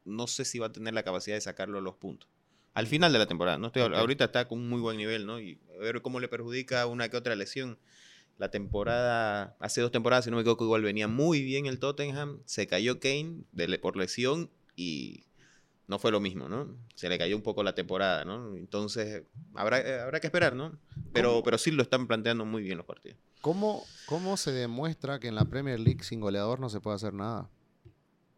no 0.07 0.27
sé 0.27 0.47
si 0.47 0.59
va 0.59 0.69
a 0.69 0.73
tener 0.73 0.95
la 0.95 1.03
capacidad 1.03 1.37
de 1.37 1.43
sacarlo 1.43 1.83
los 1.83 1.97
puntos. 1.97 2.27
Al 2.73 2.87
final 2.87 3.13
de 3.13 3.19
la 3.19 3.27
temporada, 3.27 3.59
¿no? 3.59 3.67
Estoy, 3.67 3.83
Ok. 3.83 3.93
Ahorita 3.93 4.25
está 4.25 4.49
con 4.49 4.61
un 4.61 4.71
muy 4.71 4.81
buen 4.81 4.97
nivel, 4.97 5.27
¿no? 5.27 5.39
Y 5.39 5.61
a 5.77 5.83
ver 5.83 6.01
cómo 6.01 6.21
le 6.21 6.29
perjudica 6.29 6.87
una 6.87 7.11
que 7.11 7.19
otra 7.19 7.37
lesión. 7.37 7.79
La 8.39 8.51
temporada, 8.51 9.57
hace 9.61 9.83
dos 9.83 9.91
temporadas, 9.91 10.25
si 10.25 10.31
no 10.31 10.37
me 10.37 10.41
equivoco, 10.41 10.65
igual 10.65 10.81
venía 10.81 11.07
muy 11.07 11.43
bien 11.43 11.67
el 11.67 11.79
Tottenham. 11.79 12.41
Se 12.47 12.67
cayó 12.67 12.99
Kane 12.99 13.43
de 13.53 13.79
por 13.79 13.99
lesión 13.99 14.49
y 14.75 15.25
no 15.87 15.99
fue 15.99 16.13
lo 16.13 16.21
mismo, 16.21 16.49
¿no? 16.49 16.75
Se 16.95 17.11
le 17.11 17.19
cayó 17.19 17.37
un 17.37 17.43
poco 17.43 17.63
la 17.63 17.75
temporada, 17.75 18.25
¿no? 18.25 18.57
Entonces, 18.57 19.25
habrá, 19.55 19.81
eh, 19.81 20.01
habrá 20.01 20.21
que 20.21 20.29
esperar, 20.29 20.57
¿no? 20.57 20.79
Pero, 21.13 21.29
¿Cómo? 21.31 21.43
pero 21.43 21.59
sí 21.59 21.73
lo 21.73 21.83
están 21.83 22.07
planteando 22.07 22.47
muy 22.47 22.63
bien 22.63 22.79
los 22.79 22.87
partidos. 22.87 23.19
¿Cómo, 23.41 23.85
¿Cómo 24.07 24.37
se 24.37 24.53
demuestra 24.53 25.21
que 25.21 25.29
en 25.29 25.37
la 25.37 25.45
Premier 25.45 25.79
League 25.79 26.03
sin 26.03 26.21
goleador 26.21 26.59
no 26.59 26.69
se 26.69 26.81
puede 26.81 26.97
hacer 26.97 27.15
nada? 27.15 27.49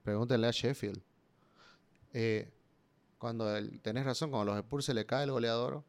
Pregúntenle 0.02 0.46
a 0.46 0.50
Sheffield. 0.50 1.00
Eh, 2.12 2.50
cuando 3.18 3.46
tenés 3.82 4.04
razón, 4.04 4.30
cuando 4.30 4.52
a 4.52 4.56
los 4.56 4.64
Spurs 4.64 4.84
se 4.84 4.94
le 4.94 5.06
cae 5.06 5.24
el 5.24 5.30
goleador, 5.30 5.84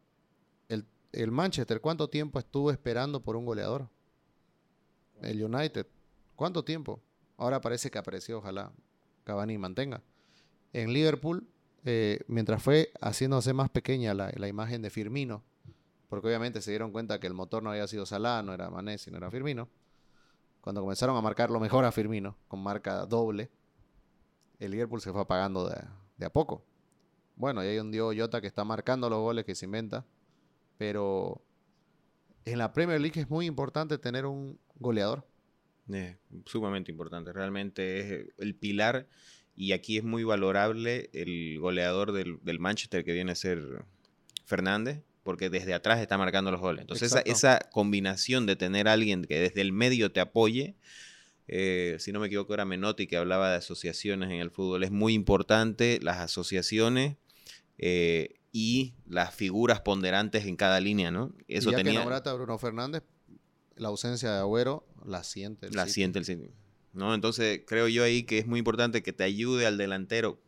el, 1.13 1.31
Manchester, 1.31 1.81
¿cuánto 1.81 2.09
tiempo 2.09 2.39
estuvo 2.39 2.71
esperando 2.71 3.21
por 3.21 3.35
un 3.35 3.45
goleador? 3.45 3.89
El 5.21 5.43
United, 5.43 5.85
¿cuánto 6.37 6.63
tiempo? 6.63 7.01
Ahora 7.35 7.59
parece 7.59 7.91
que 7.91 7.97
apareció, 7.97 8.37
ojalá 8.37 8.71
Cavani 9.25 9.57
mantenga. 9.57 10.01
En 10.71 10.93
Liverpool, 10.93 11.45
eh, 11.83 12.21
mientras 12.27 12.63
fue 12.63 12.93
haciéndose 13.01 13.51
más 13.51 13.69
pequeña 13.69 14.13
la 14.13 14.47
imagen 14.47 14.81
de 14.81 14.89
Firmino, 14.89 15.43
porque 16.11 16.27
obviamente 16.27 16.61
se 16.61 16.71
dieron 16.71 16.91
cuenta 16.91 17.21
que 17.21 17.27
el 17.27 17.33
motor 17.33 17.63
no 17.63 17.69
había 17.69 17.87
sido 17.87 18.05
Salah, 18.05 18.43
no 18.43 18.53
era 18.53 18.69
Mané, 18.69 18.97
sino 18.97 19.15
era 19.15 19.31
Firmino. 19.31 19.69
Cuando 20.59 20.81
comenzaron 20.81 21.15
a 21.15 21.21
marcar 21.21 21.49
lo 21.49 21.61
mejor 21.61 21.85
a 21.85 21.91
Firmino, 21.93 22.35
con 22.49 22.61
marca 22.61 23.05
doble, 23.05 23.49
el 24.59 24.71
Liverpool 24.71 24.99
se 24.99 25.13
fue 25.13 25.21
apagando 25.21 25.69
de, 25.69 25.81
de 26.17 26.25
a 26.25 26.29
poco. 26.29 26.65
Bueno, 27.37 27.63
y 27.63 27.67
hay 27.67 27.79
un 27.79 27.91
Diogo 27.91 28.11
Jota 28.13 28.41
que 28.41 28.47
está 28.47 28.65
marcando 28.65 29.09
los 29.09 29.19
goles 29.19 29.45
que 29.45 29.55
se 29.55 29.63
inventa, 29.63 30.05
pero 30.77 31.41
en 32.43 32.57
la 32.57 32.73
Premier 32.73 32.99
League 32.99 33.21
es 33.21 33.29
muy 33.29 33.45
importante 33.45 33.97
tener 33.97 34.25
un 34.25 34.59
goleador. 34.79 35.25
Es 35.87 36.17
sumamente 36.45 36.91
importante. 36.91 37.31
Realmente 37.31 37.99
es 37.99 38.27
el 38.37 38.53
pilar. 38.55 39.07
Y 39.55 39.71
aquí 39.71 39.97
es 39.97 40.03
muy 40.03 40.25
valorable 40.25 41.09
el 41.13 41.57
goleador 41.57 42.11
del, 42.11 42.43
del 42.43 42.59
Manchester 42.59 43.05
que 43.05 43.13
viene 43.13 43.31
a 43.31 43.35
ser 43.35 43.85
Fernández. 44.43 45.05
Porque 45.23 45.49
desde 45.49 45.73
atrás 45.73 45.99
está 45.99 46.17
marcando 46.17 46.51
los 46.51 46.59
goles. 46.59 46.81
Entonces, 46.81 47.15
esa, 47.25 47.59
combinación 47.71 48.45
de 48.45 48.55
tener 48.55 48.87
a 48.87 48.93
alguien 48.93 49.23
que 49.23 49.39
desde 49.39 49.61
el 49.61 49.71
medio 49.71 50.11
te 50.11 50.19
apoye, 50.19 50.75
eh, 51.47 51.97
si 51.99 52.11
no 52.11 52.19
me 52.19 52.27
equivoco, 52.27 52.53
era 52.53 52.65
Menotti 52.65 53.07
que 53.07 53.17
hablaba 53.17 53.51
de 53.51 53.57
asociaciones 53.57 54.31
en 54.31 54.39
el 54.39 54.49
fútbol. 54.49 54.83
Es 54.83 54.91
muy 54.91 55.13
importante 55.13 55.99
las 56.01 56.17
asociaciones 56.17 57.17
eh, 57.77 58.39
y 58.51 58.93
las 59.07 59.33
figuras 59.33 59.81
ponderantes 59.81 60.45
en 60.45 60.55
cada 60.55 60.79
línea, 60.79 61.11
¿no? 61.11 61.33
Eso 61.47 61.69
y 61.69 61.71
ya 61.71 61.77
que 61.77 61.83
tenía. 61.83 61.99
nombraste 61.99 62.29
a 62.29 62.33
Bruno 62.33 62.57
Fernández, 62.57 63.03
la 63.75 63.89
ausencia 63.89 64.31
de 64.31 64.39
Agüero 64.39 64.87
la 65.05 65.23
siente. 65.23 65.67
el 65.67 65.73
la 65.73 65.83
City. 65.83 65.93
siente 65.93 66.19
el. 66.19 66.51
¿no? 66.93 67.13
Entonces 67.13 67.61
creo 67.65 67.87
yo 67.87 68.03
ahí 68.03 68.23
que 68.23 68.37
es 68.37 68.47
muy 68.47 68.59
importante 68.59 69.01
que 69.03 69.13
te 69.13 69.23
ayude 69.23 69.65
al 69.65 69.77
delantero, 69.77 70.39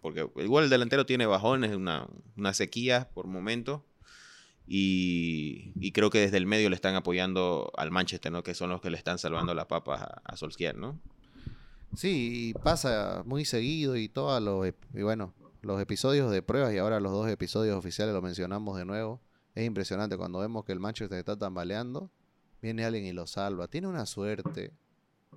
porque 0.00 0.28
igual 0.36 0.64
el 0.64 0.70
delantero 0.70 1.06
tiene 1.06 1.26
bajones, 1.26 1.74
una, 1.74 2.08
una 2.36 2.54
sequía 2.54 3.10
por 3.14 3.26
momentos, 3.26 3.82
y, 4.74 5.70
y 5.74 5.92
creo 5.92 6.08
que 6.08 6.18
desde 6.18 6.38
el 6.38 6.46
medio 6.46 6.70
le 6.70 6.76
están 6.76 6.94
apoyando 6.94 7.70
al 7.76 7.90
Manchester, 7.90 8.32
¿no? 8.32 8.42
que 8.42 8.54
son 8.54 8.70
los 8.70 8.80
que 8.80 8.88
le 8.88 8.96
están 8.96 9.18
salvando 9.18 9.52
las 9.52 9.66
papas 9.66 10.00
a, 10.00 10.22
a 10.24 10.34
Solskjaer, 10.34 10.78
¿no? 10.78 10.98
Sí, 11.94 12.48
y 12.48 12.54
pasa 12.54 13.22
muy 13.26 13.44
seguido 13.44 13.98
y 13.98 14.08
todos 14.08 14.40
los, 14.40 14.72
bueno, 14.94 15.34
los 15.60 15.78
episodios 15.78 16.30
de 16.30 16.40
pruebas 16.40 16.72
y 16.72 16.78
ahora 16.78 17.00
los 17.00 17.12
dos 17.12 17.28
episodios 17.28 17.76
oficiales 17.76 18.14
lo 18.14 18.22
mencionamos 18.22 18.78
de 18.78 18.86
nuevo. 18.86 19.20
Es 19.54 19.66
impresionante 19.66 20.16
cuando 20.16 20.38
vemos 20.38 20.64
que 20.64 20.72
el 20.72 20.80
Manchester 20.80 21.18
está 21.18 21.36
tambaleando, 21.36 22.10
viene 22.62 22.86
alguien 22.86 23.04
y 23.04 23.12
lo 23.12 23.26
salva. 23.26 23.68
Tiene 23.68 23.88
una 23.88 24.06
suerte. 24.06 24.72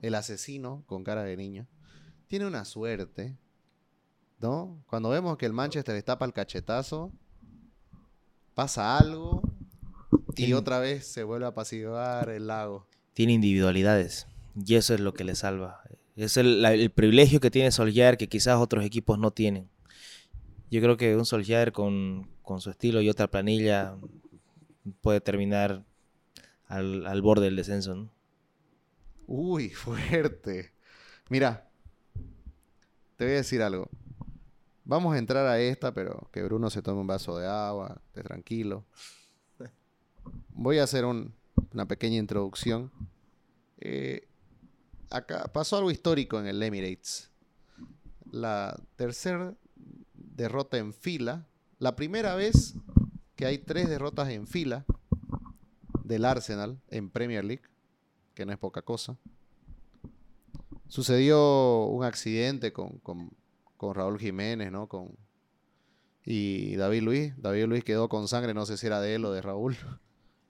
El 0.01 0.15
asesino 0.15 0.85
con 0.85 1.03
cara 1.03 1.23
de 1.23 1.35
niño. 1.35 1.67
Tiene 2.27 2.47
una 2.47 2.63
suerte. 2.63 3.37
¿No? 4.39 4.81
Cuando 4.87 5.09
vemos 5.09 5.35
que 5.35 5.45
el 5.45 5.51
Manchester 5.51 5.97
está 5.97 6.17
para 6.17 6.27
el 6.27 6.33
cachetazo, 6.33 7.11
pasa 8.55 8.97
algo 8.97 9.43
y 10.37 10.53
otra 10.53 10.79
vez 10.79 11.07
se 11.07 11.23
vuelve 11.23 11.45
a 11.45 11.49
apaciguar 11.49 12.29
el 12.29 12.47
lago. 12.47 12.87
Tiene 13.13 13.33
individualidades 13.33 14.27
y 14.55 14.75
eso 14.75 14.93
es 14.93 14.99
lo 14.99 15.13
que 15.13 15.23
le 15.23 15.35
salva. 15.35 15.81
Es 16.15 16.37
el, 16.37 16.61
la- 16.61 16.73
el 16.73 16.91
privilegio 16.91 17.39
que 17.39 17.51
tiene 17.51 17.71
Solskjaer 17.71 18.17
que 18.17 18.29
quizás 18.29 18.57
otros 18.59 18.85
equipos 18.85 19.19
no 19.19 19.31
tienen. 19.31 19.69
Yo 20.71 20.81
creo 20.81 20.97
que 20.97 21.15
un 21.15 21.25
Solskjaer 21.25 21.71
con, 21.71 22.27
con 22.43 22.61
su 22.61 22.69
estilo 22.69 23.01
y 23.01 23.09
otra 23.09 23.27
planilla 23.29 23.95
puede 25.01 25.21
terminar 25.21 25.83
al, 26.67 27.05
al 27.07 27.21
borde 27.21 27.45
del 27.45 27.55
descenso. 27.57 27.95
¿no? 27.95 28.09
Uy, 29.27 29.69
fuerte. 29.73 30.71
Mira, 31.29 31.69
te 33.17 33.25
voy 33.25 33.33
a 33.33 33.37
decir 33.37 33.61
algo. 33.61 33.89
Vamos 34.85 35.15
a 35.15 35.17
entrar 35.17 35.47
a 35.47 35.59
esta, 35.59 35.93
pero 35.93 36.29
que 36.31 36.43
Bruno 36.43 36.69
se 36.69 36.81
tome 36.81 37.01
un 37.01 37.07
vaso 37.07 37.37
de 37.37 37.47
agua, 37.47 37.99
esté 38.07 38.21
tranquilo. 38.23 38.85
Voy 40.49 40.77
a 40.79 40.83
hacer 40.83 41.05
un- 41.05 41.33
una 41.73 41.87
pequeña 41.87 42.17
introducción. 42.17 42.91
Eh, 43.79 44.27
acá 45.09 45.45
pasó 45.51 45.77
algo 45.77 45.91
histórico 45.91 46.39
en 46.39 46.47
el 46.47 46.61
Emirates. 46.61 47.29
La 48.31 48.79
tercera 48.95 49.55
derrota 50.13 50.77
en 50.77 50.93
fila. 50.93 51.45
La 51.79 51.95
primera 51.95 52.35
vez 52.35 52.75
que 53.35 53.45
hay 53.45 53.57
tres 53.57 53.89
derrotas 53.89 54.29
en 54.29 54.47
fila 54.47 54.85
del 56.03 56.25
Arsenal 56.25 56.79
en 56.89 57.09
Premier 57.09 57.43
League 57.43 57.63
que 58.33 58.45
no 58.45 58.51
es 58.51 58.57
poca 58.59 58.81
cosa. 58.81 59.17
Sucedió 60.87 61.85
un 61.85 62.03
accidente 62.03 62.71
con- 62.71 62.99
con 63.77 63.95
Raúl 63.95 64.19
Jiménez, 64.19 64.71
¿no? 64.71 64.87
Con, 64.87 65.17
y 66.25 66.75
David 66.75 67.03
Luis. 67.03 67.33
David 67.37 67.65
Luis 67.65 67.83
quedó 67.83 68.09
con 68.09 68.27
sangre, 68.27 68.53
no 68.53 68.65
sé 68.65 68.77
si 68.77 68.87
era 68.87 68.99
de 68.99 69.15
él 69.15 69.25
o 69.25 69.31
de 69.31 69.41
Raúl. 69.41 69.77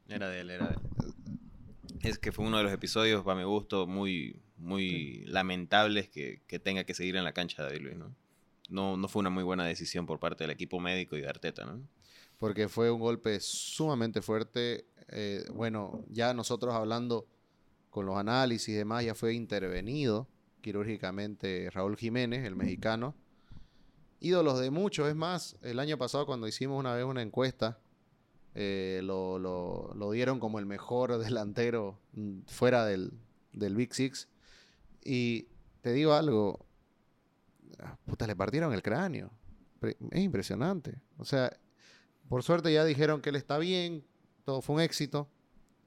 Era 0.08 0.30
de 0.30 0.42
él, 0.42 0.50
era 0.52 0.68
de 0.68 0.76
él. 0.76 1.14
Es 2.02 2.20
que 2.20 2.32
fue 2.32 2.46
uno 2.46 2.58
de 2.58 2.64
los 2.64 2.72
episodios, 2.72 3.24
para 3.24 3.38
mi 3.38 3.44
gusto, 3.44 3.88
muy, 3.88 4.40
muy 4.58 5.26
lamentables 5.26 6.08
que, 6.08 6.44
que 6.48 6.60
tenga 6.60 6.84
que 6.84 6.94
seguir 6.94 7.16
en 7.16 7.24
la 7.24 7.34
cancha 7.34 7.64
David 7.64 7.82
Luis, 7.82 7.98
¿no? 7.98 8.16
No, 8.70 8.98
no 8.98 9.08
fue 9.08 9.20
una 9.20 9.30
muy 9.30 9.44
buena 9.44 9.66
decisión 9.66 10.06
por 10.06 10.20
parte 10.20 10.44
del 10.44 10.52
equipo 10.52 10.80
médico 10.80 11.18
y 11.18 11.22
de 11.22 11.28
Arteta, 11.28 11.66
¿no? 11.66 11.82
Porque 12.38 12.68
fue 12.70 12.92
un 12.92 13.00
golpe 13.00 13.40
sumamente 13.40 14.22
fuerte. 14.22 14.86
Eh, 15.10 15.46
bueno, 15.54 16.04
ya 16.10 16.34
nosotros 16.34 16.74
hablando 16.74 17.28
con 17.90 18.06
los 18.06 18.18
análisis 18.18 18.70
y 18.70 18.74
demás, 18.74 19.06
ya 19.06 19.16
fue 19.16 19.34
intervenido 19.34 20.28
quirúrgicamente 20.66 21.70
Raúl 21.70 21.96
Jiménez, 21.96 22.44
el 22.44 22.56
mexicano. 22.56 23.14
Ídolos 24.20 24.60
de 24.60 24.72
muchos, 24.72 25.08
es 25.08 25.16
más, 25.16 25.58
el 25.62 25.80
año 25.80 26.00
pasado 26.00 26.26
cuando 26.26 26.48
hicimos 26.48 26.80
una 26.80 26.96
vez 26.96 27.06
una 27.06 27.22
encuesta, 27.22 27.78
eh, 28.56 29.02
lo, 29.04 30.10
dieron 30.12 30.40
como 30.40 30.58
el 30.58 30.66
mejor 30.66 31.16
delantero 31.24 32.00
mm, 32.14 32.40
fuera 32.48 32.84
del, 32.84 33.12
del 33.54 33.76
Big 33.76 33.94
Six. 33.94 34.28
Y 35.04 35.50
te 35.82 35.94
digo 35.94 36.14
algo, 36.14 36.66
ah, 37.78 37.96
puta, 38.08 38.26
le 38.26 38.36
partieron 38.36 38.74
el 38.74 38.82
cráneo. 38.82 39.30
Es 39.84 40.20
impresionante. 40.20 41.00
O 41.20 41.26
sea, 41.26 41.56
por 42.28 42.42
suerte 42.42 42.74
ya 42.74 42.84
dijeron 42.86 43.22
que 43.22 43.30
él 43.30 43.36
está 43.36 43.60
bien, 43.60 44.04
todo 44.46 44.64
fue 44.64 44.78
un 44.78 44.82
éxito. 44.82 45.30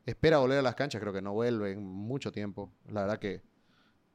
Espera 0.07 0.39
volver 0.39 0.61
a 0.61 0.63
las 0.63 0.77
canchas, 0.77 1.01
creo 1.01 1.13
que 1.13 1.21
no 1.21 1.33
vuelve 1.33 1.73
en 1.73 1.83
mucho 1.83 2.31
tiempo. 2.31 2.71
La 2.87 3.01
verdad 3.01 3.19
que 3.19 3.43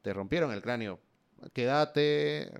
te 0.03 0.13
rompieron 0.13 0.51
el 0.53 0.61
cráneo. 0.61 0.99
Quédate 1.53 2.51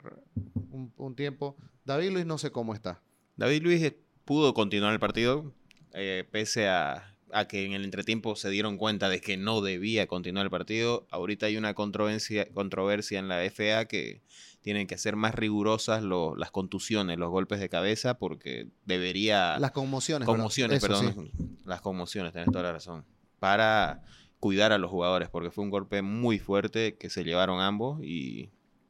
un, 0.71 0.91
un 0.97 1.15
tiempo. 1.15 1.55
David 1.85 2.11
Luis 2.11 2.25
no 2.25 2.37
sé 2.37 2.51
cómo 2.51 2.73
está. 2.73 3.01
David 3.37 3.61
Luis 3.61 3.83
eh, 3.83 3.97
pudo 4.25 4.53
continuar 4.53 4.93
el 4.93 4.99
partido, 4.99 5.53
eh, 5.93 6.27
pese 6.31 6.67
a, 6.69 7.15
a 7.31 7.47
que 7.47 7.65
en 7.65 7.73
el 7.73 7.83
entretiempo 7.83 8.35
se 8.35 8.49
dieron 8.49 8.77
cuenta 8.77 9.09
de 9.09 9.21
que 9.21 9.37
no 9.37 9.61
debía 9.61 10.07
continuar 10.07 10.45
el 10.45 10.49
partido. 10.51 11.07
Ahorita 11.11 11.45
hay 11.47 11.57
una 11.57 11.73
controversia, 11.73 12.47
controversia 12.53 13.19
en 13.19 13.27
la 13.27 13.39
FA 13.49 13.85
que 13.85 14.21
tienen 14.61 14.87
que 14.87 14.97
ser 14.97 15.15
más 15.17 15.35
rigurosas 15.35 16.03
lo- 16.03 16.35
las 16.35 16.51
contusiones, 16.51 17.17
los 17.17 17.29
golpes 17.29 17.59
de 17.59 17.67
cabeza, 17.69 18.17
porque 18.17 18.67
debería... 18.85 19.59
Las 19.59 19.71
conmociones. 19.71 20.25
conmociones, 20.25 20.81
sí. 20.81 20.87
perdón. 20.87 21.31
Las 21.65 21.81
conmociones, 21.81 22.31
tenés 22.31 22.47
toda 22.49 22.63
la 22.63 22.71
razón. 22.73 23.03
Para 23.39 24.03
cuidar 24.43 24.73
a 24.73 24.77
los 24.77 24.91
jugadores, 24.91 25.29
porque 25.29 25.51
fue 25.51 25.63
un 25.63 25.69
golpe 25.69 26.01
muy 26.01 26.37
fuerte 26.37 26.97
que 26.97 27.09
se 27.09 27.23
llevaron 27.23 27.61
ambos 27.61 28.03
y, 28.03 28.49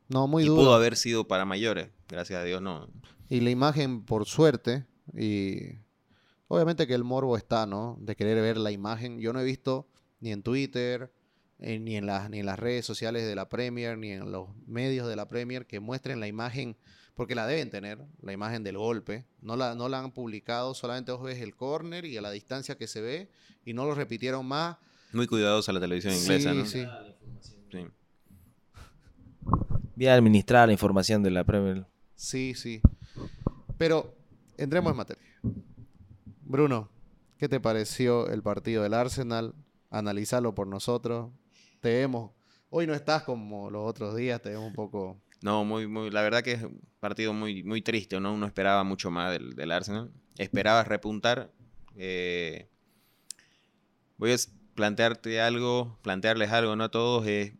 No, 0.09 0.27
muy 0.27 0.41
y 0.41 0.47
duro. 0.47 0.63
pudo 0.63 0.73
haber 0.73 0.95
sido 0.95 1.27
para 1.27 1.45
mayores. 1.45 1.89
Gracias 2.07 2.41
a 2.41 2.43
Dios 2.43 2.59
no. 2.59 2.89
Y 3.29 3.39
la 3.41 3.51
imagen, 3.51 4.03
por 4.03 4.25
suerte, 4.25 4.87
y 5.15 5.77
obviamente 6.47 6.87
que 6.87 6.95
el 6.95 7.03
morbo 7.03 7.37
está, 7.37 7.67
¿no? 7.67 7.97
De 7.99 8.15
querer 8.15 8.41
ver 8.41 8.57
la 8.57 8.71
imagen. 8.71 9.19
Yo 9.19 9.31
no 9.31 9.41
he 9.41 9.43
visto 9.43 9.87
ni 10.21 10.31
en 10.31 10.41
Twitter, 10.41 11.13
eh, 11.59 11.77
ni, 11.77 11.97
en 11.97 12.07
las, 12.07 12.31
ni 12.31 12.39
en 12.39 12.47
las 12.47 12.57
redes 12.57 12.83
sociales 12.83 13.23
de 13.23 13.35
la 13.35 13.47
Premier, 13.47 13.95
ni 13.95 14.09
en 14.09 14.31
los 14.31 14.49
medios 14.65 15.07
de 15.07 15.15
la 15.15 15.27
Premier 15.27 15.67
que 15.67 15.79
muestren 15.79 16.19
la 16.19 16.25
imagen, 16.27 16.75
porque 17.13 17.35
la 17.35 17.45
deben 17.45 17.69
tener, 17.69 17.99
la 18.23 18.33
imagen 18.33 18.63
del 18.63 18.79
golpe. 18.79 19.27
No 19.39 19.55
la, 19.55 19.75
no 19.75 19.87
la 19.87 19.99
han 19.99 20.13
publicado, 20.13 20.73
solamente 20.73 21.11
vos 21.11 21.21
ves 21.21 21.39
el 21.41 21.55
córner 21.55 22.05
y 22.05 22.17
a 22.17 22.21
la 22.21 22.31
distancia 22.31 22.75
que 22.75 22.87
se 22.87 23.01
ve, 23.01 23.29
y 23.63 23.73
no 23.73 23.85
lo 23.85 23.93
repitieron 23.93 24.47
más. 24.47 24.77
Muy 25.13 25.27
cuidadosa 25.27 25.71
la 25.71 25.79
televisión 25.79 26.13
inglesa, 26.13 26.51
Sí, 26.51 26.57
¿no? 26.57 26.65
sí. 26.65 26.85
Sí. 27.71 27.87
Bien 29.95 30.11
administrada 30.11 30.67
la 30.67 30.73
información 30.73 31.21
de 31.23 31.31
la 31.31 31.43
Premier. 31.43 31.85
Sí, 32.15 32.53
sí. 32.55 32.81
Pero 33.77 34.15
entremos 34.57 34.91
en 34.91 34.97
materia. 34.97 35.23
Bruno, 36.41 36.89
¿qué 37.37 37.47
te 37.47 37.59
pareció 37.59 38.27
el 38.29 38.41
partido 38.41 38.83
del 38.83 38.93
Arsenal? 38.93 39.53
Analizalo 39.89 40.55
por 40.55 40.67
nosotros. 40.67 41.31
Te 41.79 41.93
vemos. 41.93 42.31
Hoy 42.69 42.87
no 42.87 42.93
estás 42.95 43.23
como 43.23 43.69
los 43.69 43.87
otros 43.87 44.15
días, 44.15 44.41
te 44.41 44.49
vemos 44.49 44.65
un 44.67 44.73
poco. 44.73 45.21
No, 45.41 45.63
muy, 45.65 45.87
muy, 45.87 46.09
la 46.09 46.21
verdad 46.21 46.41
que 46.41 46.53
es 46.53 46.63
un 46.63 46.81
partido 46.99 47.33
muy, 47.33 47.63
muy 47.63 47.81
triste, 47.81 48.19
¿no? 48.19 48.33
Uno 48.33 48.45
esperaba 48.47 48.83
mucho 48.83 49.11
más 49.11 49.31
del, 49.33 49.53
del 49.55 49.71
Arsenal. 49.71 50.11
Esperaba 50.37 50.83
repuntar. 50.83 51.51
Eh, 51.95 52.67
voy 54.17 54.31
a 54.31 54.35
plantearte 54.75 55.41
algo, 55.41 55.97
plantearles 56.01 56.51
algo, 56.51 56.75
¿no? 56.75 56.85
A 56.85 56.89
todos. 56.91 57.25
eh, 57.27 57.55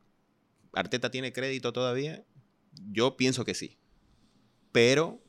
¿Arteta 0.73 1.11
tiene 1.11 1.33
crédito 1.33 1.73
todavía? 1.73 2.23
Yo 2.91 3.15
pienso 3.17 3.45
que 3.45 3.53
sí. 3.53 3.77
Pero, 4.71 5.21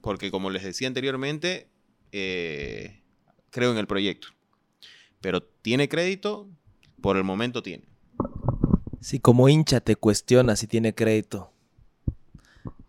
porque 0.00 0.30
como 0.30 0.50
les 0.50 0.62
decía 0.62 0.88
anteriormente, 0.88 1.68
eh, 2.12 3.02
creo 3.50 3.72
en 3.72 3.78
el 3.78 3.86
proyecto. 3.86 4.28
Pero 5.20 5.42
tiene 5.42 5.88
crédito, 5.88 6.48
por 7.00 7.16
el 7.16 7.24
momento 7.24 7.62
tiene. 7.62 7.84
Si 9.00 9.18
como 9.18 9.48
hincha 9.48 9.80
te 9.80 9.96
cuestiona 9.96 10.56
si 10.56 10.66
tiene 10.66 10.94
crédito, 10.94 11.52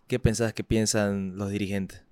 ¿qué 0.07 0.19
pensás 0.19 0.53
que 0.53 0.63
piensan 0.63 1.37
los 1.37 1.49
dirigentes? 1.49 2.04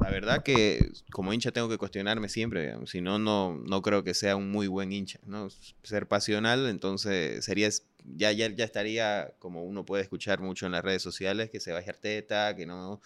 La 0.00 0.10
verdad 0.10 0.42
que 0.42 0.90
como 1.10 1.32
hincha 1.32 1.52
tengo 1.52 1.68
que 1.68 1.78
cuestionarme 1.78 2.28
siempre, 2.28 2.62
digamos, 2.62 2.90
si 2.90 3.00
no, 3.00 3.18
no, 3.18 3.56
no 3.56 3.82
creo 3.82 4.02
que 4.02 4.14
sea 4.14 4.36
un 4.36 4.50
muy 4.50 4.66
buen 4.66 4.92
hincha, 4.92 5.20
¿no? 5.26 5.48
Ser 5.82 6.08
pasional, 6.08 6.68
entonces 6.68 7.44
sería, 7.44 7.68
ya, 8.16 8.32
ya, 8.32 8.48
ya 8.48 8.64
estaría, 8.64 9.34
como 9.38 9.64
uno 9.64 9.84
puede 9.84 10.02
escuchar 10.02 10.40
mucho 10.40 10.66
en 10.66 10.72
las 10.72 10.82
redes 10.82 11.02
sociales, 11.02 11.50
que 11.50 11.60
se 11.60 11.72
vaya 11.72 11.92
Arteta, 11.92 12.56
que 12.56 12.66
no, 12.66 13.00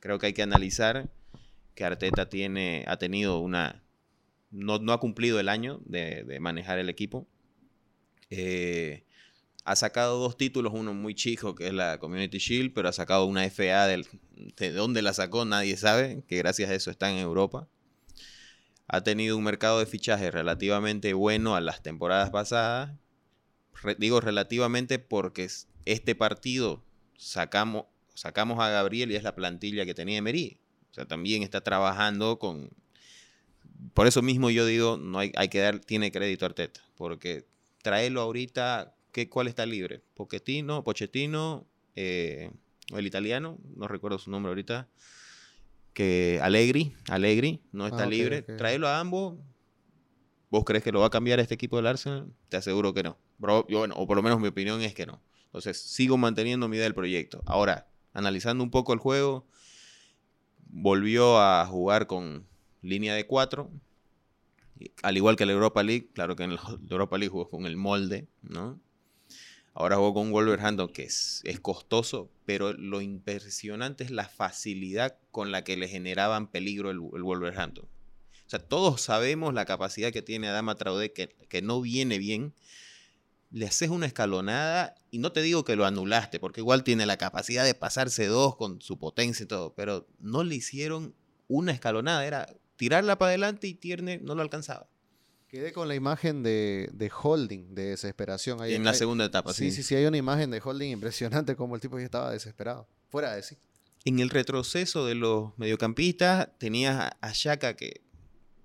creo 0.00 0.18
que 0.18 0.26
hay 0.26 0.32
que 0.32 0.42
analizar 0.42 1.08
que 1.74 1.84
Arteta 1.84 2.28
tiene, 2.28 2.84
ha 2.86 2.98
tenido 2.98 3.38
una, 3.38 3.82
no, 4.50 4.78
no 4.78 4.92
ha 4.92 5.00
cumplido 5.00 5.40
el 5.40 5.48
año 5.48 5.80
de, 5.84 6.24
de 6.24 6.40
manejar 6.40 6.78
el 6.78 6.88
equipo. 6.88 7.26
Eh, 8.30 9.04
ha 9.64 9.76
sacado 9.76 10.18
dos 10.18 10.36
títulos, 10.36 10.72
uno 10.74 10.92
muy 10.92 11.14
chico, 11.14 11.54
que 11.54 11.68
es 11.68 11.72
la 11.72 11.98
Community 11.98 12.38
Shield, 12.38 12.72
pero 12.74 12.88
ha 12.88 12.92
sacado 12.92 13.26
una 13.26 13.44
FA 13.44 13.86
del, 13.86 14.06
de 14.56 14.72
dónde 14.72 15.02
la 15.02 15.12
sacó, 15.12 15.44
nadie 15.44 15.76
sabe, 15.76 16.24
que 16.26 16.38
gracias 16.38 16.70
a 16.70 16.74
eso 16.74 16.90
está 16.90 17.10
en 17.10 17.18
Europa. 17.18 17.68
Ha 18.88 19.02
tenido 19.02 19.36
un 19.36 19.44
mercado 19.44 19.78
de 19.78 19.86
fichajes 19.86 20.32
relativamente 20.32 21.14
bueno 21.14 21.54
a 21.54 21.60
las 21.60 21.82
temporadas 21.82 22.30
pasadas. 22.30 22.92
Digo 23.98 24.20
relativamente 24.20 24.98
porque 24.98 25.44
es- 25.44 25.68
este 25.84 26.14
partido 26.14 26.84
sacamos, 27.16 27.86
sacamos 28.14 28.58
a 28.60 28.68
Gabriel 28.68 29.10
y 29.12 29.16
es 29.16 29.22
la 29.22 29.34
plantilla 29.34 29.86
que 29.86 29.94
tenía 29.94 30.18
Emery. 30.18 30.58
O 30.90 30.94
sea, 30.94 31.06
también 31.06 31.42
está 31.42 31.62
trabajando 31.62 32.38
con... 32.38 32.70
Por 33.94 34.06
eso 34.06 34.22
mismo 34.22 34.50
yo 34.50 34.66
digo, 34.66 34.96
no 34.98 35.18
hay, 35.18 35.32
hay 35.36 35.48
que 35.48 35.60
dar, 35.60 35.78
tiene 35.80 36.12
crédito 36.12 36.44
a 36.44 36.48
Arteta, 36.48 36.80
porque 36.96 37.46
traerlo 37.82 38.20
ahorita, 38.20 38.94
¿qué, 39.12 39.28
¿cuál 39.28 39.46
está 39.48 39.64
libre? 39.66 40.02
Pochettino, 40.14 40.82
Pochettino, 40.84 41.66
eh, 41.94 42.50
el 42.88 43.06
italiano, 43.06 43.58
no 43.76 43.86
recuerdo 43.88 44.18
su 44.18 44.30
nombre 44.30 44.50
ahorita, 44.50 44.88
que 45.94 46.40
Allegri, 46.42 46.94
Allegri 47.08 47.60
no 47.72 47.86
está 47.86 48.04
Ah, 48.04 48.06
libre. 48.06 48.40
ok. 48.48 48.56
Traerlo 48.56 48.88
a 48.88 48.98
ambos. 48.98 49.36
¿Vos 50.50 50.64
crees 50.64 50.82
que 50.82 50.92
lo 50.92 51.00
va 51.00 51.06
a 51.06 51.10
cambiar 51.10 51.38
este 51.40 51.54
equipo 51.54 51.76
del 51.76 51.86
Arsenal? 51.86 52.32
Te 52.48 52.56
aseguro 52.58 52.92
que 52.92 53.02
no. 53.02 53.16
Bro, 53.38 53.66
yo, 53.68 53.78
bueno, 53.78 53.94
o 53.96 54.06
por 54.06 54.16
lo 54.16 54.22
menos 54.22 54.38
mi 54.40 54.48
opinión 54.48 54.82
es 54.82 54.94
que 54.94 55.06
no. 55.06 55.22
Entonces, 55.46 55.78
sigo 55.80 56.16
manteniendo 56.18 56.68
mi 56.68 56.76
idea 56.76 56.84
del 56.84 56.94
proyecto. 56.94 57.42
Ahora, 57.46 57.86
analizando 58.12 58.62
un 58.64 58.70
poco 58.70 58.92
el 58.92 58.98
juego, 58.98 59.46
volvió 60.68 61.38
a 61.40 61.64
jugar 61.66 62.06
con 62.06 62.46
línea 62.82 63.14
de 63.14 63.26
cuatro. 63.26 63.70
Al 65.02 65.16
igual 65.16 65.36
que 65.36 65.46
la 65.46 65.52
Europa 65.52 65.82
League, 65.82 66.08
claro 66.12 66.36
que 66.36 66.44
en 66.44 66.54
la 66.56 66.60
Europa 66.90 67.16
League 67.18 67.30
jugó 67.30 67.48
con 67.48 67.66
el 67.66 67.76
molde, 67.76 68.26
¿no? 68.42 68.80
Ahora 69.74 69.96
jugó 69.96 70.14
con 70.14 70.32
Wolverhampton 70.32 70.88
que 70.88 71.04
es, 71.04 71.40
es 71.44 71.58
costoso, 71.58 72.30
pero 72.44 72.72
lo 72.74 73.00
impresionante 73.00 74.04
es 74.04 74.10
la 74.10 74.28
facilidad 74.28 75.16
con 75.30 75.50
la 75.50 75.64
que 75.64 75.76
le 75.76 75.88
generaban 75.88 76.46
peligro 76.46 76.90
el, 76.90 77.00
Wolverhampton. 77.00 77.84
O 77.84 78.50
sea, 78.52 78.58
todos 78.58 79.00
sabemos 79.00 79.54
la 79.54 79.64
capacidad 79.64 80.12
que 80.12 80.20
tiene 80.20 80.48
Adama 80.48 80.74
Traoré, 80.74 81.12
que, 81.12 81.28
que 81.48 81.62
no 81.62 81.80
viene 81.80 82.18
bien. 82.18 82.52
Le 83.50 83.66
haces 83.66 83.88
una 83.88 84.06
escalonada 84.06 84.94
y 85.10 85.18
no 85.18 85.32
te 85.32 85.40
digo 85.40 85.64
que 85.64 85.76
lo 85.76 85.86
anulaste, 85.86 86.38
porque 86.38 86.60
igual 86.60 86.84
tiene 86.84 87.06
la 87.06 87.16
capacidad 87.16 87.64
de 87.64 87.74
pasarse 87.74 88.26
dos 88.26 88.56
con 88.56 88.82
su 88.82 88.98
potencia 88.98 89.44
y 89.44 89.46
todo, 89.46 89.74
pero 89.74 90.06
no 90.18 90.44
le 90.44 90.54
hicieron 90.54 91.14
una 91.48 91.72
escalonada, 91.72 92.26
era 92.26 92.46
tirarla 92.76 93.16
para 93.16 93.30
adelante 93.30 93.68
y 93.68 93.74
Tierney 93.74 94.18
no 94.20 94.34
lo 94.34 94.42
alcanzaba. 94.42 94.88
Quedé 95.52 95.70
con 95.74 95.86
la 95.86 95.94
imagen 95.94 96.42
de, 96.42 96.88
de 96.94 97.10
holding, 97.22 97.74
de 97.74 97.88
desesperación. 97.90 98.62
Ahí- 98.62 98.72
en 98.72 98.84
la 98.84 98.94
segunda 98.94 99.26
etapa, 99.26 99.52
Sí, 99.52 99.70
sí, 99.70 99.82
sí, 99.82 99.94
hay 99.94 100.06
una 100.06 100.16
imagen 100.16 100.50
de 100.50 100.62
holding 100.64 100.88
impresionante 100.92 101.54
como 101.56 101.74
el 101.74 101.80
tipo 101.82 101.98
ya 101.98 102.06
estaba 102.06 102.30
desesperado. 102.32 102.88
Fuera 103.10 103.34
de 103.36 103.42
sí. 103.42 103.58
En 104.06 104.18
el 104.18 104.30
retroceso 104.30 105.04
de 105.04 105.14
los 105.14 105.52
mediocampistas 105.58 106.48
tenías 106.58 106.96
a, 106.98 107.16
a 107.20 107.34
Xhaka 107.34 107.76
que... 107.76 108.00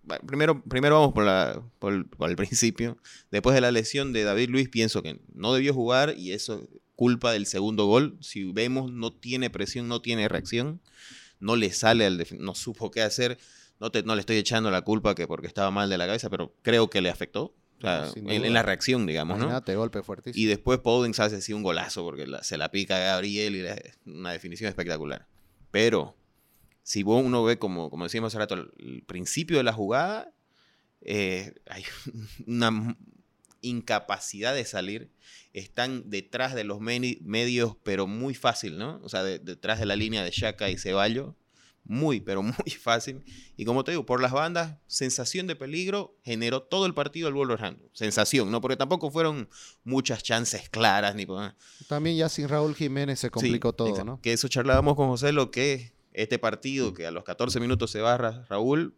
bueno, 0.03 0.23
primero, 0.25 0.63
primero 0.63 0.95
vamos 1.01 1.13
por, 1.13 1.25
la, 1.25 1.61
por, 1.79 1.91
el, 1.93 2.05
por 2.05 2.29
el 2.29 2.37
principio. 2.37 2.97
Después 3.31 3.53
de 3.53 3.59
la 3.59 3.71
lesión 3.71 4.13
de 4.13 4.23
David 4.23 4.47
Luis 4.49 4.69
pienso 4.69 5.03
que 5.03 5.19
no 5.35 5.53
debió 5.53 5.73
jugar 5.73 6.15
y 6.17 6.31
eso 6.31 6.61
es 6.63 6.69
culpa 6.95 7.33
del 7.33 7.47
segundo 7.47 7.85
gol. 7.85 8.17
Si 8.21 8.49
vemos 8.53 8.93
no 8.93 9.11
tiene 9.11 9.49
presión, 9.49 9.89
no 9.89 10.01
tiene 10.01 10.29
reacción. 10.29 10.79
No 11.41 11.57
le 11.57 11.69
sale 11.73 12.05
al... 12.05 12.25
No 12.39 12.55
supo 12.55 12.91
qué 12.91 13.01
hacer. 13.01 13.37
No, 13.79 13.91
te, 13.91 14.03
no 14.03 14.15
le 14.15 14.21
estoy 14.21 14.37
echando 14.37 14.71
la 14.71 14.81
culpa 14.81 15.13
que 15.15 15.27
porque 15.27 15.47
estaba 15.47 15.69
mal 15.71 15.89
de 15.89 15.97
la 15.97 16.05
cabeza, 16.07 16.29
pero 16.29 16.53
creo 16.61 16.89
que 16.89 17.01
le 17.01 17.09
afectó. 17.09 17.53
O 17.77 17.81
sea, 17.81 18.05
en, 18.15 18.53
la 18.53 18.63
reacción, 18.63 19.05
digamos, 19.05 19.37
¿no? 19.37 19.45
Golpe 19.75 20.01
fuertísimo. 20.01 20.41
Y 20.41 20.47
después 20.47 20.79
Podens 20.79 21.19
hace 21.19 21.35
así 21.35 21.53
un 21.53 21.61
golazo 21.61 22.03
porque 22.03 22.25
la- 22.25 22.43
se 22.43 22.57
la 22.57 22.71
pica 22.71 22.95
a 22.95 22.99
Gabriel 22.99 23.55
y 23.55 23.61
la- 23.61 23.79
una 24.07 24.31
definición 24.31 24.67
espectacular. 24.67 25.27
Pero 25.69 26.15
si 26.81 27.03
uno 27.03 27.43
ve, 27.43 27.59
como, 27.59 27.91
como 27.91 28.05
decíamos 28.05 28.29
hace 28.33 28.39
rato, 28.39 28.55
el, 28.55 28.71
el 28.79 29.03
principio 29.03 29.57
de 29.57 29.63
la 29.63 29.73
jugada, 29.73 30.31
eh, 31.01 31.53
hay 31.67 31.83
una 32.47 32.97
incapacidad 33.61 34.55
de 34.55 34.65
salir. 34.65 35.09
Están 35.53 36.09
detrás 36.09 36.53
de 36.55 36.63
los 36.63 36.79
medios, 36.79 37.75
pero 37.83 38.07
muy 38.07 38.33
fácil, 38.35 38.77
¿no? 38.77 38.99
O 39.03 39.09
sea, 39.09 39.23
de- 39.23 39.39
detrás 39.39 39.79
de 39.79 39.85
la 39.85 39.95
línea 39.95 40.23
de 40.23 40.31
Shaka 40.31 40.69
y 40.69 40.77
Ceballos. 40.77 41.35
Muy, 41.89 42.19
pero 42.19 42.41
muy 42.43 42.71
fácil. 42.81 43.23
Y 43.55 43.65
como 43.65 43.83
te 43.83 43.91
digo, 43.91 44.05
por 44.05 44.21
las 44.21 44.31
bandas, 44.31 44.77
sensación 44.87 45.47
de 45.47 45.55
peligro 45.55 46.17
generó 46.23 46.61
todo 46.61 46.85
el 46.85 46.93
partido 46.93 47.27
el 47.29 47.33
Wolverhampton. 47.33 47.89
Sensación, 47.93 48.51
¿no? 48.51 48.59
Porque 48.61 48.75
tampoco 48.77 49.09
fueron 49.09 49.49
muchas 49.83 50.21
chances 50.23 50.69
claras 50.69 51.15
ni 51.15 51.25
También 51.87 52.17
ya 52.17 52.29
sin 52.29 52.49
Raúl 52.49 52.75
Jiménez 52.75 53.19
se 53.19 53.29
complicó 53.29 53.69
Sí, 53.69 53.75
todo, 53.77 53.87
exacto. 53.89 54.11
¿no? 54.11 54.21
Que 54.21 54.33
eso 54.33 54.47
charlábamos 54.47 54.95
con 54.95 55.07
José, 55.07 55.31
lo 55.31 55.49
que 55.51 55.93
este 56.13 56.39
partido, 56.39 56.93
que 56.93 57.05
a 57.05 57.11
los 57.11 57.23
14 57.23 57.59
minutos 57.59 57.91
se 57.91 58.01
va 58.01 58.17
Ra- 58.17 58.45
Raúl, 58.49 58.95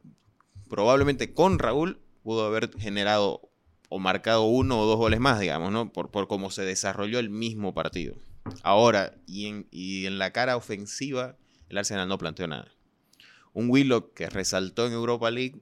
probablemente 0.70 1.34
con 1.34 1.60
Raúl 1.60 2.00
pudo 2.24 2.46
haber 2.46 2.70
generado 2.80 3.42
o 3.90 4.00
marcado 4.00 4.44
uno 4.44 4.80
o 4.80 4.86
dos 4.86 4.98
goles 4.98 5.20
más, 5.20 5.40
digamos, 5.40 5.72
¿no? 5.72 5.92
Por, 5.92 6.12
por 6.12 6.28
cómo 6.28 6.52
se 6.52 6.64
desarrolló 6.64 7.20
el 7.20 7.30
mismo 7.30 7.74
partido. 7.74 8.16
Ahora, 8.64 9.16
y 9.26 9.48
en, 9.48 9.68
y 9.72 10.06
en 10.06 10.20
la 10.20 10.32
cara 10.32 10.56
ofensiva, 10.58 11.38
el 11.70 11.78
Arsenal 11.78 12.08
no 12.08 12.18
planteó 12.18 12.48
nada. 12.48 12.72
Un 13.54 13.70
Willock 13.70 14.14
que 14.14 14.30
resaltó 14.30 14.88
en 14.88 14.94
Europa 14.94 15.32
League, 15.32 15.56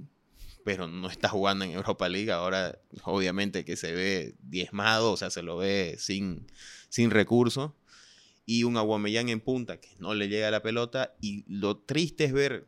pero 0.63 0.87
no 0.87 1.09
está 1.09 1.29
jugando 1.29 1.65
en 1.65 1.71
Europa 1.71 2.09
League. 2.09 2.31
Ahora, 2.31 2.77
obviamente, 3.03 3.63
que 3.63 3.77
se 3.77 3.93
ve 3.93 4.35
diezmado, 4.41 5.13
o 5.13 5.17
sea, 5.17 5.29
se 5.29 5.41
lo 5.41 5.57
ve 5.57 5.95
sin, 5.97 6.47
sin 6.89 7.11
recursos. 7.11 7.71
Y 8.45 8.63
un 8.63 8.77
Aguamellán 8.77 9.29
en 9.29 9.41
punta 9.41 9.79
que 9.79 9.89
no 9.99 10.13
le 10.13 10.29
llega 10.29 10.51
la 10.51 10.61
pelota. 10.61 11.13
Y 11.21 11.43
lo 11.47 11.77
triste 11.77 12.25
es 12.25 12.33
ver, 12.33 12.67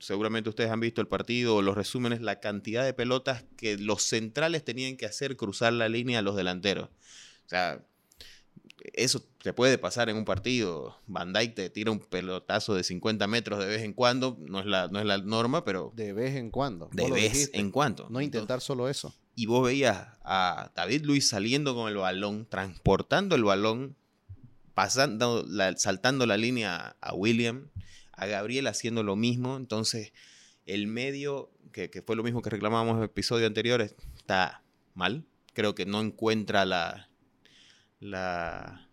seguramente 0.00 0.48
ustedes 0.48 0.70
han 0.70 0.80
visto 0.80 1.00
el 1.00 1.08
partido 1.08 1.56
o 1.56 1.62
los 1.62 1.76
resúmenes, 1.76 2.20
la 2.20 2.40
cantidad 2.40 2.84
de 2.84 2.94
pelotas 2.94 3.44
que 3.56 3.78
los 3.78 4.02
centrales 4.02 4.64
tenían 4.64 4.96
que 4.96 5.06
hacer 5.06 5.36
cruzar 5.36 5.72
la 5.72 5.88
línea 5.88 6.20
a 6.20 6.22
los 6.22 6.36
delanteros. 6.36 6.88
O 7.46 7.48
sea, 7.48 7.84
eso 8.92 9.22
te 9.42 9.52
puede 9.52 9.78
pasar 9.78 10.08
en 10.08 10.16
un 10.16 10.24
partido. 10.24 10.98
Van 11.06 11.32
Dijk 11.32 11.54
te 11.54 11.70
tira 11.70 11.90
un 11.90 11.98
pelotazo 12.00 12.74
de 12.74 12.84
50 12.84 13.26
metros 13.26 13.58
de 13.58 13.66
vez 13.66 13.82
en 13.82 13.92
cuando. 13.92 14.36
No 14.40 14.60
es 14.60 14.66
la, 14.66 14.88
no 14.88 14.98
es 15.00 15.06
la 15.06 15.18
norma, 15.18 15.64
pero 15.64 15.92
De 15.96 16.12
vez 16.12 16.34
en 16.36 16.50
cuando. 16.50 16.88
de 16.92 17.10
vez 17.10 17.32
dijiste. 17.32 17.58
en 17.58 17.70
cuando. 17.70 18.08
No 18.10 18.20
intentar 18.20 18.60
solo 18.60 18.88
eso. 18.88 19.14
Y 19.34 19.46
vos 19.46 19.64
veías 19.66 20.08
a 20.24 20.70
David 20.74 21.04
Luis 21.04 21.28
saliendo 21.28 21.74
con 21.74 21.88
el 21.88 21.96
balón, 21.96 22.46
transportando 22.48 23.34
el 23.36 23.44
balón, 23.44 23.96
pasando 24.74 25.44
la- 25.48 25.76
saltando 25.76 26.26
la 26.26 26.36
línea 26.36 26.96
a 27.00 27.14
William, 27.14 27.68
a 28.12 28.26
Gabriel 28.26 28.66
haciendo 28.66 29.02
lo 29.02 29.16
mismo. 29.16 29.56
Entonces, 29.56 30.12
el 30.66 30.86
medio, 30.86 31.50
que, 31.72 31.90
que 31.90 32.02
fue 32.02 32.16
lo 32.16 32.22
mismo 32.22 32.42
que 32.42 32.50
reclamábamos 32.50 32.92
en 32.94 32.98
el 32.98 33.04
episodio 33.06 33.46
anterior, 33.46 33.82
está 33.82 34.62
mal. 34.94 35.24
Creo 35.52 35.74
que 35.74 35.86
no 35.86 36.00
encuentra 36.00 36.64
la, 36.64 37.08
la, 38.00 38.88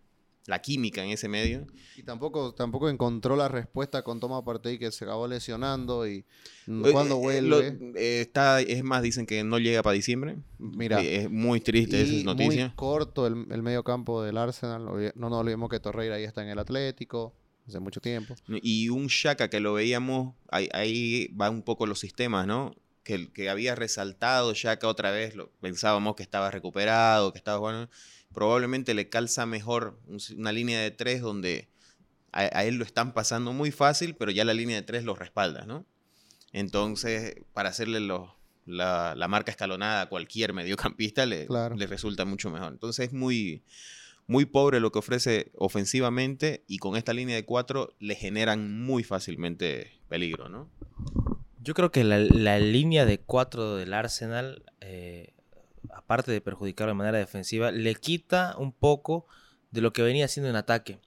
la 0.46 0.60
química 0.60 1.02
en 1.04 1.10
ese 1.10 1.28
medio. 1.28 1.66
Y 1.96 2.02
tampoco, 2.02 2.54
tampoco 2.54 2.88
encontró 2.88 3.36
la 3.36 3.48
respuesta 3.48 4.02
con 4.02 4.20
Toma 4.20 4.44
Partey 4.44 4.78
que 4.78 4.90
se 4.92 5.04
acabó 5.04 5.26
lesionando 5.28 6.06
y 6.06 6.24
mm, 6.66 6.84
Eh, 6.86 6.92
cuando 6.92 7.14
eh, 7.16 7.18
vuelve. 7.18 7.48
lo- 7.48 7.60
eh, 7.98 8.20
está, 8.20 8.60
es 8.60 8.82
más, 8.84 9.02
dicen 9.02 9.26
que 9.26 9.42
no 9.44 9.58
llega 9.58 9.82
para 9.82 9.94
diciembre. 9.94 10.36
Mira, 10.58 11.02
Eh, 11.02 11.22
es 11.22 11.30
muy 11.30 11.60
triste 11.60 12.02
esa 12.02 12.24
noticia. 12.24 12.66
muy 12.68 12.74
corto 12.76 13.26
el, 13.26 13.46
el 13.50 13.62
medio 13.62 13.82
campo 13.84 14.22
del 14.22 14.36
Arsenal. 14.38 14.84
No 15.14 15.30
nos 15.30 15.40
olvidemos 15.40 15.68
que 15.70 15.80
Torreira 15.80 16.18
ya 16.20 16.26
está 16.26 16.42
en 16.42 16.48
el 16.48 16.58
Atlético 16.58 17.34
hace 17.66 17.80
mucho 17.80 18.00
tiempo. 18.00 18.34
Y 18.62 18.90
un 18.90 19.06
Shaka 19.06 19.48
que 19.48 19.58
lo 19.60 19.72
veíamos, 19.72 20.34
ahí, 20.50 20.68
ahí 20.74 21.28
va 21.28 21.48
un 21.48 21.62
poco 21.62 21.86
los 21.86 21.98
sistemas, 22.00 22.46
¿no? 22.46 22.74
Que, 23.04 23.30
que 23.32 23.50
había 23.50 23.74
resaltado 23.74 24.52
Shaka 24.54 24.88
otra 24.88 25.10
vez, 25.10 25.36
lo, 25.36 25.50
pensábamos 25.60 26.16
que 26.16 26.22
estaba 26.22 26.50
recuperado, 26.50 27.32
que 27.32 27.38
estaba 27.38 27.58
bueno. 27.58 27.88
Probablemente 28.32 28.94
le 28.94 29.08
calza 29.10 29.46
mejor 29.46 30.00
un- 30.06 30.18
una 30.38 30.50
línea 30.52 30.80
de 30.80 30.90
tres 30.90 31.20
donde 31.20 31.68
a, 32.32 32.40
a 32.58 32.64
él 32.64 32.76
lo 32.76 32.84
están 32.84 33.12
pasando 33.14 33.52
muy 33.52 33.70
fácil, 33.70 34.16
pero 34.16 34.30
ya 34.32 34.44
la 34.44 34.54
línea 34.54 34.76
de 34.76 34.82
tres 34.82 35.04
lo 35.04 35.14
respalda, 35.14 35.66
¿no? 35.66 35.86
Entonces, 36.52 37.34
para 37.52 37.68
hacerle 37.68 38.00
los- 38.00 38.30
la, 38.66 39.14
la 39.14 39.28
marca 39.28 39.50
escalonada 39.50 40.02
a 40.02 40.08
cualquier 40.08 40.54
mediocampista 40.54 41.26
le, 41.26 41.46
Claro. 41.46 41.76
le 41.76 41.86
resulta 41.86 42.24
mucho 42.24 42.50
mejor. 42.50 42.72
Entonces 42.72 43.08
es 43.08 43.12
muy, 43.12 43.62
muy 44.26 44.46
pobre 44.46 44.80
lo 44.80 44.90
que 44.90 45.00
ofrece 45.00 45.50
ofensivamente 45.56 46.64
y 46.66 46.78
con 46.78 46.96
esta 46.96 47.12
línea 47.12 47.36
de 47.36 47.44
cuatro 47.44 47.94
le 47.98 48.14
generan 48.14 48.80
muy 48.82 49.04
fácilmente 49.04 49.92
peligro, 50.08 50.48
¿no? 50.48 50.70
Yo 51.64 51.72
creo 51.72 51.90
que 51.90 52.04
la, 52.04 52.58
línea 52.58 53.06
de 53.06 53.20
cuatro 53.20 53.76
del 53.76 53.94
Arsenal, 53.94 54.66
eh, 54.82 55.32
aparte 55.94 56.30
de 56.30 56.42
perjudicar 56.42 56.88
de 56.88 56.92
manera 56.92 57.16
defensiva, 57.16 57.70
le 57.70 57.94
quita 57.94 58.54
un 58.58 58.70
poco 58.70 59.26
de 59.70 59.80
lo 59.80 59.90
que 59.94 60.02
venía 60.02 60.26
haciendo 60.26 60.50
en 60.50 60.56
ataque. 60.56 60.98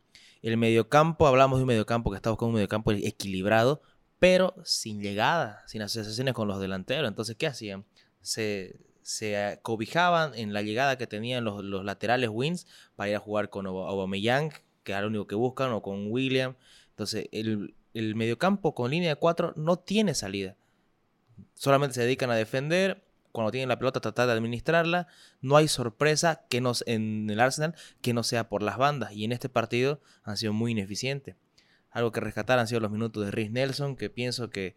El 0.41 0.57
mediocampo, 0.57 1.27
hablamos 1.27 1.59
de 1.59 1.63
un 1.63 1.67
mediocampo 1.67 2.09
que 2.09 2.15
está 2.15 2.31
buscando 2.31 2.49
un 2.49 2.55
mediocampo 2.55 2.91
equilibrado, 2.91 3.83
pero 4.17 4.55
sin 4.63 4.99
llegada, 4.99 5.61
sin 5.67 5.83
asociaciones 5.83 6.33
con 6.33 6.47
los 6.47 6.59
delanteros. 6.59 7.07
Entonces, 7.07 7.35
¿qué 7.35 7.45
hacían? 7.45 7.85
Se, 8.21 8.79
se 9.03 9.59
cobijaban 9.61 10.33
en 10.33 10.53
la 10.53 10.63
llegada 10.63 10.97
que 10.97 11.05
tenían 11.05 11.43
los, 11.43 11.63
los 11.63 11.85
laterales 11.85 12.31
wins 12.33 12.65
para 12.95 13.11
ir 13.11 13.15
a 13.15 13.19
jugar 13.19 13.51
con 13.51 13.67
Aub- 13.67 13.87
Aubameyang, 13.87 14.51
que 14.83 14.93
era 14.93 15.01
lo 15.01 15.09
único 15.09 15.27
que 15.27 15.35
buscan, 15.35 15.71
o 15.71 15.83
con 15.83 16.11
William. 16.11 16.55
Entonces, 16.89 17.27
el, 17.31 17.75
el 17.97 18.15
mediocampo 18.15 18.75
con 18.75 18.91
línea 18.91 19.09
de 19.09 19.15
cuatro 19.15 19.53
no 19.55 19.77
tiene 19.77 20.13
salida. 20.13 20.55
Solamente 21.55 21.95
se 21.95 22.01
dedican 22.01 22.29
a 22.29 22.35
defender. 22.35 23.03
Cuando 23.31 23.51
tienen 23.51 23.69
la 23.69 23.77
pelota, 23.77 23.99
tratar 23.99 24.27
de 24.27 24.33
administrarla. 24.33 25.07
No 25.41 25.57
hay 25.57 25.67
sorpresa 25.67 26.45
que 26.49 26.61
nos, 26.61 26.83
en 26.87 27.29
el 27.29 27.39
Arsenal 27.39 27.75
que 28.01 28.13
no 28.13 28.23
sea 28.23 28.49
por 28.49 28.63
las 28.63 28.77
bandas. 28.77 29.13
Y 29.13 29.25
en 29.25 29.31
este 29.31 29.49
partido 29.49 29.99
han 30.23 30.37
sido 30.37 30.53
muy 30.53 30.71
ineficientes. 30.71 31.35
Algo 31.91 32.11
que 32.11 32.19
rescatar 32.19 32.59
han 32.59 32.67
sido 32.67 32.81
los 32.81 32.91
minutos 32.91 33.25
de 33.25 33.31
Rhys 33.31 33.51
Nelson, 33.51 33.95
que 33.95 34.09
pienso 34.09 34.49
que, 34.49 34.75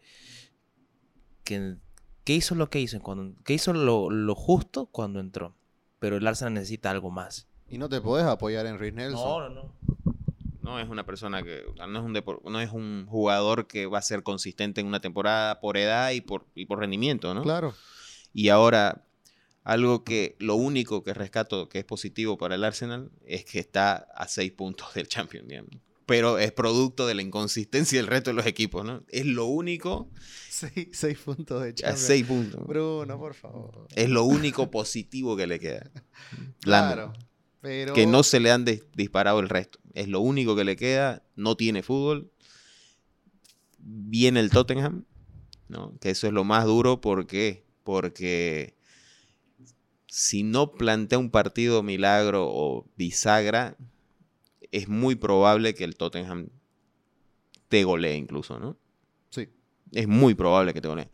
que, 1.43 1.75
que 2.23 2.33
hizo 2.33 2.55
lo 2.55 2.69
que 2.69 2.79
hizo, 2.79 2.99
cuando, 3.01 3.35
que 3.43 3.53
hizo 3.53 3.73
lo, 3.73 4.09
lo 4.09 4.35
justo 4.35 4.87
cuando 4.87 5.19
entró. 5.19 5.55
Pero 5.99 6.17
el 6.17 6.25
Arsenal 6.25 6.55
necesita 6.55 6.89
algo 6.89 7.11
más. 7.11 7.47
Y 7.67 7.77
no 7.77 7.87
te 7.89 8.01
podés 8.01 8.25
apoyar 8.25 8.65
en 8.65 8.79
Rhys 8.79 8.93
Nelson. 8.93 9.23
No, 9.23 9.49
no, 9.49 9.55
no. 9.63 9.75
No 10.71 10.79
es 10.79 10.87
una 10.87 11.05
persona 11.05 11.43
que, 11.43 11.65
no 11.85 11.99
es 11.99 12.05
un, 12.05 12.51
no 12.51 12.61
es 12.61 12.71
un 12.71 13.05
jugador 13.09 13.67
que 13.67 13.87
va 13.87 13.97
a 13.97 14.01
ser 14.01 14.23
consistente 14.23 14.79
en 14.79 14.87
una 14.87 15.01
temporada 15.01 15.59
por 15.59 15.75
edad 15.75 16.11
y 16.11 16.21
por, 16.21 16.45
y 16.55 16.65
por 16.65 16.79
rendimiento, 16.79 17.33
¿no? 17.33 17.41
Claro. 17.41 17.75
Y 18.33 18.47
ahora, 18.47 19.03
algo 19.65 20.05
que 20.05 20.37
lo 20.39 20.55
único 20.55 21.03
que 21.03 21.13
rescato 21.13 21.67
que 21.67 21.79
es 21.79 21.83
positivo 21.83 22.37
para 22.37 22.55
el 22.55 22.63
Arsenal 22.63 23.11
es 23.25 23.43
que 23.43 23.59
está 23.59 23.95
a 24.15 24.29
seis 24.29 24.53
puntos 24.53 24.93
del 24.93 25.09
Champions, 25.09 25.45
digamos. 25.49 25.71
Pero 26.05 26.37
es 26.37 26.53
producto 26.53 27.05
de 27.05 27.15
la 27.15 27.21
inconsistencia 27.21 27.99
del 27.99 28.07
resto 28.07 28.29
de 28.29 28.35
los 28.35 28.45
equipos, 28.45 28.85
¿no? 28.85 29.03
Es 29.09 29.25
lo 29.25 29.47
único 29.47 30.09
Seis, 30.49 30.87
seis 30.93 31.17
puntos 31.17 31.61
de 31.63 31.69
a 31.69 31.73
Champions. 31.73 31.99
seis 31.99 32.25
puntos. 32.25 32.65
Bruno, 32.65 33.19
por 33.19 33.33
favor. 33.33 33.87
Es 33.93 34.09
lo 34.09 34.23
único 34.23 34.71
positivo 34.71 35.35
que 35.35 35.47
le 35.47 35.59
queda. 35.59 35.91
Claro. 36.61 37.11
Pero... 37.61 37.93
Que 37.93 38.05
no 38.05 38.23
se 38.23 38.39
le 38.39 38.51
han 38.51 38.65
dis- 38.65 38.85
disparado 38.95 39.39
el 39.39 39.49
resto. 39.49 39.79
Es 39.93 40.07
lo 40.07 40.19
único 40.19 40.55
que 40.55 40.63
le 40.63 40.75
queda. 40.75 41.23
No 41.35 41.55
tiene 41.55 41.83
fútbol. 41.83 42.31
Viene 43.77 44.39
el 44.39 44.49
Tottenham. 44.49 45.05
¿no? 45.71 45.97
Que 45.99 46.11
eso 46.11 46.27
es 46.27 46.33
lo 46.33 46.43
más 46.43 46.65
duro. 46.65 47.01
¿Por 47.01 47.25
qué? 47.25 47.65
Porque 47.83 48.75
si 50.07 50.43
no 50.43 50.73
plantea 50.73 51.17
un 51.17 51.31
partido 51.31 51.81
milagro 51.81 52.45
o 52.47 52.85
bisagra, 52.97 53.77
es 54.71 54.87
muy 54.89 55.15
probable 55.15 55.73
que 55.73 55.85
el 55.85 55.95
Tottenham 55.95 56.49
te 57.69 57.83
golee 57.85 58.15
incluso, 58.15 58.59
¿no? 58.59 58.77
Sí. 59.29 59.47
Es 59.93 60.07
muy 60.07 60.35
probable 60.35 60.73
que 60.73 60.81
te 60.81 60.89
golee. 60.89 61.09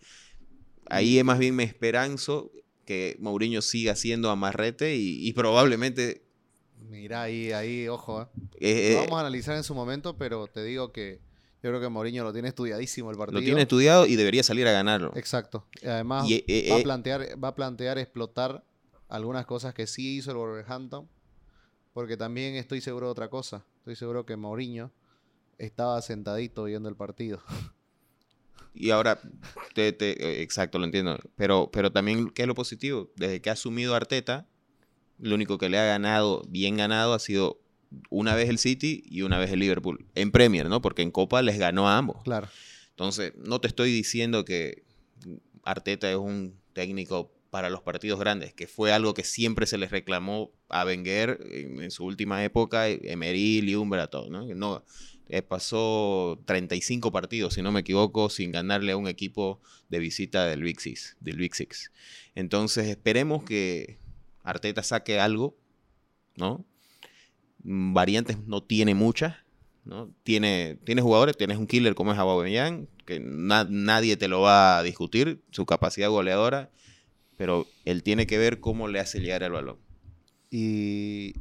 Ahí 0.89 1.19
es 1.19 1.23
más 1.23 1.37
bien 1.37 1.55
me 1.55 1.63
esperanzo 1.63 2.51
que 2.85 3.17
Mourinho 3.19 3.61
siga 3.61 3.95
siendo 3.95 4.31
amarrete 4.31 4.95
y, 4.95 5.27
y 5.27 5.33
probablemente 5.33 6.23
Mira, 6.79 7.23
ahí, 7.23 7.51
ahí, 7.51 7.87
ojo. 7.87 8.21
eh. 8.21 8.27
eh, 8.59 8.93
Lo 8.93 8.99
eh, 8.99 9.05
vamos 9.05 9.17
a 9.17 9.21
analizar 9.21 9.55
en 9.55 9.63
su 9.63 9.73
momento, 9.75 10.17
pero 10.17 10.47
te 10.47 10.63
digo 10.63 10.91
que 10.91 11.19
yo 11.63 11.69
creo 11.71 11.81
que 11.81 11.89
Mourinho 11.89 12.23
lo 12.23 12.31
tiene 12.33 12.47
estudiadísimo 12.49 13.11
el 13.11 13.17
partido. 13.17 13.39
lo 13.39 13.45
tiene 13.45 13.61
estudiado 13.63 14.05
y 14.05 14.15
debería 14.15 14.43
salir 14.43 14.67
a 14.67 14.71
ganarlo. 14.71 15.11
Exacto. 15.15 15.65
Y 15.81 15.87
además 15.87 16.29
Y, 16.29 16.43
eh, 16.47 16.69
va, 16.71 16.77
a 16.79 16.83
plantear, 16.83 17.43
va 17.43 17.47
a 17.49 17.55
plantear 17.55 17.97
explotar 17.97 18.63
algunas 19.09 19.45
cosas 19.45 19.73
que 19.73 19.87
sí 19.87 20.17
hizo 20.17 20.31
el 20.31 20.37
Wolverhampton. 20.37 21.09
Porque 21.93 22.15
también 22.15 22.55
estoy 22.55 22.79
seguro 22.79 23.07
de 23.07 23.11
otra 23.11 23.27
cosa. 23.29 23.65
Estoy 23.79 23.95
seguro 23.95 24.23
que 24.25 24.35
Mourinho 24.35 24.91
estaba 25.57 25.99
sentadito 26.03 26.65
viendo 26.65 26.89
el 26.89 26.95
partido. 26.95 27.41
y 28.75 28.91
ahora, 28.91 29.19
te- 29.73 29.91
te- 29.93 30.43
exacto, 30.43 30.77
lo 30.77 30.85
entiendo. 30.85 31.17
Pero, 31.35 31.71
pero 31.71 31.91
también, 31.91 32.29
¿qué 32.29 32.43
es 32.43 32.47
lo 32.47 32.53
positivo? 32.53 33.09
Desde 33.15 33.41
que 33.41 33.49
ha 33.49 33.53
asumido 33.53 33.95
Arteta, 33.95 34.47
lo 35.19 35.35
único 35.35 35.57
que 35.57 35.69
le 35.69 35.77
ha 35.77 35.85
ganado, 35.85 36.43
bien 36.49 36.77
ganado, 36.77 37.13
ha 37.13 37.19
sido 37.19 37.59
una 38.09 38.35
vez 38.35 38.49
el 38.49 38.57
City 38.57 39.03
y 39.05 39.21
una 39.21 39.37
vez 39.37 39.51
el 39.51 39.59
Liverpool. 39.59 40.05
En 40.15 40.31
Premier, 40.31 40.67
¿no? 40.69 40.81
Porque 40.81 41.01
en 41.01 41.11
Copa 41.11 41.41
les 41.41 41.57
ganó 41.57 41.89
a 41.89 41.97
ambos. 41.97 42.21
Claro. 42.23 42.47
Entonces, 42.89 43.33
no 43.37 43.61
te 43.61 43.67
estoy 43.67 43.91
diciendo 43.91 44.45
que 44.45 44.83
Arteta 45.63 46.09
es 46.09 46.17
un 46.17 46.59
técnico 46.73 47.31
para 47.49 47.69
los 47.69 47.81
partidos 47.81 48.19
grandes, 48.19 48.53
que 48.53 48.67
fue 48.67 48.91
algo 48.91 49.13
que 49.13 49.23
siempre 49.23 49.65
se 49.67 49.77
les 49.77 49.89
reclamó 49.89 50.51
a 50.69 50.85
Wenger 50.85 51.39
en, 51.49 51.81
en 51.81 51.91
su 51.91 52.03
última 52.05 52.43
época, 52.43 52.89
Emery, 52.89 53.61
Liumbra, 53.61 54.07
todo, 54.07 54.29
¿no? 54.29 54.45
No, 54.53 54.83
eh, 55.29 55.41
pasó 55.41 56.41
35 56.45 57.11
partidos, 57.11 57.55
si 57.55 57.61
no 57.61 57.71
me 57.71 57.81
equivoco, 57.81 58.29
sin 58.29 58.51
ganarle 58.51 58.93
a 58.93 58.97
un 58.97 59.07
equipo 59.07 59.61
de 59.89 59.99
visita 59.99 60.45
del 60.45 60.63
Big 60.63 60.79
Six. 60.79 61.17
Del 61.19 61.37
Big 61.37 61.53
Six. 61.53 61.91
Entonces, 62.35 62.87
esperemos 62.87 63.43
que 63.43 63.97
Arteta 64.47 64.81
saque 64.81 65.19
algo, 65.19 65.55
¿no? 66.37 66.63
Mm, 67.63 67.93
Variantes 67.93 68.37
no 68.47 68.63
tiene 68.63 68.95
muchas, 68.95 69.35
¿no? 69.83 70.09
Tiene, 70.23 70.77
tiene 70.85 71.01
jugadores, 71.01 71.35
tienes 71.37 71.57
un 71.57 71.67
killer 71.67 71.95
como 71.95 72.13
es 72.13 72.17
Aubameyang, 72.17 72.87
que 73.05 73.19
na- 73.19 73.67
nadie 73.69 74.15
te 74.15 74.27
lo 74.27 74.41
va 74.41 74.77
a 74.79 74.83
discutir, 74.83 75.41
su 75.51 75.65
capacidad 75.65 76.09
goleadora, 76.09 76.69
pero 77.35 77.65
él 77.85 78.03
tiene 78.03 78.25
que 78.25 78.37
ver 78.37 78.59
cómo 78.59 78.87
le 78.87 78.99
hace 78.99 79.19
llegar 79.19 79.43
el 79.43 79.51
balón. 79.51 79.77
Y 80.49 81.33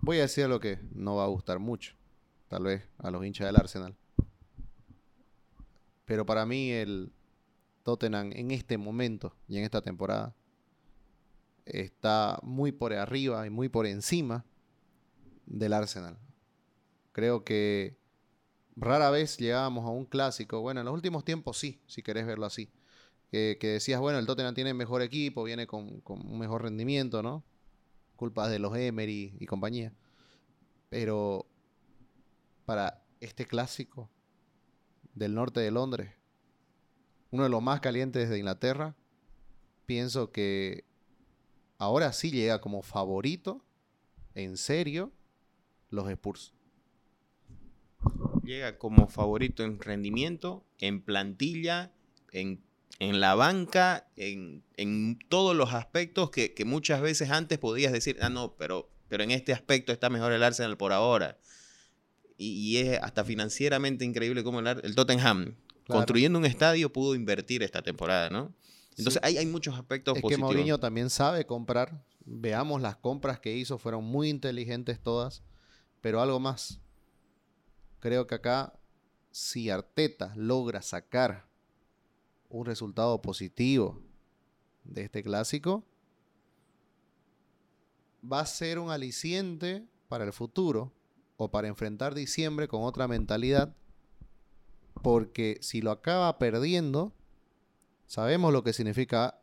voy 0.00 0.18
a 0.18 0.22
decir 0.22 0.48
lo 0.48 0.58
que 0.58 0.78
no 0.92 1.14
va 1.16 1.24
a 1.24 1.28
gustar 1.28 1.60
mucho, 1.60 1.94
tal 2.48 2.64
vez, 2.64 2.82
a 2.98 3.10
los 3.12 3.24
hinchas 3.24 3.46
del 3.46 3.56
Arsenal. 3.56 3.94
Pero 6.04 6.26
para 6.26 6.46
mí 6.46 6.70
el 6.70 7.12
Tottenham 7.84 8.32
en 8.34 8.50
este 8.50 8.76
momento 8.76 9.34
y 9.46 9.58
en 9.58 9.64
esta 9.64 9.82
temporada 9.82 10.34
está 11.72 12.38
muy 12.42 12.72
por 12.72 12.92
arriba 12.92 13.46
y 13.46 13.50
muy 13.50 13.68
por 13.68 13.86
encima 13.86 14.44
del 15.46 15.72
Arsenal. 15.72 16.18
Creo 17.12 17.44
que 17.44 17.98
rara 18.76 19.10
vez 19.10 19.38
llegábamos 19.38 19.84
a 19.86 19.90
un 19.90 20.04
clásico. 20.04 20.60
Bueno, 20.60 20.80
en 20.80 20.86
los 20.86 20.94
últimos 20.94 21.24
tiempos 21.24 21.58
sí, 21.58 21.80
si 21.86 22.02
querés 22.02 22.26
verlo 22.26 22.46
así. 22.46 22.70
Que, 23.30 23.58
decías, 23.60 24.00
bueno, 24.00 24.18
el 24.18 24.26
Tottenham 24.26 24.54
tiene 24.54 24.72
mejor 24.72 25.02
equipo, 25.02 25.44
viene 25.44 25.66
con, 25.66 26.00
con 26.00 26.26
un 26.26 26.38
mejor 26.38 26.62
rendimiento, 26.62 27.22
¿no? 27.22 27.44
Culpas 28.16 28.50
de 28.50 28.58
los 28.58 28.74
Emery 28.76 29.36
y 29.38 29.46
compañía. 29.46 29.92
Pero 30.88 31.46
para 32.64 33.02
este 33.20 33.44
clásico 33.44 34.08
del 35.14 35.34
norte 35.34 35.60
de 35.60 35.70
Londres, 35.70 36.14
uno 37.30 37.42
de 37.42 37.50
los 37.50 37.62
más 37.62 37.80
calientes 37.80 38.30
de 38.30 38.38
Inglaterra, 38.38 38.96
pienso 39.84 40.32
que 40.32 40.87
ahora 41.78 42.12
sí 42.12 42.30
llega 42.30 42.60
como 42.60 42.82
favorito, 42.82 43.64
en 44.34 44.56
serio, 44.56 45.12
los 45.90 46.08
Spurs. 46.10 46.52
Llega 48.44 48.78
como 48.78 49.08
favorito 49.08 49.64
en 49.64 49.80
rendimiento, 49.80 50.64
en 50.78 51.02
plantilla, 51.02 51.92
en, 52.32 52.60
la 52.98 53.34
banca, 53.34 54.08
en, 54.16 55.18
todos 55.28 55.56
los 55.56 55.72
aspectos 55.72 56.30
que, 56.30 56.54
muchas 56.64 57.00
veces 57.00 57.30
antes 57.30 57.58
podías 57.58 57.92
decir, 57.92 58.18
ah, 58.20 58.28
no, 58.28 58.54
pero, 58.56 58.90
pero 59.08 59.24
en 59.24 59.30
este 59.30 59.52
aspecto 59.52 59.92
está 59.92 60.10
mejor 60.10 60.32
el 60.32 60.42
Arsenal 60.42 60.76
por 60.76 60.92
ahora. 60.92 61.38
Y, 62.36 62.76
es 62.76 63.00
hasta 63.02 63.24
financieramente 63.24 64.04
increíble 64.04 64.44
cómo 64.44 64.60
el, 64.60 64.66
el 64.66 64.94
Tottenham, 64.94 65.56
construyendo 65.88 66.38
un 66.38 66.44
estadio, 66.44 66.92
pudo 66.92 67.14
invertir 67.14 67.62
esta 67.62 67.82
temporada, 67.82 68.30
¿no? 68.30 68.54
Entonces 68.98 69.22
hay, 69.22 69.38
hay, 69.38 69.46
muchos 69.46 69.74
aspectos 69.76 70.16
es 70.16 70.22
positivos. 70.22 70.50
que 70.50 70.56
Mourinho 70.56 70.78
también 70.78 71.08
sabe 71.08 71.46
comprar. 71.46 72.04
Veamos 72.24 72.82
las 72.82 72.96
compras 72.96 73.38
que 73.38 73.56
hizo, 73.56 73.78
fueron 73.78 74.04
muy 74.04 74.28
inteligentes 74.28 75.00
todas. 75.00 75.42
Pero 76.00 76.20
algo 76.20 76.40
más. 76.40 76.80
Creo 78.00 78.26
que 78.26 78.34
acá, 78.34 78.78
si 79.30 79.70
Arteta 79.70 80.32
logra 80.36 80.82
sacar 80.82 81.48
un 82.48 82.66
resultado 82.66 83.20
positivo 83.22 84.02
de 84.84 85.02
este 85.02 85.22
clásico, 85.22 85.84
va 88.20 88.40
a 88.40 88.46
ser 88.46 88.78
un 88.78 88.90
aliciente 88.90 89.86
para 90.08 90.24
el 90.24 90.32
futuro 90.32 90.92
o 91.36 91.50
para 91.50 91.68
enfrentar 91.68 92.14
diciembre 92.14 92.68
con 92.68 92.82
otra 92.82 93.06
mentalidad. 93.06 93.74
Porque 95.02 95.58
si 95.60 95.80
lo 95.80 95.92
acaba 95.92 96.38
perdiendo, 96.38 97.12
Sabemos 98.08 98.54
lo 98.54 98.64
que 98.64 98.72
significa 98.72 99.38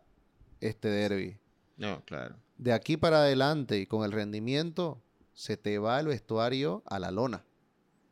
este 0.60 0.90
derby. 0.90 1.38
No, 1.78 2.04
claro. 2.04 2.36
De 2.58 2.74
aquí 2.74 2.98
para 2.98 3.20
adelante 3.20 3.80
y 3.80 3.86
con 3.86 4.04
el 4.04 4.12
rendimiento, 4.12 5.04
se 5.34 5.56
te 5.56 5.78
va 5.78 6.00
el 6.00 6.08
vestuario 6.08 6.82
a 6.88 6.98
la 6.98 7.12
lona. 7.12 7.46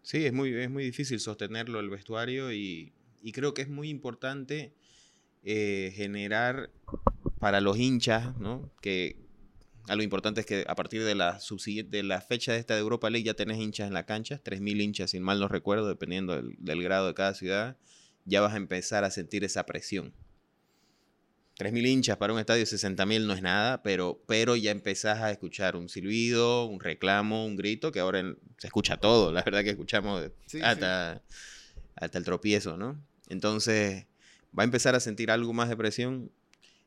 Sí, 0.03 0.25
es 0.27 0.31
muy, 0.31 0.53
es 0.53 0.69
muy 0.69 0.83
difícil 0.83 1.19
sostenerlo 1.19 1.79
el 1.79 1.89
vestuario 1.89 2.53
y, 2.53 2.93
creo 3.33 3.55
que 3.55 3.63
es 3.63 3.69
muy 3.69 3.89
importante 3.89 4.75
eh, 5.43 5.91
generar 5.95 6.69
para 7.39 7.59
los 7.59 7.79
hinchas, 7.79 8.37
¿no? 8.37 8.69
Que 8.79 9.15
algo 9.87 10.03
importante 10.03 10.41
es 10.41 10.45
que 10.45 10.65
a 10.67 10.75
partir 10.75 11.03
de 11.03 11.15
la, 11.15 11.39
de 11.87 12.03
la 12.03 12.21
fecha 12.21 12.53
de 12.53 12.59
esta 12.59 12.75
de 12.75 12.81
Europa 12.81 13.09
League 13.09 13.25
ya 13.25 13.33
tenés 13.33 13.57
hinchas 13.57 13.87
en 13.87 13.93
la 13.93 14.05
cancha, 14.05 14.39
3.000 14.43 14.81
hinchas, 14.81 15.11
sin 15.11 15.23
mal 15.23 15.39
no 15.39 15.47
recuerdo, 15.47 15.87
dependiendo 15.87 16.35
del, 16.35 16.55
del 16.59 16.83
grado 16.83 17.07
de 17.07 17.15
cada 17.15 17.33
ciudad, 17.33 17.75
ya 18.25 18.41
vas 18.41 18.53
a 18.53 18.57
empezar 18.57 19.03
a 19.03 19.09
sentir 19.09 19.43
esa 19.43 19.65
presión. 19.65 20.13
3.000 21.57 21.87
hinchas 21.87 22.17
para 22.17 22.33
un 22.33 22.39
estadio 22.39 22.61
de 22.61 22.65
60.000 22.65 23.25
no 23.25 23.33
es 23.33 23.41
nada, 23.41 23.83
pero, 23.83 24.23
pero 24.27 24.55
ya 24.55 24.71
empezás 24.71 25.19
a 25.19 25.31
escuchar 25.31 25.75
un 25.75 25.87
silbido, 25.87 26.65
un 26.65 26.79
reclamo, 26.79 27.45
un 27.45 27.55
grito, 27.55 27.91
que 27.91 27.99
ahora 27.99 28.23
se 28.57 28.67
escucha 28.67 28.97
todo, 28.97 29.31
la 29.31 29.43
verdad 29.43 29.63
que 29.63 29.69
escuchamos 29.69 30.31
hasta, 30.63 31.21
hasta 31.95 32.17
el 32.17 32.23
tropiezo, 32.23 32.77
¿no? 32.77 32.99
Entonces 33.29 34.07
va 34.57 34.63
a 34.63 34.65
empezar 34.65 34.95
a 34.95 34.99
sentir 34.99 35.31
algo 35.31 35.53
más 35.53 35.69
de 35.69 35.77
presión. 35.77 36.31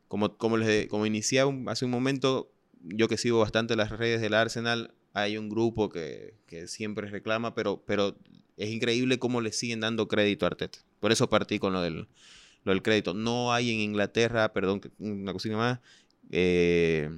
Como, 0.08 0.36
como, 0.36 0.56
les, 0.56 0.86
como 0.86 1.04
inicié 1.04 1.42
hace 1.66 1.84
un 1.84 1.90
momento, 1.90 2.52
yo 2.80 3.08
que 3.08 3.16
sigo 3.16 3.40
bastante 3.40 3.74
las 3.74 3.90
redes 3.90 4.20
del 4.20 4.34
Arsenal, 4.34 4.94
hay 5.14 5.36
un 5.36 5.48
grupo 5.48 5.88
que, 5.88 6.34
que 6.46 6.68
siempre 6.68 7.08
reclama, 7.08 7.54
pero, 7.54 7.82
pero 7.84 8.16
es 8.56 8.70
increíble 8.70 9.18
cómo 9.18 9.40
le 9.40 9.50
siguen 9.52 9.80
dando 9.80 10.06
crédito 10.06 10.46
a 10.46 10.48
Arteta. 10.48 10.78
Por 11.00 11.10
eso 11.10 11.28
partí 11.28 11.58
con 11.58 11.72
lo 11.72 11.80
del 11.80 12.06
lo 12.66 12.72
del 12.72 12.82
crédito. 12.82 13.14
No 13.14 13.52
hay 13.52 13.72
en 13.72 13.78
Inglaterra, 13.78 14.52
perdón, 14.52 14.80
una 14.98 15.32
cosita 15.32 15.56
más, 15.56 15.78
eh, 16.30 17.08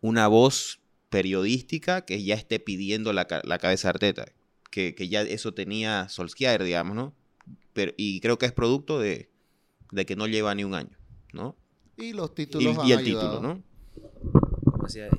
una 0.00 0.28
voz 0.28 0.80
periodística 1.10 2.04
que 2.04 2.22
ya 2.22 2.36
esté 2.36 2.60
pidiendo 2.60 3.12
la, 3.12 3.26
cabeza 3.26 3.88
de 3.88 3.90
Arteta. 3.90 4.32
Que, 4.70 4.94
ya 5.08 5.22
eso 5.22 5.52
tenía 5.52 6.08
Solskjaer, 6.08 6.62
digamos, 6.62 6.94
¿no? 6.94 7.12
Pero, 7.72 7.92
y 7.96 8.20
creo 8.20 8.38
que 8.38 8.46
es 8.46 8.52
producto 8.52 9.00
de, 9.00 9.30
que 10.06 10.14
no 10.14 10.28
lleva 10.28 10.54
ni 10.54 10.62
un 10.62 10.74
año, 10.74 10.96
¿no? 11.32 11.56
Y 11.96 12.12
los 12.12 12.32
títulos. 12.32 12.78
Y, 12.86 12.92
el 12.92 13.02
título, 13.02 13.40
¿no? 13.40 13.62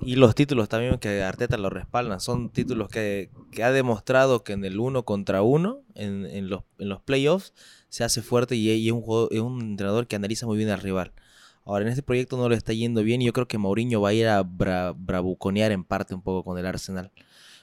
Y 0.04 0.16
los 0.16 0.36
títulos 0.36 0.70
también 0.70 0.98
que 1.00 1.22
Arteta 1.22 1.58
lo 1.58 1.70
respaldan. 1.70 2.22
Son 2.22 2.50
títulos 2.50 2.88
que, 2.88 3.30
ha 3.62 3.72
demostrado 3.72 4.44
que 4.44 4.54
en 4.54 4.64
el 4.64 4.80
uno 4.80 5.04
contra 5.04 5.42
uno, 5.42 5.82
en, 5.96 6.50
los, 6.50 6.64
en 6.80 6.88
los 6.88 7.02
playoffs, 7.02 7.54
se 7.94 8.04
hace 8.04 8.24
fuerte 8.24 8.56
y, 8.56 8.88
es, 8.88 8.92
un 8.92 9.62
entrenador 9.62 10.08
que 10.08 10.16
analiza 10.16 10.48
muy 10.48 10.58
bien 10.58 10.72
al 10.72 10.80
rival. 10.80 11.12
Ahora, 11.64 11.86
en 11.86 11.90
este 11.90 12.02
proyecto 12.02 12.38
no 12.38 12.50
lo 12.50 12.56
está 12.56 12.74
yendo 12.74 13.04
bien 13.04 13.22
y 13.22 13.26
yo 13.26 13.34
creo 13.34 13.48
que 13.48 13.60
Mourinho 13.60 14.02
va 14.02 14.10
a 14.10 14.14
ir 14.14 14.28
a 14.28 14.42
bravuconear 14.42 15.72
en 15.72 15.84
parte 15.84 16.16
un 16.16 16.24
poco 16.24 16.44
con 16.44 16.58
el 16.58 16.66
Arsenal. 16.66 17.12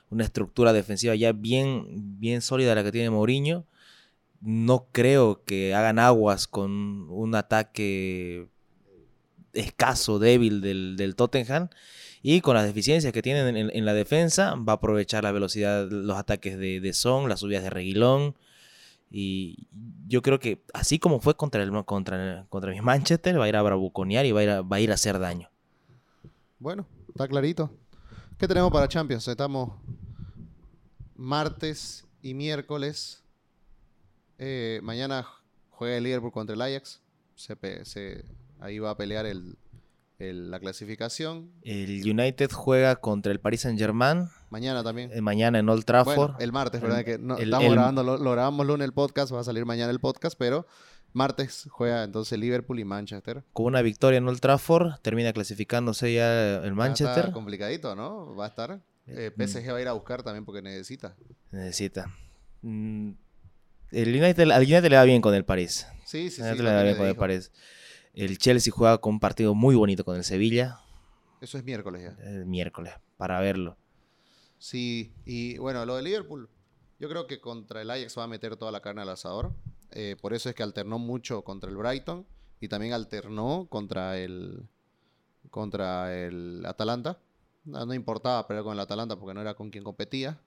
Una 0.09 0.22
estructura 0.22 0.72
defensiva 0.72 1.16
ya 1.16 1.33
bien, 1.33 2.20
bien 2.20 2.43
sólida 2.43 2.76
la 2.76 2.85
que 2.85 2.93
tiene 2.93 3.11
Mourinho. 3.11 3.66
No 4.41 4.87
creo 4.93 5.43
que 5.45 5.74
hagan 5.74 5.99
aguas 5.99 6.47
con 6.47 7.11
un 7.11 7.35
ataque 7.35 8.47
escaso, 9.53 10.20
débil 10.20 10.61
del, 10.61 10.95
del 10.97 11.16
Tottenham. 11.16 11.70
Y 12.22 12.41
con 12.41 12.55
las 12.55 12.66
deficiencias 12.66 13.12
que 13.12 13.22
tienen 13.22 13.57
en, 13.57 13.85
la 13.85 13.95
defensa, 13.95 14.55
va 14.55 14.74
a 14.74 14.76
aprovechar 14.76 15.24
la 15.24 15.33
velocidad, 15.33 15.91
los 15.91 16.16
ataques 16.16 16.57
de, 16.57 16.78
de 16.78 16.93
Son, 16.93 17.28
las 17.28 17.41
subidas 17.41 17.64
de 17.64 17.70
Reguilón 17.70 18.37
y 19.11 19.66
yo 20.06 20.22
creo 20.22 20.38
que 20.38 20.62
así 20.72 21.00
como 21.00 21.20
fue 21.20 21.36
contra 21.36 21.62
el 21.62 21.84
contra, 21.84 22.46
contra 22.48 22.70
mi 22.70 22.80
Manchester, 22.80 23.38
va 23.38 23.44
a 23.44 23.48
ir 23.48 23.56
a 23.56 23.62
bravuconear 23.62 24.24
y 24.24 24.32
va 24.32 24.40
a 24.40 24.42
ir 24.44 24.50
a, 24.50 24.62
va 24.62 24.76
a 24.76 24.80
ir 24.80 24.90
a 24.92 24.94
hacer 24.94 25.18
daño. 25.18 25.50
Bueno, 26.61 26.86
está 27.08 27.26
clarito. 27.26 27.70
¿Qué 28.38 28.46
tenemos 28.46 28.70
para 28.70 28.88
Champions? 28.88 29.26
Estamos 29.26 29.72
martes 31.16 32.06
y 32.22 32.34
miércoles. 32.34 33.22
Eh, 34.38 34.80
mañana 34.82 35.26
juega 35.70 35.96
el 35.96 36.04
Liverpool 36.04 36.32
contra 36.32 36.54
el 36.54 36.62
Ajax. 36.62 37.02
Se, 37.34 38.24
ahí 38.61 38.78
va 38.78 38.90
a 38.90 38.96
pelear 38.96 39.26
el, 39.26 39.58
la 40.20 40.60
clasificación. 40.60 41.50
El 41.62 42.02
United 42.08 42.50
juega 42.52 42.96
contra 42.96 43.32
el 43.32 43.40
Paris 43.40 43.62
Saint 43.62 43.78
Germain. 43.78 44.28
Mañana 44.50 44.84
también. 44.84 45.10
Eh, 45.12 45.22
mañana 45.22 45.58
en 45.58 45.68
Old 45.68 45.84
Trafford. 45.84 46.40
el 46.40 46.52
martes, 46.52 46.80
¿verdad? 46.80 47.04
que 47.04 47.14
estamos 47.14 47.72
grabando, 47.72 48.02
lo, 48.02 48.18
grabamos 48.18 48.66
lunes 48.66 48.84
el 48.84 48.92
podcast, 48.92 49.32
va 49.32 49.40
a 49.40 49.44
salir 49.44 49.64
mañana 49.64 49.90
el 49.90 50.00
podcast, 50.00 50.36
pero 50.38 50.66
martes 51.12 51.66
juega 51.70 52.04
entonces 52.04 52.38
Liverpool 52.38 52.78
y 52.78 52.84
Manchester. 52.84 53.44
Con 53.54 53.66
una 53.66 53.80
victoria 53.80 54.18
en 54.18 54.28
Old 54.28 54.40
Trafford, 54.40 55.00
termina 55.00 55.32
clasificándose 55.32 56.12
ya 56.12 56.56
el 56.58 56.74
Manchester. 56.74 57.24
Está 57.24 57.32
complicadito, 57.32 57.96
¿no? 57.96 58.34
Va 58.34 58.44
a 58.44 58.48
estar. 58.48 58.80
Eh, 59.06 59.32
mm. 59.34 59.42
PSG 59.42 59.72
va 59.72 59.78
a 59.78 59.80
ir 59.80 59.88
a 59.88 59.92
buscar 59.92 60.22
también 60.22 60.44
porque 60.44 60.60
necesita. 60.60 61.16
Necesita. 61.50 62.14
Mm, 62.60 63.12
el 63.92 64.08
United, 64.08 64.50
al 64.50 64.62
United 64.62 64.90
le 64.90 64.96
va 64.96 65.04
bien 65.04 65.22
con 65.22 65.34
el 65.34 65.44
París. 65.44 65.86
Sí, 66.04 66.28
sí, 66.28 66.42
sí. 66.42 66.62
Le 66.62 66.72
va 66.74 66.82
bien 66.82 66.96
con 66.96 67.06
el 67.06 67.16
París. 67.16 67.50
El 68.14 68.38
Chelsea 68.38 68.72
juega 68.72 68.98
con 68.98 69.14
un 69.14 69.20
partido 69.20 69.54
muy 69.54 69.74
bonito 69.74 70.04
con 70.04 70.16
el 70.16 70.24
Sevilla. 70.24 70.80
Eso 71.40 71.58
es 71.58 71.64
miércoles 71.64 72.02
ya. 72.02 72.24
El 72.24 72.46
miércoles, 72.46 72.92
para 73.16 73.40
verlo. 73.40 73.76
Sí, 74.58 75.12
y 75.24 75.56
bueno, 75.58 75.86
lo 75.86 75.96
de 75.96 76.02
Liverpool, 76.02 76.50
yo 76.98 77.08
creo 77.08 77.26
que 77.26 77.40
contra 77.40 77.80
el 77.80 77.90
Ajax 77.90 78.18
va 78.18 78.24
a 78.24 78.28
meter 78.28 78.56
toda 78.56 78.72
la 78.72 78.82
carne 78.82 79.02
al 79.02 79.08
asador. 79.08 79.54
Eh, 79.92 80.16
por 80.20 80.34
eso 80.34 80.48
es 80.48 80.54
que 80.54 80.62
alternó 80.62 80.98
mucho 80.98 81.42
contra 81.42 81.70
el 81.70 81.76
Brighton 81.76 82.26
y 82.61 82.68
también 82.68 82.92
alternó 82.92 83.66
contra 83.70 84.18
el 84.18 84.68
contra 85.50 86.14
el 86.14 86.64
Atalanta. 86.66 87.18
No, 87.64 87.92
importaba 87.94 88.46
pelear 88.46 88.64
con 88.64 88.74
el 88.74 88.80
Atalanta 88.80 89.16
porque 89.16 89.34
no 89.34 89.40
era 89.40 89.54
con 89.54 89.70
quien 89.70 89.84
competía. 89.84 90.40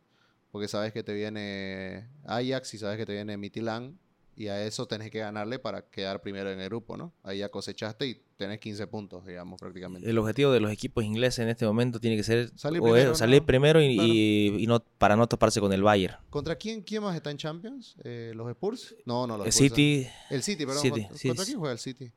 Porque 0.51 0.67
sabes 0.67 0.93
que 0.93 1.01
te 1.01 1.13
viene 1.13 2.07
Ajax 2.25 2.75
y 2.75 2.77
sabes 2.77 2.97
que 2.97 3.07
te 3.07 3.13
viene 3.13 3.37
Mitilán 3.37 3.97
Y 4.35 4.47
a 4.47 4.65
eso 4.65 4.87
tenés 4.87 5.11
que 5.11 5.19
ganarle 5.19 5.59
para 5.59 5.83
quedar 5.83 6.19
primero 6.21 6.51
en 6.51 6.59
el 6.59 6.67
grupo, 6.67 6.97
¿no? 6.97 7.13
Ahí 7.21 7.37
ya 7.37 7.49
cosechaste 7.49 8.07
y 8.07 8.19
tenés 8.35 8.59
15 8.59 8.87
puntos, 8.87 9.23
digamos, 9.27 9.59
prácticamente. 9.59 10.09
El 10.09 10.17
objetivo 10.17 10.51
de 10.51 10.59
los 10.59 10.71
equipos 10.71 11.03
ingleses 11.03 11.39
en 11.39 11.49
este 11.49 11.65
momento 11.67 11.99
tiene 11.99 12.15
que 12.17 12.23
ser 12.23 12.49
Salir 12.57 12.81
o 12.81 12.87
es 12.87 12.93
primero, 12.93 13.15
salir 13.15 13.41
¿no? 13.41 13.45
primero 13.45 13.81
y, 13.81 13.95
Claro. 13.95 14.09
y- 14.11 14.63
y 14.63 14.67
no 14.67 14.79
para 14.97 15.15
no 15.15 15.27
toparse 15.27 15.59
con 15.59 15.71
el 15.71 15.83
Bayern. 15.83 16.15
¿Contra 16.31 16.55
quién, 16.55 16.81
quién 16.81 17.03
más 17.03 17.15
está 17.15 17.29
en 17.29 17.37
Champions? 17.37 17.95
Eh, 18.03 18.31
¿Los 18.35 18.49
Spurs? 18.49 18.95
No, 19.05 19.27
no, 19.27 19.37
los 19.37 19.45
El 19.45 19.53
Spurs. 19.53 19.69
City, 19.69 20.07
El 20.31 20.41
City, 20.41 20.65
perdón. 20.65 20.81
City, 20.81 21.01
¿Contra, 21.01 21.17
sí, 21.17 21.27
contra 21.27 21.45
sí. 21.45 21.51
quién 21.51 21.59
juega 21.59 21.73
el 21.73 21.79
City? 21.79 22.11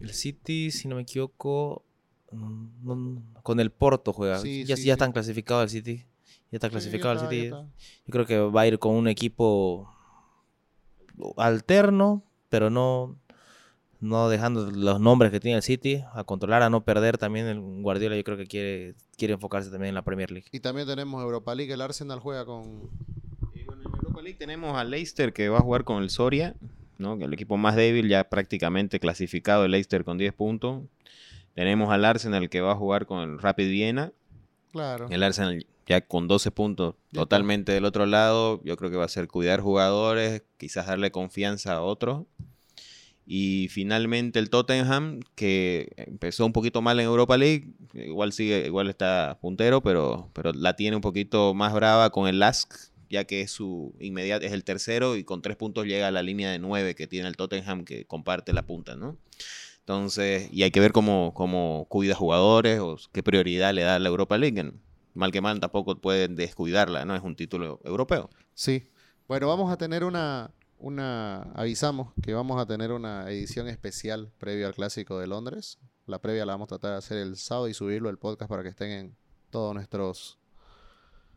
el 0.00 0.14
City, 0.14 0.70
si 0.70 0.88
no 0.88 0.96
me 0.96 1.02
equivoco, 1.02 1.82
no- 2.32 3.22
con 3.42 3.60
el 3.60 3.70
Porto 3.70 4.12
juega. 4.12 4.38
Sí, 4.38 4.64
ya, 4.64 4.76
sí, 4.76 4.84
ya 4.84 4.94
están 4.94 5.12
clasificados 5.12 5.64
el 5.64 5.68
City. 5.70 6.04
Ya 6.50 6.56
está 6.56 6.70
clasificado 6.70 7.12
el 7.12 7.20
City. 7.20 7.48
Yo 7.50 8.10
creo 8.12 8.26
que 8.26 8.38
va 8.38 8.62
a 8.62 8.66
ir 8.66 8.78
con 8.78 8.94
un 8.94 9.08
equipo 9.08 9.90
alterno, 11.36 12.22
pero 12.48 12.70
no, 12.70 13.16
no 14.00 14.28
dejando 14.28 14.70
los 14.70 15.00
nombres 15.00 15.30
que 15.30 15.40
tiene 15.40 15.56
el 15.56 15.62
City, 15.62 16.04
a 16.12 16.24
controlar, 16.24 16.62
a 16.62 16.70
no 16.70 16.84
perder 16.84 17.18
también 17.18 17.46
el 17.46 17.60
Guardiola. 17.82 18.16
Yo 18.16 18.24
creo 18.24 18.36
que 18.36 18.46
quiere, 18.46 18.94
quiere 19.16 19.34
enfocarse 19.34 19.70
también 19.70 19.90
en 19.90 19.94
la 19.94 20.02
Premier 20.02 20.30
League. 20.30 20.46
Y 20.52 20.60
también 20.60 20.86
tenemos 20.86 21.22
Europa 21.22 21.54
League. 21.54 21.72
El 21.72 21.80
Arsenal 21.80 22.20
juega 22.20 22.44
con. 22.44 22.90
Y 23.54 23.64
bueno, 23.64 23.82
en 23.82 23.94
Europa 23.94 24.22
League 24.22 24.38
tenemos 24.38 24.76
a 24.76 24.84
Leicester 24.84 25.32
que 25.32 25.48
va 25.48 25.58
a 25.58 25.62
jugar 25.62 25.84
con 25.84 26.02
el 26.02 26.10
Soria, 26.10 26.54
¿no? 26.98 27.14
El 27.14 27.32
equipo 27.32 27.56
más 27.56 27.76
débil, 27.76 28.08
ya 28.08 28.28
prácticamente 28.28 29.00
clasificado 29.00 29.64
el 29.64 29.72
Leicester 29.72 30.04
con 30.04 30.18
10 30.18 30.32
puntos. 30.34 30.82
Tenemos 31.54 31.90
al 31.90 32.04
Arsenal 32.04 32.48
que 32.48 32.60
va 32.60 32.72
a 32.72 32.76
jugar 32.76 33.06
con 33.06 33.20
el 33.20 33.38
Rapid 33.38 33.68
Viena. 33.68 34.12
Claro. 34.70 35.08
El 35.10 35.22
Arsenal 35.22 35.66
ya 35.88 36.02
con 36.02 36.28
12 36.28 36.50
puntos, 36.50 36.96
totalmente 37.12 37.72
del 37.72 37.86
otro 37.86 38.04
lado. 38.04 38.60
Yo 38.62 38.76
creo 38.76 38.90
que 38.90 38.98
va 38.98 39.06
a 39.06 39.08
ser 39.08 39.26
cuidar 39.26 39.60
jugadores, 39.60 40.42
quizás 40.58 40.86
darle 40.86 41.10
confianza 41.10 41.72
a 41.74 41.82
otros. 41.82 42.26
Y 43.26 43.68
finalmente 43.68 44.38
el 44.38 44.50
Tottenham, 44.50 45.20
que 45.34 45.92
empezó 45.96 46.46
un 46.46 46.52
poquito 46.52 46.82
mal 46.82 47.00
en 47.00 47.06
Europa 47.06 47.36
League, 47.36 47.72
igual 47.94 48.32
sigue, 48.32 48.66
igual 48.66 48.88
está 48.88 49.38
puntero, 49.40 49.82
pero, 49.82 50.30
pero 50.34 50.52
la 50.52 50.76
tiene 50.76 50.96
un 50.96 51.02
poquito 51.02 51.54
más 51.54 51.72
brava 51.74 52.10
con 52.10 52.28
el 52.28 52.38
Lask, 52.38 52.74
ya 53.10 53.24
que 53.24 53.42
es 53.42 53.50
su 53.50 53.94
inmediato, 53.98 54.46
es 54.46 54.52
el 54.52 54.64
tercero 54.64 55.16
y 55.16 55.24
con 55.24 55.42
tres 55.42 55.56
puntos 55.56 55.86
llega 55.86 56.08
a 56.08 56.10
la 56.10 56.22
línea 56.22 56.50
de 56.50 56.58
nueve 56.58 56.94
que 56.94 57.06
tiene 57.06 57.28
el 57.28 57.36
Tottenham 57.36 57.84
que 57.84 58.06
comparte 58.06 58.52
la 58.52 58.66
punta, 58.66 58.96
¿no? 58.96 59.16
Entonces, 59.80 60.48
y 60.52 60.64
hay 60.64 60.70
que 60.70 60.80
ver 60.80 60.92
cómo, 60.92 61.32
cómo 61.34 61.86
cuida 61.88 62.14
jugadores 62.14 62.78
o 62.80 62.98
qué 63.12 63.22
prioridad 63.22 63.72
le 63.72 63.82
da 63.82 63.96
a 63.96 63.98
la 63.98 64.08
Europa 64.08 64.36
League. 64.36 64.72
Mal 65.18 65.32
que 65.32 65.40
mal, 65.40 65.58
tampoco 65.58 66.00
pueden 66.00 66.36
descuidarla, 66.36 67.04
¿no? 67.04 67.16
Es 67.16 67.24
un 67.24 67.34
título 67.34 67.80
europeo. 67.82 68.30
Sí. 68.54 68.88
Bueno, 69.26 69.48
vamos 69.48 69.72
a 69.72 69.76
tener 69.76 70.04
una, 70.04 70.52
una, 70.78 71.42
avisamos 71.54 72.12
que 72.22 72.34
vamos 72.34 72.62
a 72.62 72.66
tener 72.66 72.92
una 72.92 73.28
edición 73.28 73.66
especial 73.66 74.30
previo 74.38 74.68
al 74.68 74.74
Clásico 74.76 75.18
de 75.18 75.26
Londres. 75.26 75.80
La 76.06 76.20
previa 76.20 76.46
la 76.46 76.52
vamos 76.52 76.66
a 76.66 76.78
tratar 76.78 76.92
de 76.92 76.98
hacer 76.98 77.18
el 77.18 77.36
sábado 77.36 77.66
y 77.66 77.74
subirlo 77.74 78.10
el 78.10 78.18
podcast 78.18 78.48
para 78.48 78.62
que 78.62 78.68
estén 78.68 78.92
en 78.92 79.16
todos 79.50 79.74
nuestros 79.74 80.38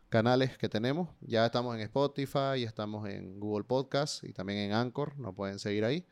canales 0.10 0.60
que 0.60 0.70
tenemos. 0.70 1.10
Ya 1.20 1.44
estamos 1.48 1.74
en 1.74 1.82
Spotify, 1.82 2.62
ya 2.62 2.68
estamos 2.68 3.10
en 3.10 3.40
Google 3.40 3.64
Podcast 3.64 4.24
y 4.24 4.32
también 4.32 4.60
en 4.60 4.74
Anchor, 4.74 5.18
nos 5.18 5.34
pueden 5.34 5.58
seguir 5.58 5.86
ahí. 5.86 6.06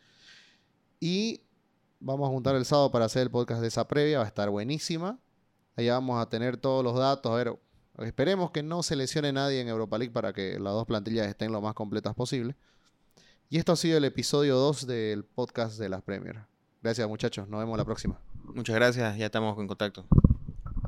Y 0.99 1.43
vamos 1.99 2.27
a 2.27 2.31
juntar 2.31 2.55
el 2.55 2.65
sábado 2.65 2.89
para 2.89 3.05
hacer 3.05 3.21
el 3.21 3.29
podcast 3.29 3.61
de 3.61 3.67
esa 3.67 3.87
previa, 3.87 4.17
va 4.17 4.23
a 4.23 4.27
estar 4.27 4.49
buenísima. 4.49 5.19
Allá 5.79 5.93
vamos 5.93 6.21
a 6.21 6.27
tener 6.27 6.57
todos 6.57 6.83
los 6.83 6.97
datos, 6.97 7.31
a 7.31 7.35
ver, 7.35 7.57
Esperemos 7.99 8.51
que 8.51 8.63
no 8.63 8.81
se 8.81 8.95
lesione 8.95 9.33
nadie 9.33 9.59
en 9.59 9.67
Europa 9.67 9.97
League 9.97 10.13
para 10.13 10.31
que 10.31 10.57
las 10.59 10.73
dos 10.73 10.85
plantillas 10.85 11.27
estén 11.27 11.51
lo 11.51 11.61
más 11.61 11.73
completas 11.73 12.15
posible. 12.15 12.55
Y 13.49 13.57
esto 13.57 13.73
ha 13.73 13.75
sido 13.75 13.97
el 13.97 14.05
episodio 14.05 14.55
2 14.55 14.87
del 14.87 15.25
podcast 15.25 15.77
de 15.77 15.89
las 15.89 16.01
Premier. 16.01 16.39
Gracias 16.81 17.07
muchachos, 17.09 17.49
nos 17.49 17.59
vemos 17.59 17.77
la 17.77 17.83
próxima. 17.83 18.17
Muchas 18.43 18.75
gracias, 18.75 19.17
ya 19.17 19.25
estamos 19.25 19.57
en 19.57 19.67
contacto. 19.67 20.05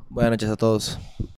Buenas 0.08 0.32
noches 0.32 0.48
a 0.48 0.56
todos. 0.56 0.98